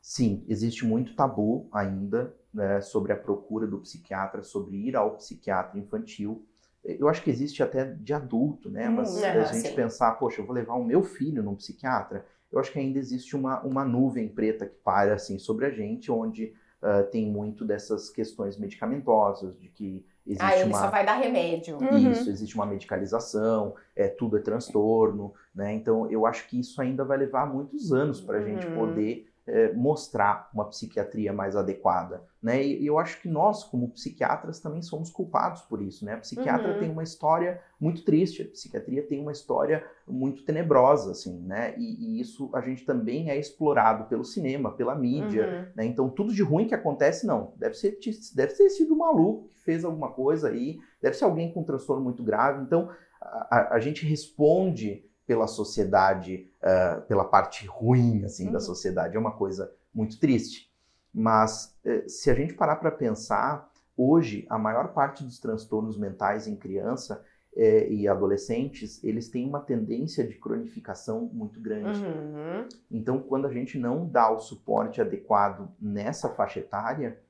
Sim, 0.00 0.44
existe 0.48 0.84
muito 0.84 1.14
tabu 1.14 1.68
ainda 1.72 2.34
né, 2.52 2.80
sobre 2.80 3.12
a 3.12 3.16
procura 3.16 3.66
do 3.66 3.78
psiquiatra, 3.78 4.42
sobre 4.42 4.76
ir 4.76 4.96
ao 4.96 5.16
psiquiatra 5.16 5.78
infantil. 5.78 6.44
Eu 6.84 7.08
acho 7.08 7.22
que 7.22 7.30
existe 7.30 7.62
até 7.62 7.84
de 7.84 8.12
adulto, 8.12 8.68
né? 8.68 8.88
Hum, 8.88 8.96
Mas 8.96 9.22
é, 9.22 9.38
a 9.38 9.44
gente 9.44 9.68
sim. 9.68 9.74
pensar, 9.76 10.12
poxa, 10.12 10.40
eu 10.40 10.46
vou 10.46 10.54
levar 10.54 10.74
o 10.74 10.84
meu 10.84 11.02
filho 11.04 11.42
num 11.42 11.54
psiquiatra, 11.54 12.26
eu 12.50 12.58
acho 12.58 12.70
que 12.70 12.78
ainda 12.78 12.98
existe 12.98 13.34
uma, 13.34 13.62
uma 13.62 13.84
nuvem 13.84 14.28
preta 14.28 14.66
que 14.66 14.76
para 14.84 15.14
assim 15.14 15.38
sobre 15.38 15.64
a 15.64 15.70
gente, 15.70 16.12
onde 16.12 16.52
uh, 16.82 17.08
tem 17.10 17.26
muito 17.26 17.64
dessas 17.64 18.10
questões 18.10 18.56
medicamentosas, 18.56 19.58
de 19.58 19.68
que 19.68 20.04
existe 20.26 20.44
ah, 20.44 20.56
ele 20.56 20.70
uma... 20.70 20.78
só 20.78 20.90
vai 20.90 21.04
dar 21.04 21.16
remédio. 21.16 21.76
Isso, 21.76 22.24
uhum. 22.24 22.32
existe 22.32 22.54
uma 22.54 22.66
medicalização, 22.66 23.74
é, 23.96 24.08
tudo 24.08 24.36
é 24.36 24.40
transtorno, 24.40 25.32
né? 25.54 25.72
Então 25.72 26.10
eu 26.10 26.26
acho 26.26 26.48
que 26.48 26.58
isso 26.58 26.80
ainda 26.80 27.04
vai 27.04 27.18
levar 27.18 27.46
muitos 27.46 27.92
anos 27.92 28.20
para 28.20 28.38
a 28.38 28.40
uhum. 28.40 28.46
gente 28.46 28.66
poder 28.72 29.31
é, 29.46 29.72
mostrar 29.72 30.48
uma 30.54 30.64
psiquiatria 30.66 31.32
mais 31.32 31.56
adequada, 31.56 32.22
né? 32.40 32.64
E, 32.64 32.86
eu 32.86 32.96
acho 32.96 33.20
que 33.20 33.28
nós, 33.28 33.64
como 33.64 33.90
psiquiatras, 33.90 34.60
também 34.60 34.82
somos 34.82 35.10
culpados 35.10 35.62
por 35.62 35.82
isso, 35.82 36.04
né? 36.04 36.14
A 36.14 36.18
psiquiatra 36.18 36.74
uhum. 36.74 36.78
tem 36.78 36.90
uma 36.90 37.02
história 37.02 37.60
muito 37.80 38.04
triste, 38.04 38.42
a 38.42 38.44
psiquiatria 38.44 39.02
tem 39.02 39.20
uma 39.20 39.32
história 39.32 39.84
muito 40.06 40.44
tenebrosa, 40.44 41.10
assim, 41.10 41.40
né? 41.40 41.74
E, 41.76 42.18
e 42.18 42.20
isso 42.20 42.50
a 42.54 42.60
gente 42.60 42.84
também 42.84 43.30
é 43.30 43.36
explorado 43.38 44.04
pelo 44.04 44.24
cinema, 44.24 44.70
pela 44.70 44.94
mídia, 44.94 45.46
uhum. 45.46 45.72
né? 45.74 45.86
Então 45.86 46.08
tudo 46.08 46.32
de 46.32 46.42
ruim 46.42 46.68
que 46.68 46.74
acontece, 46.74 47.26
não, 47.26 47.52
deve 47.56 47.74
ser 47.74 47.98
deve 48.34 48.54
ter 48.54 48.70
sido 48.70 48.94
um 48.94 48.98
maluco 48.98 49.48
que 49.48 49.58
fez 49.58 49.84
alguma 49.84 50.12
coisa 50.12 50.50
aí, 50.50 50.78
deve 51.00 51.16
ser 51.16 51.24
alguém 51.24 51.52
com 51.52 51.60
um 51.60 51.64
transtorno 51.64 52.04
muito 52.04 52.22
grave. 52.22 52.62
Então 52.62 52.88
a, 53.20 53.74
a 53.74 53.80
gente 53.80 54.06
responde 54.06 55.04
pela 55.26 55.46
sociedade, 55.46 56.50
uh, 56.62 57.02
pela 57.02 57.24
parte 57.24 57.66
ruim 57.66 58.24
assim 58.24 58.46
uhum. 58.46 58.52
da 58.52 58.60
sociedade. 58.60 59.16
É 59.16 59.20
uma 59.20 59.36
coisa 59.36 59.72
muito 59.94 60.18
triste. 60.18 60.70
Mas 61.12 61.76
uh, 61.84 62.08
se 62.08 62.30
a 62.30 62.34
gente 62.34 62.54
parar 62.54 62.76
para 62.76 62.90
pensar, 62.90 63.70
hoje 63.96 64.46
a 64.48 64.58
maior 64.58 64.92
parte 64.92 65.22
dos 65.22 65.38
transtornos 65.38 65.98
mentais 65.98 66.46
em 66.46 66.56
criança 66.56 67.24
uh, 67.54 67.60
e 67.60 68.08
adolescentes, 68.08 69.02
eles 69.04 69.28
têm 69.28 69.48
uma 69.48 69.60
tendência 69.60 70.26
de 70.26 70.34
cronificação 70.34 71.30
muito 71.32 71.60
grande. 71.60 72.00
Uhum. 72.04 72.68
Então, 72.90 73.20
quando 73.20 73.46
a 73.46 73.52
gente 73.52 73.78
não 73.78 74.06
dá 74.06 74.30
o 74.30 74.40
suporte 74.40 75.00
adequado 75.00 75.70
nessa 75.80 76.28
faixa 76.28 76.60
etária, 76.60 77.20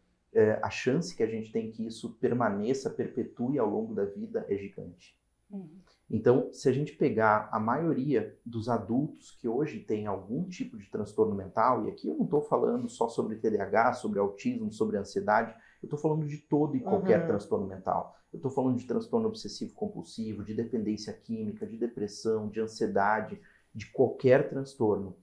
a 0.62 0.70
chance 0.70 1.14
que 1.14 1.22
a 1.22 1.26
gente 1.26 1.52
tem 1.52 1.70
que 1.70 1.86
isso 1.86 2.16
permaneça, 2.18 2.88
perpetue 2.88 3.58
ao 3.58 3.68
longo 3.68 3.94
da 3.94 4.06
vida 4.06 4.46
é 4.48 4.56
gigante. 4.56 5.14
Uhum. 5.50 5.68
Então, 6.12 6.52
se 6.52 6.68
a 6.68 6.72
gente 6.72 6.92
pegar 6.92 7.48
a 7.50 7.58
maioria 7.58 8.38
dos 8.44 8.68
adultos 8.68 9.30
que 9.30 9.48
hoje 9.48 9.80
têm 9.80 10.06
algum 10.06 10.46
tipo 10.46 10.76
de 10.76 10.90
transtorno 10.90 11.34
mental, 11.34 11.86
e 11.86 11.90
aqui 11.90 12.06
eu 12.06 12.14
não 12.14 12.24
estou 12.24 12.42
falando 12.42 12.86
só 12.88 13.08
sobre 13.08 13.36
TDAH, 13.36 13.94
sobre 13.94 14.18
autismo, 14.18 14.70
sobre 14.70 14.98
ansiedade, 14.98 15.54
eu 15.82 15.86
estou 15.86 15.98
falando 15.98 16.26
de 16.26 16.36
todo 16.36 16.76
e 16.76 16.80
qualquer 16.80 17.22
uhum. 17.22 17.26
transtorno 17.28 17.66
mental. 17.66 18.14
Eu 18.30 18.36
estou 18.36 18.50
falando 18.50 18.76
de 18.76 18.86
transtorno 18.86 19.26
obsessivo 19.26 19.72
compulsivo, 19.72 20.44
de 20.44 20.54
dependência 20.54 21.14
química, 21.14 21.66
de 21.66 21.78
depressão, 21.78 22.48
de 22.48 22.60
ansiedade, 22.60 23.40
de 23.74 23.90
qualquer 23.90 24.50
transtorno 24.50 25.16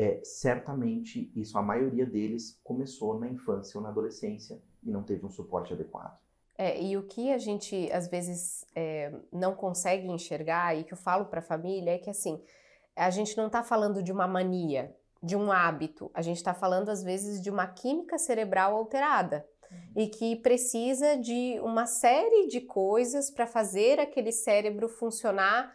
é, 0.00 0.18
certamente 0.24 1.30
isso, 1.36 1.58
a 1.58 1.62
maioria 1.62 2.06
deles 2.06 2.58
começou 2.64 3.20
na 3.20 3.28
infância 3.28 3.76
ou 3.76 3.82
na 3.82 3.90
adolescência 3.90 4.58
e 4.82 4.90
não 4.90 5.02
teve 5.02 5.26
um 5.26 5.28
suporte 5.28 5.74
adequado. 5.74 6.18
É, 6.60 6.78
e 6.78 6.94
o 6.94 7.04
que 7.04 7.32
a 7.32 7.38
gente 7.38 7.90
às 7.90 8.06
vezes 8.06 8.66
é, 8.76 9.10
não 9.32 9.54
consegue 9.54 10.06
enxergar 10.06 10.76
e 10.76 10.84
que 10.84 10.92
eu 10.92 10.98
falo 10.98 11.24
para 11.24 11.38
a 11.38 11.42
família 11.42 11.92
é 11.92 11.98
que 11.98 12.10
assim 12.10 12.38
a 12.94 13.08
gente 13.08 13.34
não 13.34 13.46
está 13.46 13.62
falando 13.62 14.02
de 14.02 14.12
uma 14.12 14.28
mania, 14.28 14.94
de 15.22 15.36
um 15.36 15.50
hábito, 15.50 16.10
a 16.12 16.20
gente 16.20 16.36
está 16.36 16.52
falando 16.52 16.90
às 16.90 17.02
vezes 17.02 17.40
de 17.40 17.48
uma 17.48 17.66
química 17.66 18.18
cerebral 18.18 18.76
alterada 18.76 19.48
uhum. 19.72 20.02
e 20.02 20.08
que 20.08 20.36
precisa 20.36 21.16
de 21.16 21.58
uma 21.62 21.86
série 21.86 22.46
de 22.46 22.60
coisas 22.60 23.30
para 23.30 23.46
fazer 23.46 23.98
aquele 23.98 24.30
cérebro 24.30 24.86
funcionar 24.86 25.74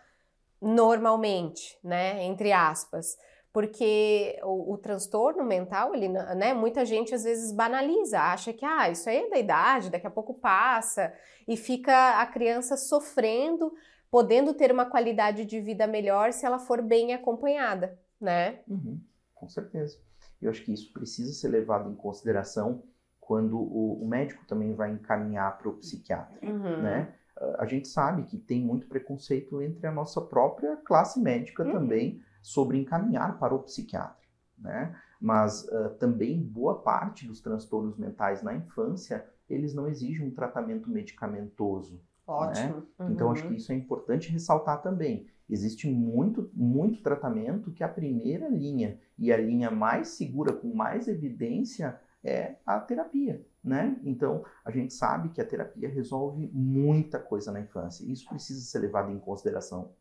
normalmente, 0.61 1.79
né, 1.83 2.23
entre 2.25 2.51
aspas 2.51 3.17
porque 3.55 4.37
o, 4.43 4.73
o, 4.73 4.77
transtorno 4.77 5.41
mental, 5.41 5.95
ele, 5.95 6.09
né, 6.09 6.53
muita 6.53 6.83
gente 6.83 7.15
às 7.15 7.23
vezes 7.23 7.53
banaliza, 7.53 8.19
acha 8.19 8.51
que 8.51 8.65
ah, 8.65 8.89
isso 8.89 9.09
aí 9.09 9.15
é 9.15 9.29
da 9.29 9.37
idade, 9.37 9.89
daqui 9.89 10.05
a 10.05 10.11
pouco 10.11 10.33
passa, 10.33 11.13
e 11.47 11.55
fica 11.55 12.19
a 12.19 12.25
criança 12.25 12.75
sofrendo, 12.75 13.73
podendo 14.11 14.53
ter 14.53 14.73
uma 14.73 14.85
qualidade 14.85 15.45
de 15.45 15.61
vida 15.61 15.87
melhor 15.87 16.33
se 16.33 16.45
ela 16.45 16.59
for 16.59 16.81
bem 16.81 17.13
acompanhada, 17.13 17.97
né? 18.19 18.59
Uhum, 18.67 18.99
com 19.33 19.47
certeza. 19.47 20.01
Eu 20.41 20.49
acho 20.49 20.61
que 20.61 20.73
isso 20.73 20.91
precisa 20.91 21.31
ser 21.31 21.47
levado 21.47 21.89
em 21.89 21.95
consideração 21.95 22.83
quando 23.21 23.57
o, 23.57 24.03
o 24.03 24.05
médico 24.05 24.45
também 24.45 24.75
vai 24.75 24.91
encaminhar 24.91 25.57
para 25.57 25.69
o 25.69 25.77
psiquiatra, 25.77 26.37
uhum. 26.43 26.81
né? 26.81 27.15
A 27.57 27.65
gente 27.65 27.87
sabe 27.87 28.23
que 28.23 28.37
tem 28.37 28.61
muito 28.61 28.85
preconceito 28.85 29.61
entre 29.61 29.87
a 29.87 29.93
nossa 29.93 30.19
própria 30.19 30.75
classe 30.75 31.21
médica 31.21 31.63
uhum. 31.63 31.71
também, 31.71 32.21
sobre 32.45 32.77
encaminhar 32.77 33.39
para 33.39 33.55
o 33.55 33.63
psiquiatra, 33.63 34.23
né? 34.55 34.95
Mas 35.19 35.63
uh, 35.63 35.89
também 35.97 36.39
boa 36.39 36.79
parte 36.79 37.25
dos 37.25 37.41
transtornos 37.41 37.97
mentais 37.97 38.43
na 38.43 38.53
infância, 38.53 39.25
eles 39.49 39.73
não 39.73 39.87
exigem 39.87 40.27
um 40.27 40.31
tratamento 40.31 40.87
medicamentoso. 40.87 41.95
Né? 41.95 41.99
Ótimo. 42.27 42.75
Né? 42.75 42.83
Uhum. 42.99 43.11
Então 43.11 43.31
acho 43.31 43.47
que 43.47 43.55
isso 43.55 43.71
é 43.71 43.75
importante 43.75 44.31
ressaltar 44.31 44.83
também. 44.83 45.27
Existe 45.49 45.89
muito, 45.89 46.51
muito 46.53 47.01
tratamento 47.01 47.71
que 47.71 47.83
a 47.83 47.89
primeira 47.89 48.47
linha 48.47 48.99
e 49.17 49.33
a 49.33 49.37
linha 49.37 49.71
mais 49.71 50.09
segura, 50.09 50.53
com 50.53 50.71
mais 50.71 51.07
evidência, 51.07 51.99
é 52.23 52.57
a 52.63 52.79
terapia, 52.79 53.43
né? 53.63 53.99
Então, 54.03 54.43
a 54.63 54.71
gente 54.71 54.93
sabe 54.93 55.29
que 55.29 55.39
a 55.39 55.45
terapia 55.45 55.89
resolve 55.89 56.49
muita 56.53 57.19
coisa 57.19 57.51
na 57.51 57.61
infância. 57.61 58.03
Isso 58.11 58.27
precisa 58.27 58.61
ser 58.61 58.79
levado 58.79 59.11
em 59.11 59.19
consideração 59.19 59.91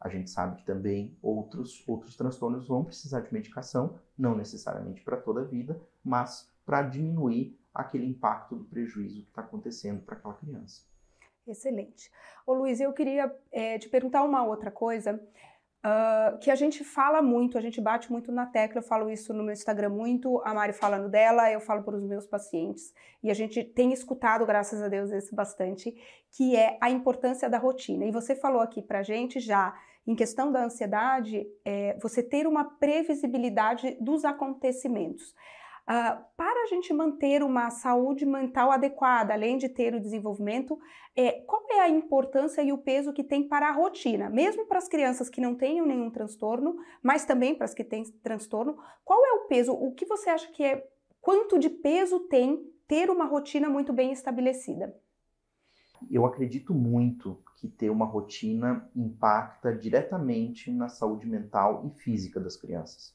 a 0.00 0.08
gente 0.08 0.30
sabe 0.30 0.56
que 0.56 0.64
também 0.64 1.16
outros, 1.20 1.86
outros 1.86 2.16
transtornos 2.16 2.66
vão 2.66 2.84
precisar 2.84 3.20
de 3.20 3.32
medicação, 3.32 3.98
não 4.16 4.34
necessariamente 4.34 5.02
para 5.02 5.18
toda 5.18 5.42
a 5.42 5.44
vida, 5.44 5.80
mas 6.02 6.50
para 6.64 6.82
diminuir 6.82 7.58
aquele 7.74 8.06
impacto 8.06 8.56
do 8.56 8.64
prejuízo 8.64 9.22
que 9.22 9.28
está 9.28 9.42
acontecendo 9.42 10.00
para 10.02 10.16
aquela 10.16 10.34
criança. 10.34 10.88
Excelente. 11.46 12.10
Ô 12.46 12.54
Luiz, 12.54 12.80
eu 12.80 12.92
queria 12.92 13.34
é, 13.52 13.78
te 13.78 13.88
perguntar 13.88 14.22
uma 14.22 14.42
outra 14.44 14.70
coisa. 14.70 15.20
Uh, 15.82 16.38
que 16.40 16.50
a 16.50 16.54
gente 16.54 16.84
fala 16.84 17.22
muito, 17.22 17.56
a 17.56 17.60
gente 17.60 17.80
bate 17.80 18.12
muito 18.12 18.30
na 18.30 18.44
tecla, 18.44 18.80
eu 18.80 18.82
falo 18.82 19.10
isso 19.10 19.32
no 19.32 19.42
meu 19.42 19.54
Instagram 19.54 19.88
muito, 19.88 20.38
a 20.44 20.52
Mari 20.52 20.74
falando 20.74 21.08
dela, 21.08 21.50
eu 21.50 21.58
falo 21.58 21.82
para 21.82 21.96
os 21.96 22.02
meus 22.02 22.26
pacientes, 22.26 22.92
e 23.22 23.30
a 23.30 23.34
gente 23.34 23.64
tem 23.64 23.90
escutado, 23.90 24.44
graças 24.44 24.82
a 24.82 24.88
Deus, 24.88 25.10
isso 25.10 25.34
bastante, 25.34 25.94
que 26.32 26.54
é 26.54 26.76
a 26.82 26.90
importância 26.90 27.48
da 27.48 27.56
rotina. 27.56 28.04
E 28.04 28.10
você 28.10 28.36
falou 28.36 28.60
aqui 28.60 28.82
para 28.82 28.98
a 28.98 29.02
gente 29.02 29.40
já 29.40 29.74
em 30.06 30.14
questão 30.14 30.50
da 30.50 30.64
ansiedade, 30.64 31.46
é 31.64 31.96
você 32.00 32.22
ter 32.22 32.46
uma 32.46 32.64
previsibilidade 32.64 33.96
dos 34.00 34.24
acontecimentos. 34.24 35.34
Uh, 35.90 36.22
para 36.36 36.62
a 36.62 36.66
gente 36.66 36.92
manter 36.92 37.42
uma 37.42 37.68
saúde 37.70 38.24
mental 38.24 38.70
adequada, 38.70 39.32
além 39.32 39.56
de 39.56 39.68
ter 39.68 39.92
o 39.92 40.00
desenvolvimento, 40.00 40.78
é, 41.16 41.32
qual 41.42 41.66
é 41.68 41.80
a 41.80 41.88
importância 41.88 42.62
e 42.62 42.72
o 42.72 42.78
peso 42.78 43.12
que 43.12 43.24
tem 43.24 43.48
para 43.48 43.68
a 43.68 43.72
rotina? 43.72 44.30
Mesmo 44.30 44.66
para 44.66 44.78
as 44.78 44.88
crianças 44.88 45.28
que 45.28 45.40
não 45.40 45.56
tenham 45.56 45.84
nenhum 45.84 46.08
transtorno, 46.08 46.76
mas 47.02 47.24
também 47.24 47.56
para 47.56 47.64
as 47.64 47.74
que 47.74 47.82
têm 47.82 48.04
transtorno, 48.22 48.78
qual 49.04 49.18
é 49.26 49.32
o 49.32 49.48
peso? 49.48 49.72
O 49.72 49.92
que 49.92 50.06
você 50.06 50.30
acha 50.30 50.52
que 50.52 50.62
é, 50.62 50.86
quanto 51.20 51.58
de 51.58 51.68
peso 51.68 52.20
tem 52.28 52.62
ter 52.86 53.10
uma 53.10 53.24
rotina 53.24 53.68
muito 53.68 53.92
bem 53.92 54.12
estabelecida? 54.12 54.94
Eu 56.10 56.24
acredito 56.24 56.72
muito 56.72 57.38
que 57.56 57.68
ter 57.68 57.90
uma 57.90 58.06
rotina 58.06 58.88
impacta 58.94 59.74
diretamente 59.74 60.70
na 60.70 60.88
saúde 60.88 61.26
mental 61.26 61.84
e 61.86 62.00
física 62.00 62.40
das 62.40 62.56
crianças. 62.56 63.14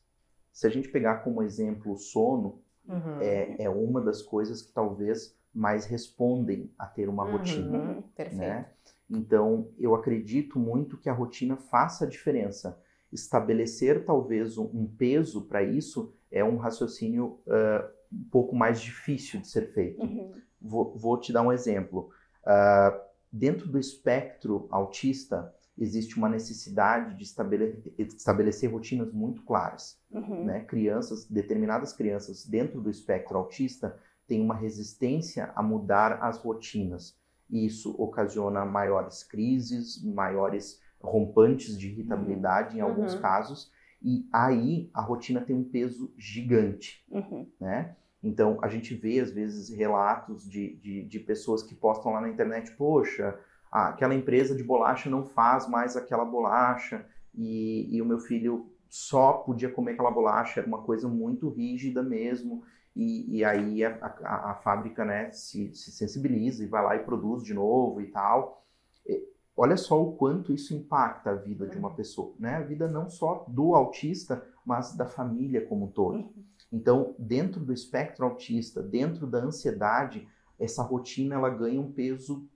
Se 0.51 0.67
a 0.67 0.69
gente 0.69 0.89
pegar 0.89 1.17
como 1.17 1.41
exemplo 1.41 1.93
o 1.93 1.97
sono, 1.97 2.61
uhum. 2.87 3.19
é, 3.21 3.63
é 3.63 3.69
uma 3.69 4.01
das 4.01 4.21
coisas 4.21 4.61
que 4.61 4.71
talvez 4.71 5.35
mais 5.53 5.85
respondem 5.85 6.69
a 6.77 6.85
ter 6.85 7.07
uma 7.09 7.25
uhum. 7.25 7.31
rotina. 7.37 8.03
Né? 8.33 8.69
Então, 9.09 9.69
eu 9.79 9.95
acredito 9.95 10.59
muito 10.59 10.97
que 10.97 11.09
a 11.09 11.13
rotina 11.13 11.55
faça 11.55 12.05
a 12.05 12.07
diferença. 12.07 12.79
Estabelecer 13.11 14.05
talvez 14.05 14.57
um, 14.57 14.69
um 14.73 14.85
peso 14.85 15.43
para 15.43 15.63
isso 15.63 16.13
é 16.31 16.43
um 16.43 16.57
raciocínio 16.57 17.39
uh, 17.47 17.95
um 18.11 18.23
pouco 18.29 18.55
mais 18.55 18.81
difícil 18.81 19.39
de 19.39 19.47
ser 19.47 19.73
feito. 19.73 20.01
Uhum. 20.01 20.33
Vou, 20.61 20.97
vou, 20.97 21.19
te 21.19 21.31
dar 21.31 21.41
um 21.41 21.51
exemplo. 21.51 22.09
Uh, 22.45 22.99
dentro 23.31 23.67
do 23.67 23.79
espectro 23.79 24.67
autista, 24.69 25.53
existe 25.77 26.17
uma 26.17 26.29
necessidade 26.29 27.17
de 27.17 27.23
estabelecer, 27.23 27.93
estabelecer 27.97 28.71
rotinas 28.71 29.11
muito 29.11 29.43
claras. 29.43 29.99
Uhum. 30.11 30.45
Né? 30.45 30.61
Crianças, 30.61 31.25
determinadas 31.25 31.91
crianças 31.91 32.45
dentro 32.45 32.79
do 32.81 32.89
espectro 32.89 33.37
autista 33.37 33.97
têm 34.27 34.41
uma 34.41 34.55
resistência 34.55 35.51
a 35.55 35.61
mudar 35.61 36.23
as 36.23 36.37
rotinas. 36.37 37.17
Isso 37.49 37.93
ocasiona 38.01 38.65
maiores 38.65 39.23
crises, 39.23 40.03
maiores 40.03 40.81
rompantes 41.01 41.77
de 41.77 41.89
irritabilidade 41.89 42.73
uhum. 42.73 42.77
em 42.79 42.81
alguns 42.81 43.13
uhum. 43.13 43.21
casos, 43.21 43.71
e 44.01 44.27
aí 44.31 44.89
a 44.93 45.01
rotina 45.01 45.41
tem 45.41 45.55
um 45.55 45.63
peso 45.63 46.13
gigante, 46.17 47.03
uhum. 47.09 47.47
né? 47.59 47.95
Então, 48.25 48.57
a 48.59 48.67
gente 48.67 48.95
vê, 48.95 49.19
às 49.19 49.29
vezes, 49.29 49.69
relatos 49.69 50.49
de, 50.49 50.77
de, 50.77 51.03
de 51.03 51.19
pessoas 51.19 51.61
que 51.61 51.75
postam 51.75 52.11
lá 52.11 52.19
na 52.19 52.27
internet: 52.27 52.71
poxa, 52.71 53.37
aquela 53.71 54.15
empresa 54.15 54.55
de 54.55 54.63
bolacha 54.63 55.11
não 55.11 55.23
faz 55.23 55.69
mais 55.69 55.95
aquela 55.95 56.25
bolacha, 56.25 57.05
e, 57.35 57.95
e 57.95 58.01
o 58.01 58.05
meu 58.05 58.17
filho 58.17 58.71
só 58.89 59.33
podia 59.33 59.69
comer 59.69 59.91
aquela 59.91 60.09
bolacha, 60.09 60.59
era 60.59 60.67
uma 60.67 60.81
coisa 60.81 61.07
muito 61.07 61.49
rígida 61.49 62.01
mesmo. 62.01 62.63
E, 62.95 63.37
e 63.37 63.45
aí 63.45 63.83
a, 63.83 63.95
a, 64.23 64.51
a, 64.51 64.55
fábrica 64.55 65.05
né, 65.05 65.29
se, 65.31 65.75
se 65.75 65.91
sensibiliza 65.91 66.63
e 66.63 66.67
vai 66.67 66.81
lá 66.81 66.95
e 66.95 67.03
produz 67.03 67.43
de 67.43 67.53
novo 67.53 68.01
e 68.01 68.07
tal. 68.07 68.65
E, 69.05 69.21
olha 69.55 69.77
só 69.77 70.01
o 70.01 70.13
quanto 70.13 70.51
isso 70.51 70.73
impacta 70.73 71.29
a 71.29 71.35
vida 71.35 71.67
de 71.67 71.77
uma 71.77 71.93
pessoa, 71.93 72.33
né? 72.39 72.55
A 72.55 72.61
vida 72.61 72.87
não 72.87 73.07
só 73.07 73.45
do 73.49 73.75
autista, 73.75 74.43
mas 74.65 74.95
da 74.95 75.05
família 75.05 75.63
como 75.63 75.85
um 75.85 75.91
todo. 75.91 76.33
Então, 76.75 77.15
dentro 77.17 77.61
do 77.61 77.71
espectro 77.71 78.25
autista, 78.25 78.83
dentro 78.83 79.25
da 79.25 79.39
ansiedade, 79.39 80.27
essa 80.59 80.83
rotina 80.83 81.35
ela 81.35 81.49
ganha 81.49 81.79
um 81.79 81.89
peso 81.89 82.49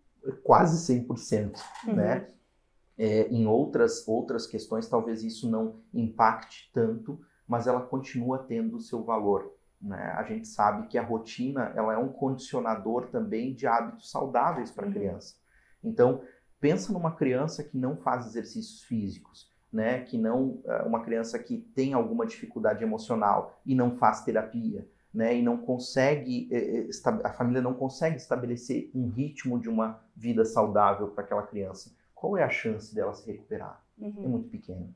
quase 0.44 0.94
100%, 0.94 1.58
uhum. 1.88 1.96
né? 1.96 2.28
É, 2.98 3.30
em 3.30 3.48
outras, 3.48 4.06
outras 4.06 4.46
questões, 4.46 4.90
talvez 4.90 5.24
isso 5.24 5.50
não 5.50 5.80
impacte 5.94 6.70
tanto, 6.74 7.18
mas 7.48 7.66
ela 7.66 7.80
continua 7.80 8.40
tendo 8.40 8.76
o 8.76 8.82
seu 8.82 9.06
valor. 9.06 9.56
Né? 9.82 10.14
A 10.18 10.24
gente 10.24 10.50
sabe 10.50 10.88
que 10.90 10.98
a 10.98 11.04
rotina 11.04 11.72
ela 11.74 11.94
é 11.94 11.98
um 11.98 12.10
condicionador 12.10 13.08
também 13.08 13.54
de 13.54 13.66
hábitos 13.66 14.12
saudáveis 14.12 14.70
para 14.70 14.84
a 14.84 14.88
uhum. 14.88 14.94
criança. 14.94 15.36
Então, 15.82 16.22
pensa 16.60 16.92
numa 16.92 17.16
criança 17.16 17.64
que 17.64 17.78
não 17.78 17.96
faz 17.96 18.26
exercícios 18.28 18.84
físicos. 18.84 19.49
Né, 19.72 20.02
que 20.02 20.18
não 20.18 20.60
eh, 20.66 20.84
uma 20.84 21.02
criança 21.02 21.38
que 21.38 21.58
tem 21.58 21.94
alguma 21.94 22.26
dificuldade 22.26 22.84
emocional 22.84 23.62
e 23.66 23.76
não 23.76 23.98
faz 23.98 24.24
terapia, 24.24 24.88
né, 25.14 25.36
e 25.36 25.44
não 25.44 25.58
consegue 25.58 26.48
eh, 26.52 26.88
eh, 26.90 27.20
a 27.24 27.32
família 27.34 27.62
não 27.62 27.74
consegue 27.74 28.18
estabelecer 28.18 28.90
um 28.94 29.10
ritmo 29.10 29.60
de 29.60 29.70
uma 29.70 30.02
vida 30.16 30.44
saudável 30.44 31.10
para 31.10 31.24
aquela 31.24 31.44
criança, 31.44 31.92
qual 32.16 32.36
é 32.36 32.44
a 32.44 32.50
chance 32.50 32.94
dela 32.94 33.14
se 33.14 33.32
recuperar? 33.32 33.84
Uhum. 33.98 34.24
É 34.24 34.28
muito 34.28 34.50
pequena, 34.50 34.90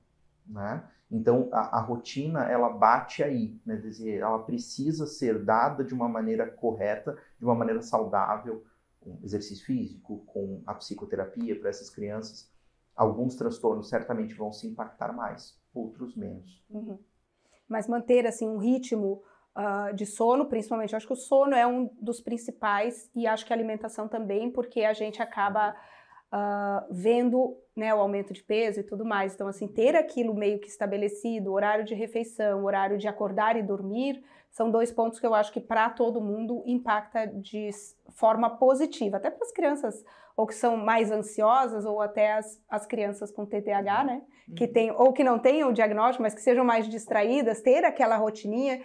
né? 0.48 0.84
Então 1.12 1.48
a, 1.52 1.78
a, 1.78 1.82
rotina 1.82 2.46
ela 2.46 2.70
bate 2.70 3.24
aí, 3.24 3.56
né? 3.64 3.76
Dizer, 3.76 4.20
ela 4.20 4.40
precisa 4.40 5.06
ser 5.06 5.44
dada 5.44 5.84
de 5.84 5.94
uma 5.94 6.10
maneira 6.10 6.48
correta, 6.48 7.16
de 7.38 7.46
uma 7.46 7.54
maneira 7.54 7.82
saudável, 7.82 8.64
com 9.00 9.20
exercício 9.24 9.66
físico, 9.66 10.24
com 10.26 10.62
a 10.66 10.74
psicoterapia 10.74 11.60
para 11.60 11.70
essas 11.70 11.90
crianças 11.90 12.52
alguns 12.96 13.36
transtornos 13.36 13.90
certamente 13.90 14.34
vão 14.36 14.52
se 14.52 14.68
impactar 14.68 15.14
mais, 15.14 15.60
outros 15.74 16.16
menos. 16.16 16.64
Uhum. 16.70 17.00
Mas 17.68 17.88
manter 17.88 18.28
assim 18.28 18.48
um 18.48 18.58
ritmo 18.58 19.24
uh, 19.58 19.94
de 19.96 20.06
sono, 20.06 20.46
principalmente, 20.46 20.94
eu 20.94 20.98
acho 20.98 21.08
que 21.08 21.14
o 21.14 21.18
sono 21.18 21.56
é 21.56 21.66
um 21.66 21.90
dos 22.00 22.22
principais 22.22 23.10
e 23.16 23.26
acho 23.26 23.46
que 23.46 23.54
a 23.54 23.56
alimentação 23.56 24.08
também, 24.08 24.52
porque 24.52 24.84
a 24.84 24.94
gente 24.94 25.22
acaba 25.22 25.72
uh, 25.72 26.88
vendo 26.92 27.58
né, 27.76 27.94
o 27.94 28.00
aumento 28.00 28.34
de 28.34 28.44
peso 28.44 28.80
e 28.80 28.84
tudo 28.84 29.04
mais. 29.06 29.34
Então, 29.34 29.48
assim, 29.48 29.68
ter 29.68 29.96
aquilo 29.96 30.34
meio 30.34 30.60
que 30.60 30.68
estabelecido, 30.68 31.52
horário 31.52 31.84
de 31.84 31.96
refeição, 31.96 32.64
horário 32.64 32.98
de 32.98 33.08
acordar 33.08 33.56
e 33.56 33.64
dormir, 33.64 34.24
são 34.52 34.70
dois 34.70 34.92
pontos 34.92 35.20
que 35.20 35.26
eu 35.26 35.34
acho 35.34 35.52
que 35.52 35.60
para 35.60 35.90
todo 35.90 36.22
mundo 36.22 36.64
impacta 36.66 37.26
de 37.26 37.70
forma 38.12 38.50
positiva, 38.58 39.18
até 39.18 39.32
para 39.32 39.44
as 39.44 39.52
crianças 39.52 40.04
ou 40.36 40.48
que 40.48 40.56
são 40.56 40.76
mais 40.78 41.12
ansiosas, 41.12 41.86
ou 41.86 42.02
até 42.02 42.34
as, 42.34 42.60
as 42.68 42.86
crianças 42.86 43.32
com 43.32 43.46
TDAH, 43.46 44.04
né? 44.04 44.22
Que 44.58 44.66
uhum. 44.66 44.74
tem, 44.74 44.92
ou 44.92 45.14
que 45.14 45.24
não 45.24 45.38
tenham 45.40 45.70
o 45.70 45.74
diagnóstico, 45.74 46.24
mas 46.24 46.34
que 46.34 46.42
sejam 46.42 46.66
mais 46.66 46.88
distraídas, 46.90 47.62
ter 47.62 47.86
aquela 47.86 48.18
rotininha 48.18 48.82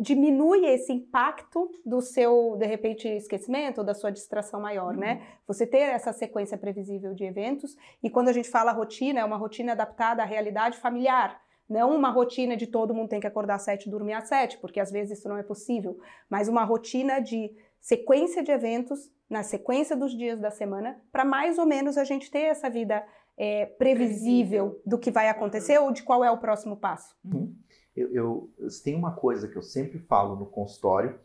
diminui 0.00 0.66
esse 0.66 0.92
impacto 0.92 1.70
do 1.86 2.00
seu, 2.00 2.56
de 2.58 2.66
repente, 2.66 3.08
esquecimento 3.08 3.78
ou 3.78 3.84
da 3.84 3.94
sua 3.94 4.10
distração 4.10 4.60
maior, 4.60 4.96
né? 4.96 5.12
uhum. 5.12 5.18
né? 5.20 5.26
Você 5.46 5.66
ter 5.66 5.78
essa 5.78 6.12
sequência 6.12 6.58
previsível 6.58 7.14
de 7.14 7.24
eventos 7.24 7.76
e 8.02 8.10
quando 8.10 8.28
a 8.28 8.32
gente 8.32 8.50
fala 8.50 8.72
rotina, 8.72 9.20
é 9.20 9.24
uma 9.24 9.36
rotina 9.36 9.72
adaptada 9.72 10.22
à 10.22 10.26
realidade 10.26 10.78
familiar, 10.78 11.40
não 11.68 11.94
uma 11.94 12.10
rotina 12.10 12.56
de 12.56 12.66
todo 12.66 12.94
mundo 12.94 13.10
tem 13.10 13.20
que 13.20 13.26
acordar 13.26 13.56
às 13.56 13.62
sete 13.62 13.86
e 13.86 13.90
dormir 13.90 14.14
às 14.14 14.28
sete, 14.28 14.58
porque 14.58 14.80
às 14.80 14.90
vezes 14.90 15.18
isso 15.18 15.28
não 15.28 15.36
é 15.36 15.42
possível, 15.42 15.98
mas 16.28 16.48
uma 16.48 16.64
rotina 16.64 17.20
de 17.20 17.54
sequência 17.80 18.42
de 18.42 18.50
eventos 18.50 19.12
na 19.28 19.42
sequência 19.42 19.94
dos 19.94 20.16
dias 20.16 20.40
da 20.40 20.50
semana, 20.50 20.98
para 21.12 21.24
mais 21.24 21.58
ou 21.58 21.66
menos 21.66 21.98
a 21.98 22.04
gente 22.04 22.30
ter 22.30 22.44
essa 22.44 22.70
vida 22.70 23.04
é, 23.38 23.64
previsível 23.64 24.82
do 24.84 24.98
que 24.98 25.12
vai 25.12 25.28
acontecer 25.28 25.78
ou 25.78 25.92
de 25.92 26.02
qual 26.02 26.24
é 26.24 26.30
o 26.30 26.38
próximo 26.38 26.76
passo. 26.76 27.14
Uhum. 27.24 27.54
Eu, 27.96 28.12
eu, 28.12 28.50
tem 28.82 28.96
uma 28.96 29.12
coisa 29.12 29.46
que 29.46 29.56
eu 29.56 29.62
sempre 29.62 29.98
falo 30.00 30.36
no 30.36 30.46
consultório, 30.46 31.18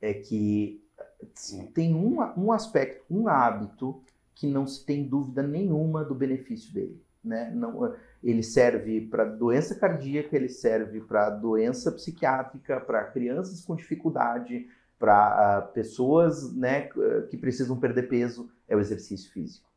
é 0.00 0.14
que 0.14 0.82
tem 1.74 1.94
um, 1.94 2.18
um 2.36 2.52
aspecto, 2.52 3.04
um 3.10 3.28
hábito 3.28 4.00
que 4.34 4.46
não 4.46 4.66
se 4.66 4.86
tem 4.86 5.04
dúvida 5.04 5.42
nenhuma 5.42 6.04
do 6.04 6.14
benefício 6.14 6.72
dele. 6.72 7.02
Né? 7.22 7.50
Não, 7.52 7.94
ele 8.22 8.42
serve 8.42 9.00
para 9.00 9.24
doença 9.24 9.74
cardíaca, 9.74 10.36
ele 10.36 10.48
serve 10.48 11.00
para 11.00 11.28
doença 11.30 11.90
psiquiátrica, 11.90 12.80
para 12.80 13.04
crianças 13.04 13.64
com 13.64 13.74
dificuldade, 13.74 14.68
para 14.96 15.68
uh, 15.68 15.72
pessoas 15.72 16.54
né, 16.54 16.88
que 17.28 17.36
precisam 17.36 17.78
perder 17.78 18.08
peso 18.08 18.48
é 18.68 18.76
o 18.76 18.80
exercício 18.80 19.30
físico. 19.32 19.68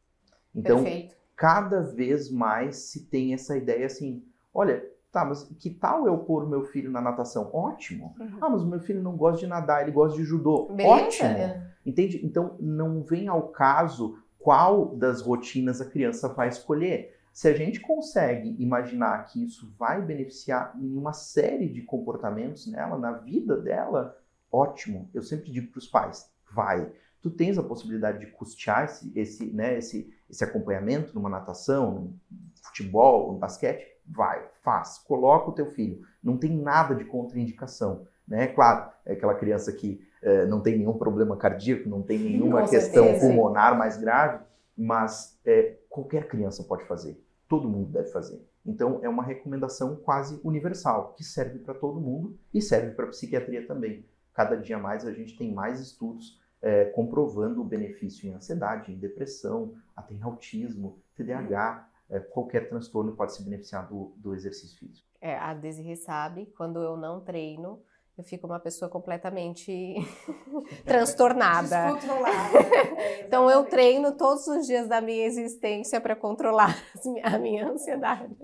Então, 0.53 0.84
Perfeito. 0.84 1.20
Cada 1.41 1.81
vez 1.81 2.29
mais 2.29 2.75
se 2.75 3.07
tem 3.07 3.33
essa 3.33 3.57
ideia 3.57 3.87
assim: 3.87 4.23
olha, 4.53 4.87
tá, 5.11 5.25
mas 5.25 5.43
que 5.57 5.71
tal 5.71 6.05
eu 6.05 6.19
pôr 6.19 6.43
o 6.43 6.47
meu 6.47 6.65
filho 6.65 6.91
na 6.91 7.01
natação? 7.01 7.49
Ótimo. 7.51 8.15
Uhum. 8.19 8.37
Ah, 8.39 8.47
mas 8.47 8.61
o 8.61 8.67
meu 8.67 8.79
filho 8.79 9.01
não 9.01 9.17
gosta 9.17 9.39
de 9.39 9.47
nadar, 9.47 9.81
ele 9.81 9.91
gosta 9.91 10.15
de 10.15 10.23
judô. 10.23 10.67
Beleza. 10.67 10.93
Ótimo. 10.93 11.63
Entende? 11.83 12.23
Então, 12.23 12.55
não 12.59 13.01
vem 13.01 13.27
ao 13.27 13.47
caso 13.47 14.19
qual 14.37 14.95
das 14.95 15.19
rotinas 15.19 15.81
a 15.81 15.89
criança 15.89 16.27
vai 16.29 16.47
escolher. 16.47 17.17
Se 17.33 17.47
a 17.47 17.53
gente 17.53 17.79
consegue 17.79 18.55
imaginar 18.59 19.25
que 19.25 19.43
isso 19.43 19.73
vai 19.79 19.99
beneficiar 19.99 20.77
em 20.79 20.95
uma 20.95 21.13
série 21.13 21.67
de 21.67 21.81
comportamentos 21.81 22.67
nela, 22.67 22.99
na 22.99 23.13
vida 23.13 23.57
dela, 23.57 24.15
ótimo. 24.51 25.09
Eu 25.11 25.23
sempre 25.23 25.51
digo 25.51 25.71
para 25.71 25.79
os 25.79 25.87
pais, 25.87 26.29
vai. 26.53 26.91
Tu 27.19 27.31
tens 27.31 27.57
a 27.57 27.63
possibilidade 27.63 28.19
de 28.19 28.27
custear 28.27 28.85
esse, 28.85 29.11
esse, 29.15 29.45
né, 29.47 29.77
esse, 29.77 30.11
esse 30.32 30.43
acompanhamento 30.43 31.13
numa 31.13 31.29
natação, 31.29 31.91
no 31.91 32.19
futebol, 32.63 33.34
no 33.34 33.38
basquete? 33.38 33.86
Vai, 34.07 34.43
faz. 34.63 34.97
Coloca 34.99 35.49
o 35.49 35.53
teu 35.53 35.67
filho. 35.67 36.01
Não 36.23 36.38
tem 36.38 36.57
nada 36.57 36.95
de 36.95 37.03
contraindicação. 37.05 38.07
Né? 38.27 38.47
Claro, 38.47 38.89
é 39.05 39.13
aquela 39.13 39.36
criança 39.36 39.71
que 39.71 40.01
é, 40.23 40.45
não 40.45 40.61
tem 40.61 40.77
nenhum 40.77 40.97
problema 40.97 41.38
cardíaco, 41.38 41.88
não 41.88 42.01
tem 42.01 42.17
nenhuma 42.19 42.67
questão 42.67 43.03
certeza. 43.03 43.27
pulmonar 43.27 43.77
mais 43.77 43.97
grave, 43.97 44.43
mas 44.75 45.39
é, 45.45 45.77
qualquer 45.89 46.27
criança 46.27 46.63
pode 46.63 46.86
fazer. 46.86 47.21
Todo 47.47 47.67
mundo 47.67 47.91
deve 47.91 48.07
fazer. 48.07 48.43
Então, 48.65 48.99
é 49.03 49.09
uma 49.09 49.23
recomendação 49.23 49.97
quase 49.97 50.39
universal, 50.43 51.13
que 51.17 51.23
serve 51.23 51.59
para 51.59 51.73
todo 51.73 51.99
mundo 51.99 52.38
e 52.53 52.61
serve 52.61 52.91
para 52.91 53.05
a 53.05 53.09
psiquiatria 53.09 53.67
também 53.67 54.05
cada 54.34 54.55
dia 54.55 54.77
mais 54.77 55.05
a 55.05 55.11
gente 55.11 55.38
tem 55.38 55.53
mais 55.53 55.79
estudos 55.79 56.39
é, 56.62 56.86
comprovando 56.86 57.62
o 57.62 57.66
benefício 57.66 58.28
em 58.28 58.34
ansiedade, 58.34 58.91
em 58.91 58.97
depressão, 58.97 59.74
até 59.95 60.14
em 60.14 60.22
autismo, 60.22 60.99
TDAH, 61.16 61.89
é, 62.09 62.20
qualquer 62.20 62.68
transtorno 62.68 63.16
pode 63.16 63.34
se 63.34 63.43
beneficiar 63.43 63.88
do, 63.88 64.14
do 64.18 64.36
exercício 64.36 64.78
físico. 64.78 65.07
É, 65.20 65.38
a 65.38 65.53
Desirê 65.53 65.95
sabe, 65.95 66.47
quando 66.57 66.82
eu 66.82 66.97
não 66.97 67.22
treino, 67.22 67.82
eu 68.18 68.24
fico 68.24 68.45
uma 68.45 68.59
pessoa 68.59 68.89
completamente 68.89 69.95
transtornada. 70.86 71.93
Descontrolada. 71.93 72.62
É, 73.01 73.22
então 73.26 73.49
eu 73.49 73.64
treino 73.64 74.12
todos 74.12 74.45
os 74.47 74.68
dias 74.68 74.88
da 74.88 75.01
minha 75.01 75.26
existência 75.26 75.99
para 75.99 76.16
controlar 76.16 76.76
a 77.24 77.39
minha 77.39 77.68
ansiedade. 77.68 78.36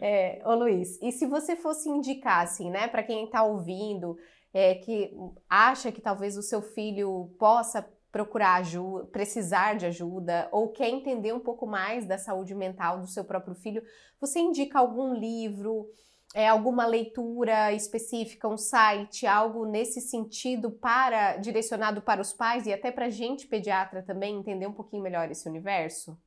É, 0.00 0.42
ô 0.44 0.54
Luiz, 0.54 0.98
e 1.00 1.12
se 1.12 1.26
você 1.26 1.56
fosse 1.56 1.88
indicar, 1.88 2.42
assim, 2.42 2.70
né, 2.70 2.88
para 2.88 3.02
quem 3.02 3.24
está 3.24 3.42
ouvindo, 3.42 4.18
é, 4.52 4.74
que 4.74 5.14
acha 5.48 5.92
que 5.92 6.00
talvez 6.00 6.36
o 6.36 6.42
seu 6.42 6.60
filho 6.60 7.34
possa 7.38 7.88
procurar 8.10 8.56
ajuda, 8.56 9.06
precisar 9.06 9.74
de 9.74 9.86
ajuda, 9.86 10.48
ou 10.50 10.68
quer 10.68 10.88
entender 10.88 11.32
um 11.32 11.40
pouco 11.40 11.66
mais 11.66 12.06
da 12.06 12.18
saúde 12.18 12.54
mental 12.54 13.00
do 13.00 13.06
seu 13.06 13.24
próprio 13.24 13.54
filho, 13.54 13.82
você 14.20 14.40
indica 14.40 14.78
algum 14.78 15.14
livro, 15.14 15.88
é, 16.34 16.48
alguma 16.48 16.86
leitura 16.86 17.72
específica, 17.72 18.48
um 18.48 18.56
site, 18.56 19.26
algo 19.26 19.64
nesse 19.64 20.00
sentido 20.00 20.70
para 20.70 21.36
direcionado 21.36 22.02
para 22.02 22.20
os 22.20 22.32
pais 22.32 22.66
e 22.66 22.72
até 22.72 22.90
para 22.90 23.06
a 23.06 23.10
gente 23.10 23.46
pediatra 23.46 24.02
também 24.02 24.36
entender 24.36 24.66
um 24.66 24.72
pouquinho 24.72 25.02
melhor 25.02 25.30
esse 25.30 25.48
universo? 25.48 26.18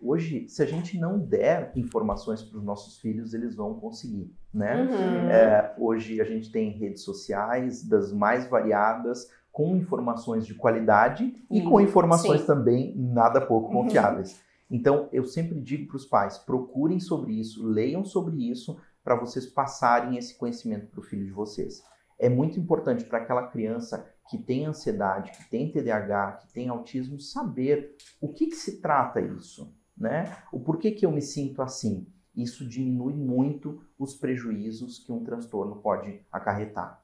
Hoje, 0.00 0.48
se 0.48 0.62
a 0.62 0.66
gente 0.66 0.96
não 0.96 1.18
der 1.18 1.72
informações 1.74 2.40
para 2.40 2.56
os 2.56 2.64
nossos 2.64 3.00
filhos, 3.00 3.34
eles 3.34 3.56
vão 3.56 3.74
conseguir, 3.74 4.32
né? 4.54 4.84
Uhum. 4.84 5.28
É, 5.28 5.74
hoje 5.76 6.20
a 6.20 6.24
gente 6.24 6.52
tem 6.52 6.70
redes 6.70 7.02
sociais 7.02 7.82
das 7.82 8.12
mais 8.12 8.48
variadas, 8.48 9.28
com 9.50 9.74
informações 9.74 10.46
de 10.46 10.54
qualidade 10.54 11.34
e 11.50 11.62
com 11.62 11.80
informações 11.80 12.42
sim. 12.42 12.46
também 12.46 12.94
nada 12.96 13.40
pouco 13.40 13.74
uhum. 13.74 13.82
confiáveis. 13.82 14.34
Uhum. 14.34 14.38
Então, 14.70 15.08
eu 15.12 15.24
sempre 15.24 15.60
digo 15.60 15.88
para 15.88 15.96
os 15.96 16.04
pais: 16.04 16.38
procurem 16.38 17.00
sobre 17.00 17.32
isso, 17.32 17.66
leiam 17.66 18.04
sobre 18.04 18.48
isso, 18.48 18.78
para 19.02 19.16
vocês 19.16 19.46
passarem 19.46 20.16
esse 20.16 20.38
conhecimento 20.38 20.86
para 20.86 21.00
o 21.00 21.02
filho 21.02 21.24
de 21.24 21.32
vocês. 21.32 21.82
É 22.20 22.28
muito 22.28 22.60
importante 22.60 23.04
para 23.04 23.18
aquela 23.18 23.48
criança 23.48 24.08
que 24.30 24.38
tem 24.38 24.64
ansiedade, 24.64 25.32
que 25.32 25.50
tem 25.50 25.72
TDAH, 25.72 26.32
que 26.32 26.52
tem 26.52 26.68
autismo, 26.68 27.18
saber 27.18 27.96
o 28.20 28.28
que, 28.28 28.46
que 28.46 28.56
se 28.56 28.80
trata 28.80 29.20
isso 29.20 29.76
né? 29.98 30.36
O 30.52 30.60
porquê 30.60 30.90
que 30.90 31.04
eu 31.04 31.10
me 31.10 31.20
sinto 31.20 31.60
assim? 31.60 32.06
Isso 32.34 32.66
diminui 32.66 33.14
muito 33.14 33.82
os 33.98 34.14
prejuízos 34.14 34.98
que 34.98 35.10
um 35.10 35.24
transtorno 35.24 35.76
pode 35.76 36.24
acarretar. 36.30 37.02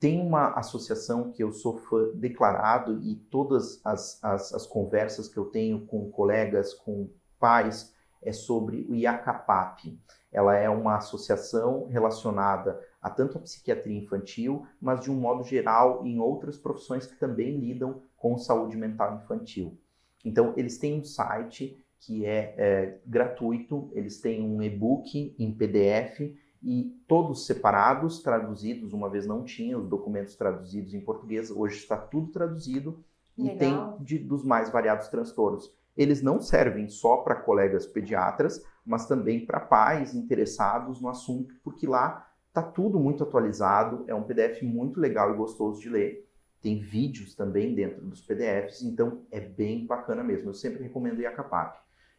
Tem 0.00 0.20
uma 0.20 0.50
associação 0.50 1.30
que 1.32 1.42
eu 1.42 1.52
sou 1.52 1.78
fã 1.78 2.10
declarado 2.14 3.00
e 3.02 3.16
todas 3.16 3.84
as, 3.84 4.22
as, 4.22 4.52
as 4.52 4.66
conversas 4.66 5.28
que 5.28 5.36
eu 5.36 5.46
tenho 5.46 5.86
com 5.86 6.10
colegas, 6.10 6.74
com 6.74 7.08
pais, 7.38 7.94
é 8.22 8.32
sobre 8.32 8.86
o 8.88 8.94
IACAPAP. 8.94 9.98
Ela 10.30 10.56
é 10.56 10.68
uma 10.68 10.96
associação 10.96 11.86
relacionada 11.86 12.80
a 13.00 13.08
tanto 13.08 13.38
a 13.38 13.40
psiquiatria 13.40 13.96
infantil, 13.96 14.66
mas 14.80 15.00
de 15.00 15.10
um 15.10 15.14
modo 15.14 15.44
geral 15.44 16.04
em 16.04 16.18
outras 16.18 16.58
profissões 16.58 17.06
que 17.06 17.16
também 17.16 17.58
lidam 17.58 18.02
com 18.16 18.36
saúde 18.36 18.76
mental 18.76 19.16
infantil. 19.16 19.78
Então, 20.24 20.52
eles 20.56 20.78
têm 20.78 20.98
um 21.00 21.04
site 21.04 21.82
que 22.00 22.24
é, 22.24 22.54
é 22.56 23.00
gratuito. 23.06 23.90
Eles 23.92 24.20
têm 24.20 24.42
um 24.42 24.62
e-book 24.62 25.34
em 25.38 25.52
PDF 25.52 26.34
e 26.62 26.96
todos 27.06 27.46
separados, 27.46 28.22
traduzidos. 28.22 28.92
Uma 28.92 29.08
vez 29.08 29.26
não 29.26 29.44
tinha 29.44 29.78
os 29.78 29.88
documentos 29.88 30.36
traduzidos 30.36 30.94
em 30.94 31.00
português, 31.00 31.50
hoje 31.50 31.76
está 31.76 31.96
tudo 31.96 32.28
traduzido 32.28 33.04
Legal. 33.36 33.54
e 33.54 33.58
tem 33.58 34.04
de, 34.04 34.18
dos 34.18 34.44
mais 34.44 34.70
variados 34.70 35.08
transtornos. 35.08 35.72
Eles 35.96 36.22
não 36.22 36.40
servem 36.40 36.88
só 36.88 37.18
para 37.18 37.34
colegas 37.34 37.86
pediatras, 37.86 38.64
mas 38.84 39.06
também 39.06 39.44
para 39.44 39.60
pais 39.60 40.14
interessados 40.14 41.00
no 41.00 41.08
assunto, 41.08 41.54
porque 41.62 41.86
lá 41.86 42.28
está 42.46 42.62
tudo 42.62 42.98
muito 42.98 43.22
atualizado, 43.24 44.04
é 44.06 44.14
um 44.14 44.22
PDF 44.22 44.62
muito 44.62 45.00
legal 45.00 45.32
e 45.32 45.36
gostoso 45.36 45.80
de 45.80 45.88
ler. 45.88 46.28
Tem 46.60 46.80
vídeos 46.80 47.34
também 47.34 47.74
dentro 47.74 48.04
dos 48.04 48.20
PDFs, 48.20 48.82
então 48.82 49.22
é 49.30 49.40
bem 49.40 49.86
bacana 49.86 50.24
mesmo. 50.24 50.50
Eu 50.50 50.54
sempre 50.54 50.82
recomendo 50.82 51.20
ir 51.20 51.26
a 51.26 51.32
Capap. 51.32 51.78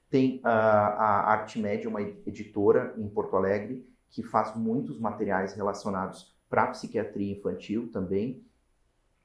Tem 0.09 0.41
a 0.43 1.31
Arte 1.31 1.59
Média, 1.59 1.89
uma 1.89 2.01
editora 2.01 2.93
em 2.97 3.07
Porto 3.07 3.35
Alegre, 3.35 3.87
que 4.09 4.23
faz 4.23 4.55
muitos 4.55 4.99
materiais 4.99 5.53
relacionados 5.53 6.35
para 6.49 6.67
psiquiatria 6.67 7.37
infantil 7.37 7.91
também. 7.91 8.43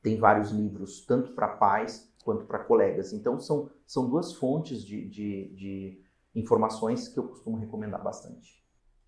Tem 0.02 0.18
vários 0.18 0.50
livros, 0.50 1.06
tanto 1.06 1.32
para 1.32 1.48
pais 1.48 2.12
quanto 2.22 2.44
para 2.44 2.58
colegas. 2.58 3.12
Então, 3.12 3.40
são, 3.40 3.70
são 3.86 4.08
duas 4.08 4.34
fontes 4.34 4.84
de, 4.84 5.08
de, 5.08 5.54
de 5.54 6.04
informações 6.34 7.08
que 7.08 7.18
eu 7.18 7.28
costumo 7.28 7.56
recomendar 7.56 8.02
bastante. 8.02 8.62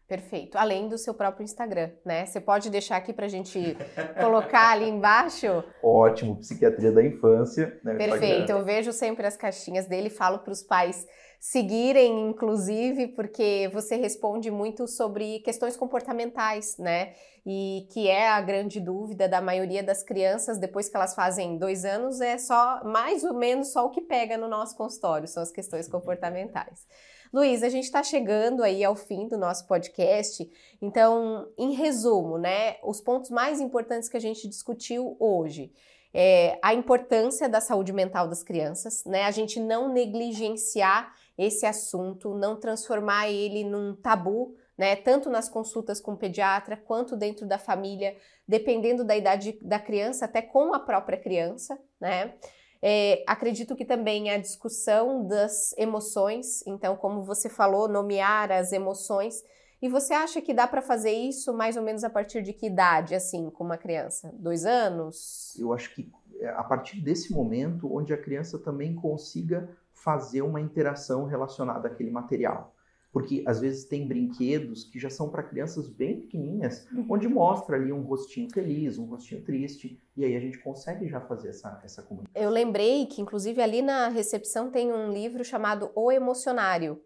Perfeito. 0.07 0.57
Além 0.57 0.89
do 0.89 0.97
seu 0.97 1.13
próprio 1.13 1.43
Instagram, 1.43 1.91
né? 2.05 2.25
Você 2.25 2.41
pode 2.41 2.71
deixar 2.71 2.97
aqui 2.97 3.13
para 3.13 3.27
a 3.27 3.29
gente 3.29 3.77
colocar 4.21 4.71
ali 4.71 4.89
embaixo? 4.89 5.65
Ótimo, 5.83 6.37
Psiquiatria 6.37 6.93
da 6.93 7.05
Infância. 7.05 7.79
Né, 7.83 7.97
Perfeito. 7.97 8.51
Eu 8.51 8.65
vejo 8.65 8.93
sempre 8.93 9.27
as 9.27 9.37
caixinhas 9.37 9.87
dele, 9.87 10.09
falo 10.09 10.39
para 10.39 10.53
os 10.53 10.63
pais 10.63 11.05
seguirem, 11.41 12.29
inclusive, 12.29 13.09
porque 13.09 13.71
você 13.73 13.97
responde 13.97 14.51
muito 14.51 14.89
sobre 14.89 15.41
questões 15.41 15.77
comportamentais, 15.77 16.77
né? 16.79 17.15
E 17.45 17.87
que 17.91 18.09
é 18.09 18.29
a 18.29 18.41
grande 18.41 18.81
dúvida 18.81 19.29
da 19.29 19.41
maioria 19.41 19.83
das 19.83 20.03
crianças, 20.03 20.59
depois 20.59 20.89
que 20.89 20.97
elas 20.97 21.15
fazem 21.15 21.59
dois 21.59 21.85
anos, 21.85 22.21
é 22.21 22.39
só 22.39 22.83
mais 22.85 23.23
ou 23.23 23.35
menos 23.35 23.69
só 23.69 23.87
o 23.87 23.91
que 23.91 24.01
pega 24.01 24.37
no 24.37 24.49
nosso 24.49 24.77
consultório, 24.77 25.29
são 25.29 25.43
as 25.43 25.53
questões 25.53 25.89
comportamentais. 25.89 26.87
Luiz, 27.33 27.63
a 27.63 27.69
gente 27.69 27.85
está 27.85 28.03
chegando 28.03 28.63
aí 28.63 28.83
ao 28.83 28.97
fim 28.97 29.29
do 29.29 29.37
nosso 29.37 29.67
podcast, 29.67 30.49
então, 30.81 31.49
em 31.59 31.73
resumo, 31.73 32.39
né, 32.39 32.77
os 32.83 33.01
pontos 33.01 33.31
mais 33.31 33.61
importantes 33.61 34.09
que 34.09 34.17
a 34.17 34.21
gente 34.21 34.49
discutiu 34.49 35.17
hoje. 35.19 35.73
É, 36.15 36.59
a 36.63 36.73
importância 36.73 37.47
da 37.47 37.61
saúde 37.61 37.93
mental 37.93 38.27
das 38.27 38.43
crianças, 38.43 39.05
né? 39.05 39.25
A 39.25 39.31
gente 39.31 39.61
não 39.61 39.93
negligenciar 39.93 41.13
esse 41.37 41.67
assunto, 41.67 42.35
não 42.35 42.59
transformar 42.59 43.29
ele 43.29 43.65
num 43.65 43.95
tabu, 43.95 44.55
né? 44.77 44.97
Tanto 44.97 45.31
nas 45.31 45.49
consultas 45.49 46.01
com 46.01 46.13
o 46.13 46.17
pediatra 46.17 46.77
quanto 46.77 47.17
dentro 47.17 47.47
da 47.47 47.59
família, 47.59 48.17
dependendo 48.47 49.05
da 49.05 49.17
idade 49.17 49.59
da 49.63 49.79
criança, 49.79 50.25
até 50.25 50.43
com 50.43 50.75
a 50.75 50.81
própria 50.81 51.19
criança, 51.19 51.79
né? 52.01 52.35
É, 52.83 53.25
acredito 53.27 53.75
que 53.75 53.85
também 53.85 54.31
a 54.31 54.39
discussão 54.39 55.27
das 55.27 55.77
emoções, 55.79 56.65
então, 56.67 56.97
como 56.97 57.23
você 57.23 57.49
falou, 57.49 57.89
nomear 57.89 58.53
as 58.53 58.73
emoções. 58.73 59.43
E 59.81 59.89
você 59.89 60.15
acha 60.15 60.41
que 60.41 60.55
dá 60.55 60.67
para 60.67 60.83
fazer 60.83 61.13
isso 61.13 61.53
mais 61.53 61.77
ou 61.77 61.83
menos 61.83 62.05
a 62.05 62.11
partir 62.11 62.43
de 62.43 62.53
que 62.53 62.67
idade, 62.67 63.15
assim, 63.15 63.51
com 63.51 63.65
uma 63.65 63.77
criança? 63.77 64.31
Dois 64.35 64.65
anos? 64.65 65.55
Eu 65.59 65.73
acho 65.73 65.95
que 65.95 66.11
é, 66.39 66.49
a 66.49 66.63
partir 66.63 67.01
desse 67.01 67.33
momento, 67.33 67.93
onde 67.95 68.13
a 68.13 68.17
criança 68.17 68.59
também 68.59 68.95
consiga 68.95 69.69
fazer 70.07 70.43
uma 70.43 70.61
interação 70.61 71.25
relacionada 71.25 71.89
àquele 71.89 72.13
material. 72.13 72.73
Porque 73.13 73.43
às 73.45 73.61
vezes 73.61 73.87
tem 73.87 74.07
brinquedos 74.07 74.85
que 74.85 75.01
já 75.01 75.11
são 75.11 75.29
para 75.29 75.43
crianças 75.43 75.89
bem 75.89 76.21
pequenininhas, 76.21 76.87
uhum. 76.93 77.07
onde 77.11 77.27
mostra 77.27 77.75
ali 77.75 77.93
um 77.93 78.03
rostinho 78.03 78.49
feliz, 78.53 78.99
um 78.99 79.07
rostinho 79.07 79.43
triste, 79.43 79.99
e 80.17 80.25
aí 80.25 80.37
a 80.37 80.41
gente 80.41 80.59
consegue 80.59 81.09
já 81.09 81.21
fazer 81.21 81.49
essa, 81.49 81.81
essa 81.83 82.03
comunicação. 82.03 82.41
Eu 82.41 82.51
lembrei 82.51 83.05
que, 83.07 83.21
inclusive, 83.21 83.61
ali 83.61 83.83
na 83.83 84.07
recepção 84.09 84.71
tem 84.71 84.93
um 84.93 85.13
livro 85.13 85.43
chamado 85.45 85.91
O 85.93 86.13
Emocionário. 86.13 87.01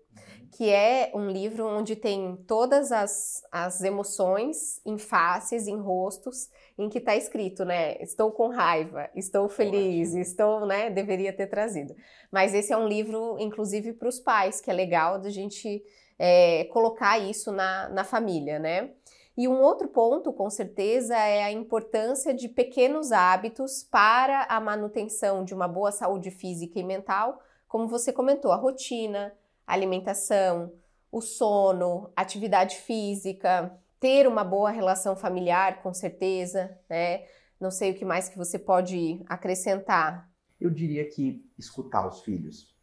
Que 0.52 0.68
é 0.68 1.12
um 1.14 1.30
livro 1.30 1.66
onde 1.66 1.94
tem 1.94 2.36
todas 2.46 2.90
as, 2.90 3.42
as 3.52 3.82
emoções 3.82 4.80
em 4.84 4.98
faces, 4.98 5.68
em 5.68 5.76
rostos, 5.76 6.48
em 6.76 6.88
que 6.88 6.98
está 6.98 7.14
escrito, 7.14 7.64
né? 7.64 7.96
Estou 8.02 8.32
com 8.32 8.48
raiva, 8.48 9.08
estou 9.14 9.48
feliz, 9.48 10.14
estou, 10.14 10.66
né? 10.66 10.90
Deveria 10.90 11.32
ter 11.32 11.46
trazido. 11.46 11.94
Mas 12.32 12.52
esse 12.52 12.72
é 12.72 12.76
um 12.76 12.88
livro, 12.88 13.36
inclusive, 13.38 13.92
para 13.92 14.08
os 14.08 14.18
pais, 14.18 14.60
que 14.60 14.70
é 14.70 14.74
legal 14.74 15.20
da 15.20 15.30
gente 15.30 15.84
é, 16.18 16.64
colocar 16.64 17.18
isso 17.18 17.52
na, 17.52 17.88
na 17.88 18.04
família, 18.04 18.58
né? 18.58 18.90
E 19.36 19.46
um 19.46 19.62
outro 19.62 19.88
ponto, 19.88 20.32
com 20.32 20.50
certeza, 20.50 21.16
é 21.16 21.44
a 21.44 21.52
importância 21.52 22.34
de 22.34 22.48
pequenos 22.48 23.12
hábitos 23.12 23.84
para 23.84 24.44
a 24.44 24.60
manutenção 24.60 25.44
de 25.44 25.54
uma 25.54 25.68
boa 25.68 25.92
saúde 25.92 26.30
física 26.30 26.78
e 26.78 26.84
mental, 26.84 27.40
como 27.68 27.86
você 27.86 28.12
comentou, 28.12 28.50
a 28.52 28.56
rotina, 28.56 29.32
alimentação, 29.72 30.72
o 31.10 31.20
sono, 31.20 32.10
atividade 32.16 32.76
física, 32.76 33.72
ter 33.98 34.26
uma 34.26 34.44
boa 34.44 34.70
relação 34.70 35.16
familiar, 35.16 35.82
com 35.82 35.92
certeza, 35.92 36.78
né? 36.88 37.24
Não 37.60 37.70
sei 37.70 37.90
o 37.90 37.94
que 37.94 38.04
mais 38.04 38.28
que 38.28 38.38
você 38.38 38.58
pode 38.58 39.22
acrescentar. 39.26 40.30
Eu 40.58 40.70
diria 40.70 41.04
que 41.08 41.44
escutar 41.58 42.06
os 42.06 42.20
filhos. 42.20 42.74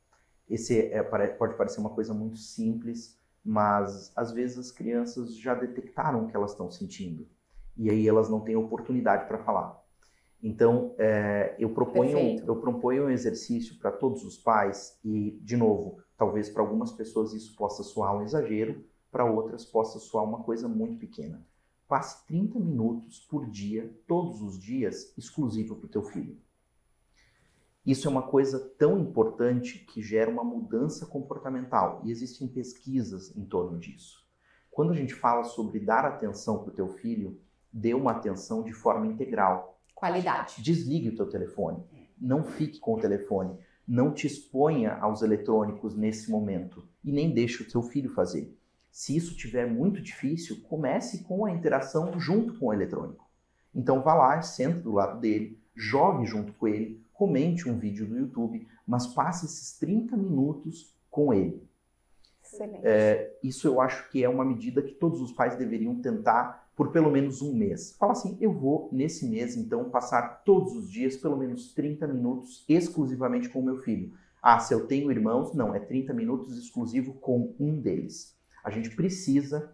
Esse 0.49 0.91
é, 0.91 1.01
pode 1.01 1.55
parecer 1.55 1.79
uma 1.79 1.89
coisa 1.89 2.13
muito 2.13 2.37
simples, 2.37 3.19
mas 3.43 4.11
às 4.15 4.31
vezes 4.31 4.57
as 4.57 4.71
crianças 4.71 5.35
já 5.37 5.55
detectaram 5.55 6.23
o 6.23 6.27
que 6.27 6.35
elas 6.35 6.51
estão 6.51 6.69
sentindo 6.69 7.27
e 7.77 7.89
aí 7.89 8.07
elas 8.07 8.29
não 8.29 8.39
têm 8.39 8.55
oportunidade 8.55 9.27
para 9.27 9.37
falar. 9.37 9.79
Então, 10.41 10.93
é, 10.97 11.55
eu, 11.57 11.69
proponho, 11.69 12.39
eu 12.45 12.55
proponho 12.57 13.05
um 13.05 13.09
exercício 13.09 13.77
para 13.79 13.91
todos 13.91 14.23
os 14.23 14.37
pais 14.37 14.99
e, 15.03 15.39
de 15.41 15.57
novo, 15.57 15.99
talvez 16.17 16.49
para 16.49 16.61
algumas 16.61 16.91
pessoas 16.91 17.33
isso 17.33 17.55
possa 17.55 17.83
soar 17.83 18.17
um 18.17 18.23
exagero, 18.23 18.83
para 19.11 19.23
outras 19.23 19.63
possa 19.63 19.99
soar 19.99 20.25
uma 20.25 20.43
coisa 20.43 20.67
muito 20.67 20.97
pequena. 20.97 21.45
Passe 21.87 22.25
30 22.27 22.59
minutos 22.59 23.19
por 23.19 23.49
dia, 23.49 23.95
todos 24.05 24.41
os 24.41 24.59
dias, 24.59 25.13
exclusivo 25.17 25.75
para 25.75 25.85
o 25.85 25.89
teu 25.89 26.03
filho. 26.03 26.37
Isso 27.85 28.05
é 28.05 28.11
uma 28.11 28.23
coisa 28.23 28.59
tão 28.77 28.99
importante 28.99 29.79
que 29.79 30.01
gera 30.01 30.29
uma 30.29 30.43
mudança 30.43 31.05
comportamental 31.05 32.01
e 32.03 32.11
existem 32.11 32.45
pesquisas 32.45 33.33
em 33.37 33.45
torno 33.45 33.79
disso. 33.79 34.27
Quando 34.69 34.91
a 34.91 34.95
gente 34.95 35.13
fala 35.13 35.45
sobre 35.45 35.79
dar 35.79 36.03
atenção 36.03 36.59
para 36.59 36.69
o 36.69 36.75
teu 36.75 36.89
filho, 36.89 37.39
dê 37.71 37.93
uma 37.93 38.11
atenção 38.11 38.61
de 38.61 38.73
forma 38.73 39.07
integral. 39.07 39.79
Qualidade. 39.95 40.61
Desligue 40.61 41.09
o 41.09 41.15
teu 41.15 41.29
telefone. 41.29 41.81
Não 42.19 42.43
fique 42.43 42.77
com 42.77 42.95
o 42.95 42.99
telefone. 42.99 43.57
Não 43.87 44.13
te 44.13 44.27
exponha 44.27 44.95
aos 44.95 45.21
eletrônicos 45.21 45.95
nesse 45.95 46.29
momento 46.29 46.87
e 47.03 47.11
nem 47.11 47.33
deixe 47.33 47.63
o 47.63 47.67
teu 47.69 47.81
filho 47.81 48.09
fazer. 48.09 48.53
Se 48.91 49.15
isso 49.15 49.35
tiver 49.35 49.65
muito 49.65 50.01
difícil, 50.01 50.61
comece 50.63 51.23
com 51.23 51.45
a 51.45 51.51
interação 51.51 52.19
junto 52.19 52.57
com 52.57 52.67
o 52.67 52.73
eletrônico. 52.73 53.25
Então 53.73 54.01
vá 54.01 54.13
lá, 54.13 54.41
sente 54.41 54.79
do 54.79 54.91
lado 54.91 55.19
dele, 55.19 55.59
jogue 55.75 56.25
junto 56.25 56.51
com 56.53 56.67
ele, 56.67 57.01
comente 57.13 57.69
um 57.69 57.77
vídeo 57.77 58.07
do 58.07 58.17
YouTube, 58.17 58.67
mas 58.85 59.07
passe 59.07 59.45
esses 59.45 59.77
30 59.77 60.17
minutos 60.17 60.93
com 61.09 61.33
ele. 61.33 61.67
Excelente. 62.43 62.81
É, 62.83 63.37
isso 63.43 63.67
eu 63.67 63.79
acho 63.79 64.09
que 64.09 64.23
é 64.23 64.29
uma 64.29 64.43
medida 64.43 64.81
que 64.81 64.93
todos 64.93 65.21
os 65.21 65.31
pais 65.31 65.55
deveriam 65.55 66.01
tentar 66.01 66.66
por 66.77 66.93
pelo 66.93 67.11
menos 67.11 67.41
um 67.41 67.53
mês. 67.53 67.97
Fala 67.99 68.13
assim, 68.13 68.37
eu 68.39 68.53
vou 68.53 68.87
nesse 68.93 69.27
mês 69.27 69.57
então 69.57 69.89
passar 69.89 70.43
todos 70.45 70.73
os 70.73 70.89
dias 70.89 71.17
pelo 71.17 71.35
menos 71.35 71.73
30 71.73 72.07
minutos 72.07 72.63
exclusivamente 72.69 73.49
com 73.49 73.59
o 73.59 73.65
meu 73.65 73.79
filho. 73.79 74.13
Ah, 74.41 74.59
se 74.59 74.73
eu 74.73 74.87
tenho 74.87 75.11
irmãos, 75.11 75.53
não, 75.53 75.75
é 75.75 75.79
30 75.79 76.13
minutos 76.13 76.57
exclusivo 76.57 77.15
com 77.15 77.53
um 77.59 77.81
deles 77.81 78.37
a 78.67 78.69
gente 78.69 78.89
precisa 78.89 79.73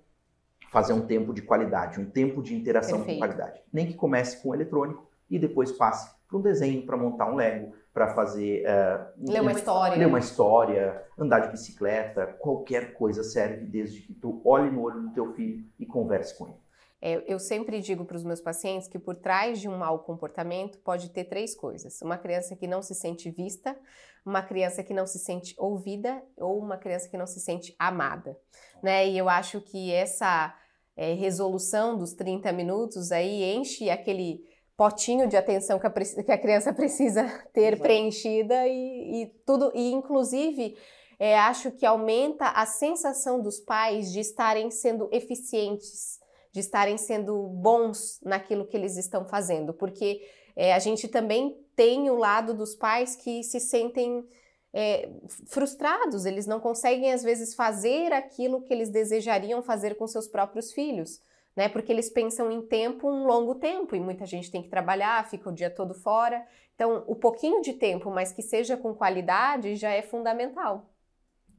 fazer 0.72 0.93
um 0.93 1.01
tempo 1.01 1.34
de 1.34 1.41
qualidade, 1.41 1.99
um 1.99 2.06
tempo 2.06 2.43
de 2.43 2.56
interação 2.56 2.99
Perfeito. 2.99 3.20
com 3.20 3.26
qualidade. 3.26 3.62
Nem 3.74 3.88
que 3.88 3.95
comece 3.95 4.41
com 4.41 4.49
o 4.49 4.54
eletrônico 4.54 5.10
e 5.28 5.39
depois 5.39 5.72
passe 5.72 6.14
para 6.28 6.38
um 6.38 6.41
desenho, 6.41 6.86
para 6.86 6.95
montar 6.95 7.32
um 7.32 7.36
Lego, 7.36 7.74
para 7.91 8.14
fazer. 8.14 8.64
Uh, 8.64 9.32
ler 9.32 9.41
uma 9.41 9.51
história. 9.51 9.97
Ler 9.97 10.06
uma 10.06 10.20
história, 10.20 11.04
andar 11.18 11.39
de 11.39 11.49
bicicleta, 11.49 12.28
qualquer 12.28 12.93
coisa 12.93 13.24
serve 13.24 13.66
desde 13.66 14.01
que 14.01 14.14
tu 14.14 14.39
olhe 14.45 14.70
no 14.70 14.84
olho 14.84 15.01
do 15.01 15.10
teu 15.12 15.34
filho 15.34 15.66
e 15.80 15.88
converse 15.88 16.38
com 16.38 16.45
ele. 16.45 16.62
É, 17.06 17.22
eu 17.28 17.38
sempre 17.38 17.82
digo 17.82 18.06
para 18.06 18.16
os 18.16 18.24
meus 18.24 18.39
pacientes 18.39 18.88
que 18.88 18.97
por 18.97 19.18
trás 19.18 19.60
de 19.60 19.68
um 19.68 19.78
mau 19.78 19.99
comportamento 19.99 20.80
pode 20.80 21.10
ter 21.10 21.26
três 21.26 21.54
coisas: 21.54 22.01
uma 22.01 22.18
criança 22.18 22.56
que 22.56 22.66
não 22.66 22.82
se 22.82 22.95
sente 22.95 23.30
vista, 23.30 23.78
uma 24.26 24.41
criança 24.41 24.82
que 24.82 24.93
não 24.93 25.06
se 25.06 25.20
sente 25.20 25.54
ouvida 25.58 26.24
ou 26.38 26.58
uma 26.58 26.78
criança 26.78 27.10
que 27.10 27.18
não 27.18 27.28
se 27.28 27.41
sente 27.41 27.76
amada, 27.78 28.39
né? 28.82 29.06
E 29.06 29.18
eu 29.18 29.28
acho 29.28 29.60
que 29.60 29.91
essa 29.91 30.58
é, 30.95 31.12
resolução 31.12 31.97
dos 31.97 32.14
30 32.14 32.54
minutos 32.54 33.12
aí 33.12 33.54
enche 33.54 33.89
aquele 33.89 34.39
potinho 34.78 35.28
de 35.28 35.36
atenção 35.36 35.78
que 35.80 35.88
a, 35.88 35.91
que 35.91 36.32
a 36.32 36.38
criança 36.38 36.72
precisa 36.74 37.26
ter 37.51 37.74
Exato. 37.74 37.82
preenchida 37.82 38.66
e, 38.66 39.24
e, 39.24 39.26
tudo 39.45 39.74
e 39.76 39.91
inclusive 39.91 40.78
é, 41.20 41.38
acho 41.38 41.70
que 41.70 41.86
aumenta 41.86 42.45
a 42.51 42.66
sensação 42.66 43.41
dos 43.41 43.60
pais 43.60 44.10
de 44.10 44.22
estarem 44.22 44.72
sendo 44.72 45.10
eficientes 45.12 46.23
de 46.54 46.60
estarem 46.60 46.97
sendo 46.97 47.47
bons 47.47 48.20
naquilo 48.24 48.66
que 48.66 48.78
eles 48.78 48.95
estão 48.95 49.26
fazendo, 49.26 49.74
porque 49.74 50.22
é, 50.56 50.74
a 50.74 50.80
gente 50.80 51.08
também 51.08 51.58
tem 51.76 52.10
o 52.12 52.16
lado 52.16 52.54
dos 52.54 52.76
pais 52.76 53.16
que 53.16 53.43
se 53.43 53.60
sentem 53.60 54.24
é, 54.72 55.10
frustrados, 55.47 56.26
eles 56.26 56.45
não 56.45 56.60
conseguem, 56.60 57.12
às 57.12 57.24
vezes, 57.24 57.56
fazer 57.56 58.14
aquilo 58.14 58.62
que 58.62 58.72
eles 58.72 58.89
desejariam 58.89 59.64
fazer 59.64 59.95
com 59.95 60.08
seus 60.08 60.28
próprios 60.28 60.72
filhos. 60.72 61.20
Né, 61.56 61.70
porque 61.70 61.91
eles 61.91 62.10
pensam 62.10 62.51
em 62.51 62.64
tempo, 62.64 63.08
um 63.08 63.28
longo 63.28 63.54
tempo, 63.54 63.95
e 63.95 63.99
muita 63.99 64.26
gente 64.26 64.49
tem 64.49 64.64
que 64.64 64.70
trabalhar, 64.70 65.30
fica 65.30 65.51
o 65.51 65.54
dia 65.54 65.70
todo 65.70 65.93
fora. 65.93 66.43
Então, 66.74 67.04
o 67.06 67.16
pouquinho 67.16 67.62
de 67.62 67.74
tempo, 67.74 68.10
mas 68.10 68.32
que 68.32 68.41
seja 68.41 68.76
com 68.76 68.91
qualidade, 68.95 69.76
já 69.76 69.91
é 69.91 70.01
fundamental. 70.01 70.89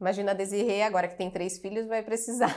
Imagina 0.01 0.33
a 0.33 0.35
Desirê, 0.35 0.83
agora 0.83 1.09
que 1.09 1.17
tem 1.17 1.31
três 1.31 1.59
filhos, 1.59 1.87
vai 1.87 2.03
precisar. 2.03 2.55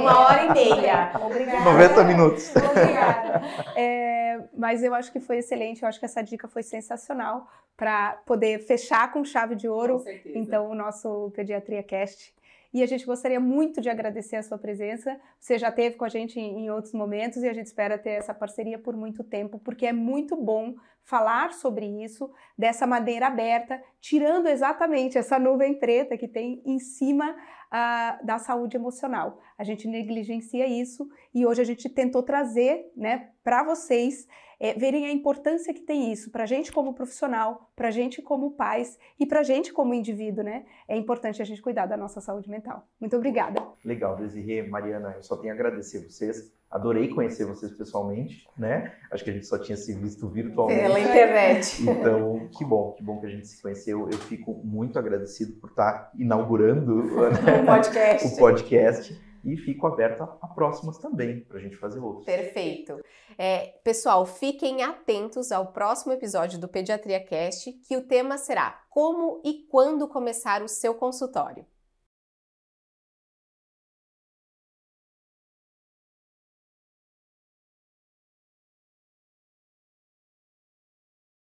Uma 0.00 0.20
hora 0.20 0.44
e 0.44 0.52
meia. 0.52 1.12
Obrigada. 1.24 1.64
90 1.64 2.04
minutos. 2.04 2.54
Obrigada. 2.54 3.42
É, 3.76 4.38
mas 4.56 4.82
eu 4.82 4.94
acho 4.94 5.12
que 5.12 5.20
foi 5.20 5.38
excelente, 5.38 5.82
eu 5.82 5.88
acho 5.88 5.98
que 5.98 6.04
essa 6.04 6.22
dica 6.22 6.48
foi 6.48 6.62
sensacional 6.62 7.46
para 7.76 8.12
poder 8.26 8.58
fechar 8.60 9.12
com 9.12 9.24
chave 9.24 9.54
de 9.54 9.68
ouro. 9.68 10.02
Então, 10.26 10.70
o 10.70 10.74
nosso 10.74 11.30
Pediatria 11.34 11.82
Cast. 11.82 12.34
E 12.72 12.82
a 12.82 12.86
gente 12.86 13.04
gostaria 13.06 13.40
muito 13.40 13.80
de 13.80 13.88
agradecer 13.88 14.36
a 14.36 14.42
sua 14.42 14.58
presença. 14.58 15.18
Você 15.38 15.58
já 15.58 15.70
teve 15.70 15.96
com 15.96 16.04
a 16.04 16.08
gente 16.08 16.38
em 16.38 16.70
outros 16.70 16.92
momentos 16.92 17.42
e 17.42 17.48
a 17.48 17.52
gente 17.52 17.66
espera 17.66 17.98
ter 17.98 18.10
essa 18.10 18.34
parceria 18.34 18.78
por 18.78 18.96
muito 18.96 19.24
tempo, 19.24 19.58
porque 19.58 19.86
é 19.86 19.92
muito 19.92 20.36
bom 20.36 20.74
falar 21.06 21.52
sobre 21.54 21.86
isso 22.02 22.28
dessa 22.58 22.84
maneira 22.86 23.28
aberta, 23.28 23.80
tirando 24.00 24.48
exatamente 24.48 25.16
essa 25.16 25.38
nuvem 25.38 25.78
preta 25.78 26.16
que 26.16 26.26
tem 26.26 26.60
em 26.66 26.80
cima 26.80 27.30
uh, 27.30 28.26
da 28.26 28.38
saúde 28.38 28.76
emocional. 28.76 29.40
A 29.56 29.62
gente 29.62 29.86
negligencia 29.86 30.66
isso 30.66 31.08
e 31.32 31.46
hoje 31.46 31.62
a 31.62 31.64
gente 31.64 31.88
tentou 31.88 32.24
trazer 32.24 32.90
né, 32.96 33.30
para 33.44 33.62
vocês 33.62 34.26
é, 34.58 34.74
verem 34.74 35.06
a 35.06 35.12
importância 35.12 35.72
que 35.72 35.80
tem 35.80 36.12
isso 36.12 36.30
para 36.30 36.44
a 36.44 36.46
gente 36.46 36.72
como 36.72 36.94
profissional, 36.94 37.70
para 37.76 37.88
a 37.88 37.90
gente 37.90 38.22
como 38.22 38.52
pais 38.52 38.98
e 39.18 39.26
para 39.26 39.40
a 39.40 39.42
gente 39.42 39.72
como 39.72 39.94
indivíduo, 39.94 40.42
né? 40.42 40.64
É 40.88 40.96
importante 40.96 41.42
a 41.42 41.44
gente 41.44 41.62
cuidar 41.62 41.86
da 41.86 41.96
nossa 41.96 42.20
saúde 42.20 42.48
mental. 42.48 42.86
Muito 43.00 43.16
obrigada. 43.16 43.62
Legal, 43.84 44.16
Desirê, 44.16 44.62
Mariana, 44.62 45.14
eu 45.16 45.22
só 45.22 45.36
tenho 45.36 45.52
a 45.52 45.56
agradecer 45.56 46.00
vocês. 46.00 46.54
Adorei 46.68 47.08
conhecer 47.08 47.44
vocês 47.44 47.72
pessoalmente, 47.72 48.46
né? 48.58 48.92
Acho 49.10 49.22
que 49.22 49.30
a 49.30 49.32
gente 49.32 49.46
só 49.46 49.56
tinha 49.56 49.76
se 49.76 49.94
visto 49.94 50.28
virtualmente. 50.28 50.80
Pela 50.80 51.00
internet. 51.00 51.82
Então, 51.88 52.48
que 52.48 52.64
bom, 52.64 52.92
que 52.92 53.04
bom 53.04 53.20
que 53.20 53.26
a 53.26 53.28
gente 53.28 53.46
se 53.46 53.62
conheceu. 53.62 54.08
Eu 54.10 54.18
fico 54.18 54.52
muito 54.64 54.98
agradecido 54.98 55.52
por 55.60 55.70
estar 55.70 56.10
inaugurando 56.18 57.04
né? 57.44 57.62
o 57.62 57.66
podcast. 57.66 58.26
o 58.26 58.36
podcast 58.36 59.25
e 59.46 59.56
fico 59.56 59.86
aberta 59.86 60.24
a 60.42 60.48
próximas 60.48 60.98
também, 60.98 61.40
para 61.44 61.58
a 61.58 61.60
gente 61.60 61.76
fazer 61.76 62.00
outros. 62.00 62.26
Perfeito. 62.26 63.00
É, 63.38 63.78
pessoal, 63.84 64.26
fiquem 64.26 64.82
atentos 64.82 65.52
ao 65.52 65.72
próximo 65.72 66.12
episódio 66.12 66.58
do 66.58 66.68
Pediatria 66.68 67.24
Cast, 67.24 67.72
que 67.86 67.96
o 67.96 68.06
tema 68.06 68.36
será 68.36 68.82
Como 68.90 69.40
e 69.44 69.66
quando 69.70 70.08
começar 70.08 70.62
o 70.62 70.68
seu 70.68 70.94
consultório. 70.94 71.64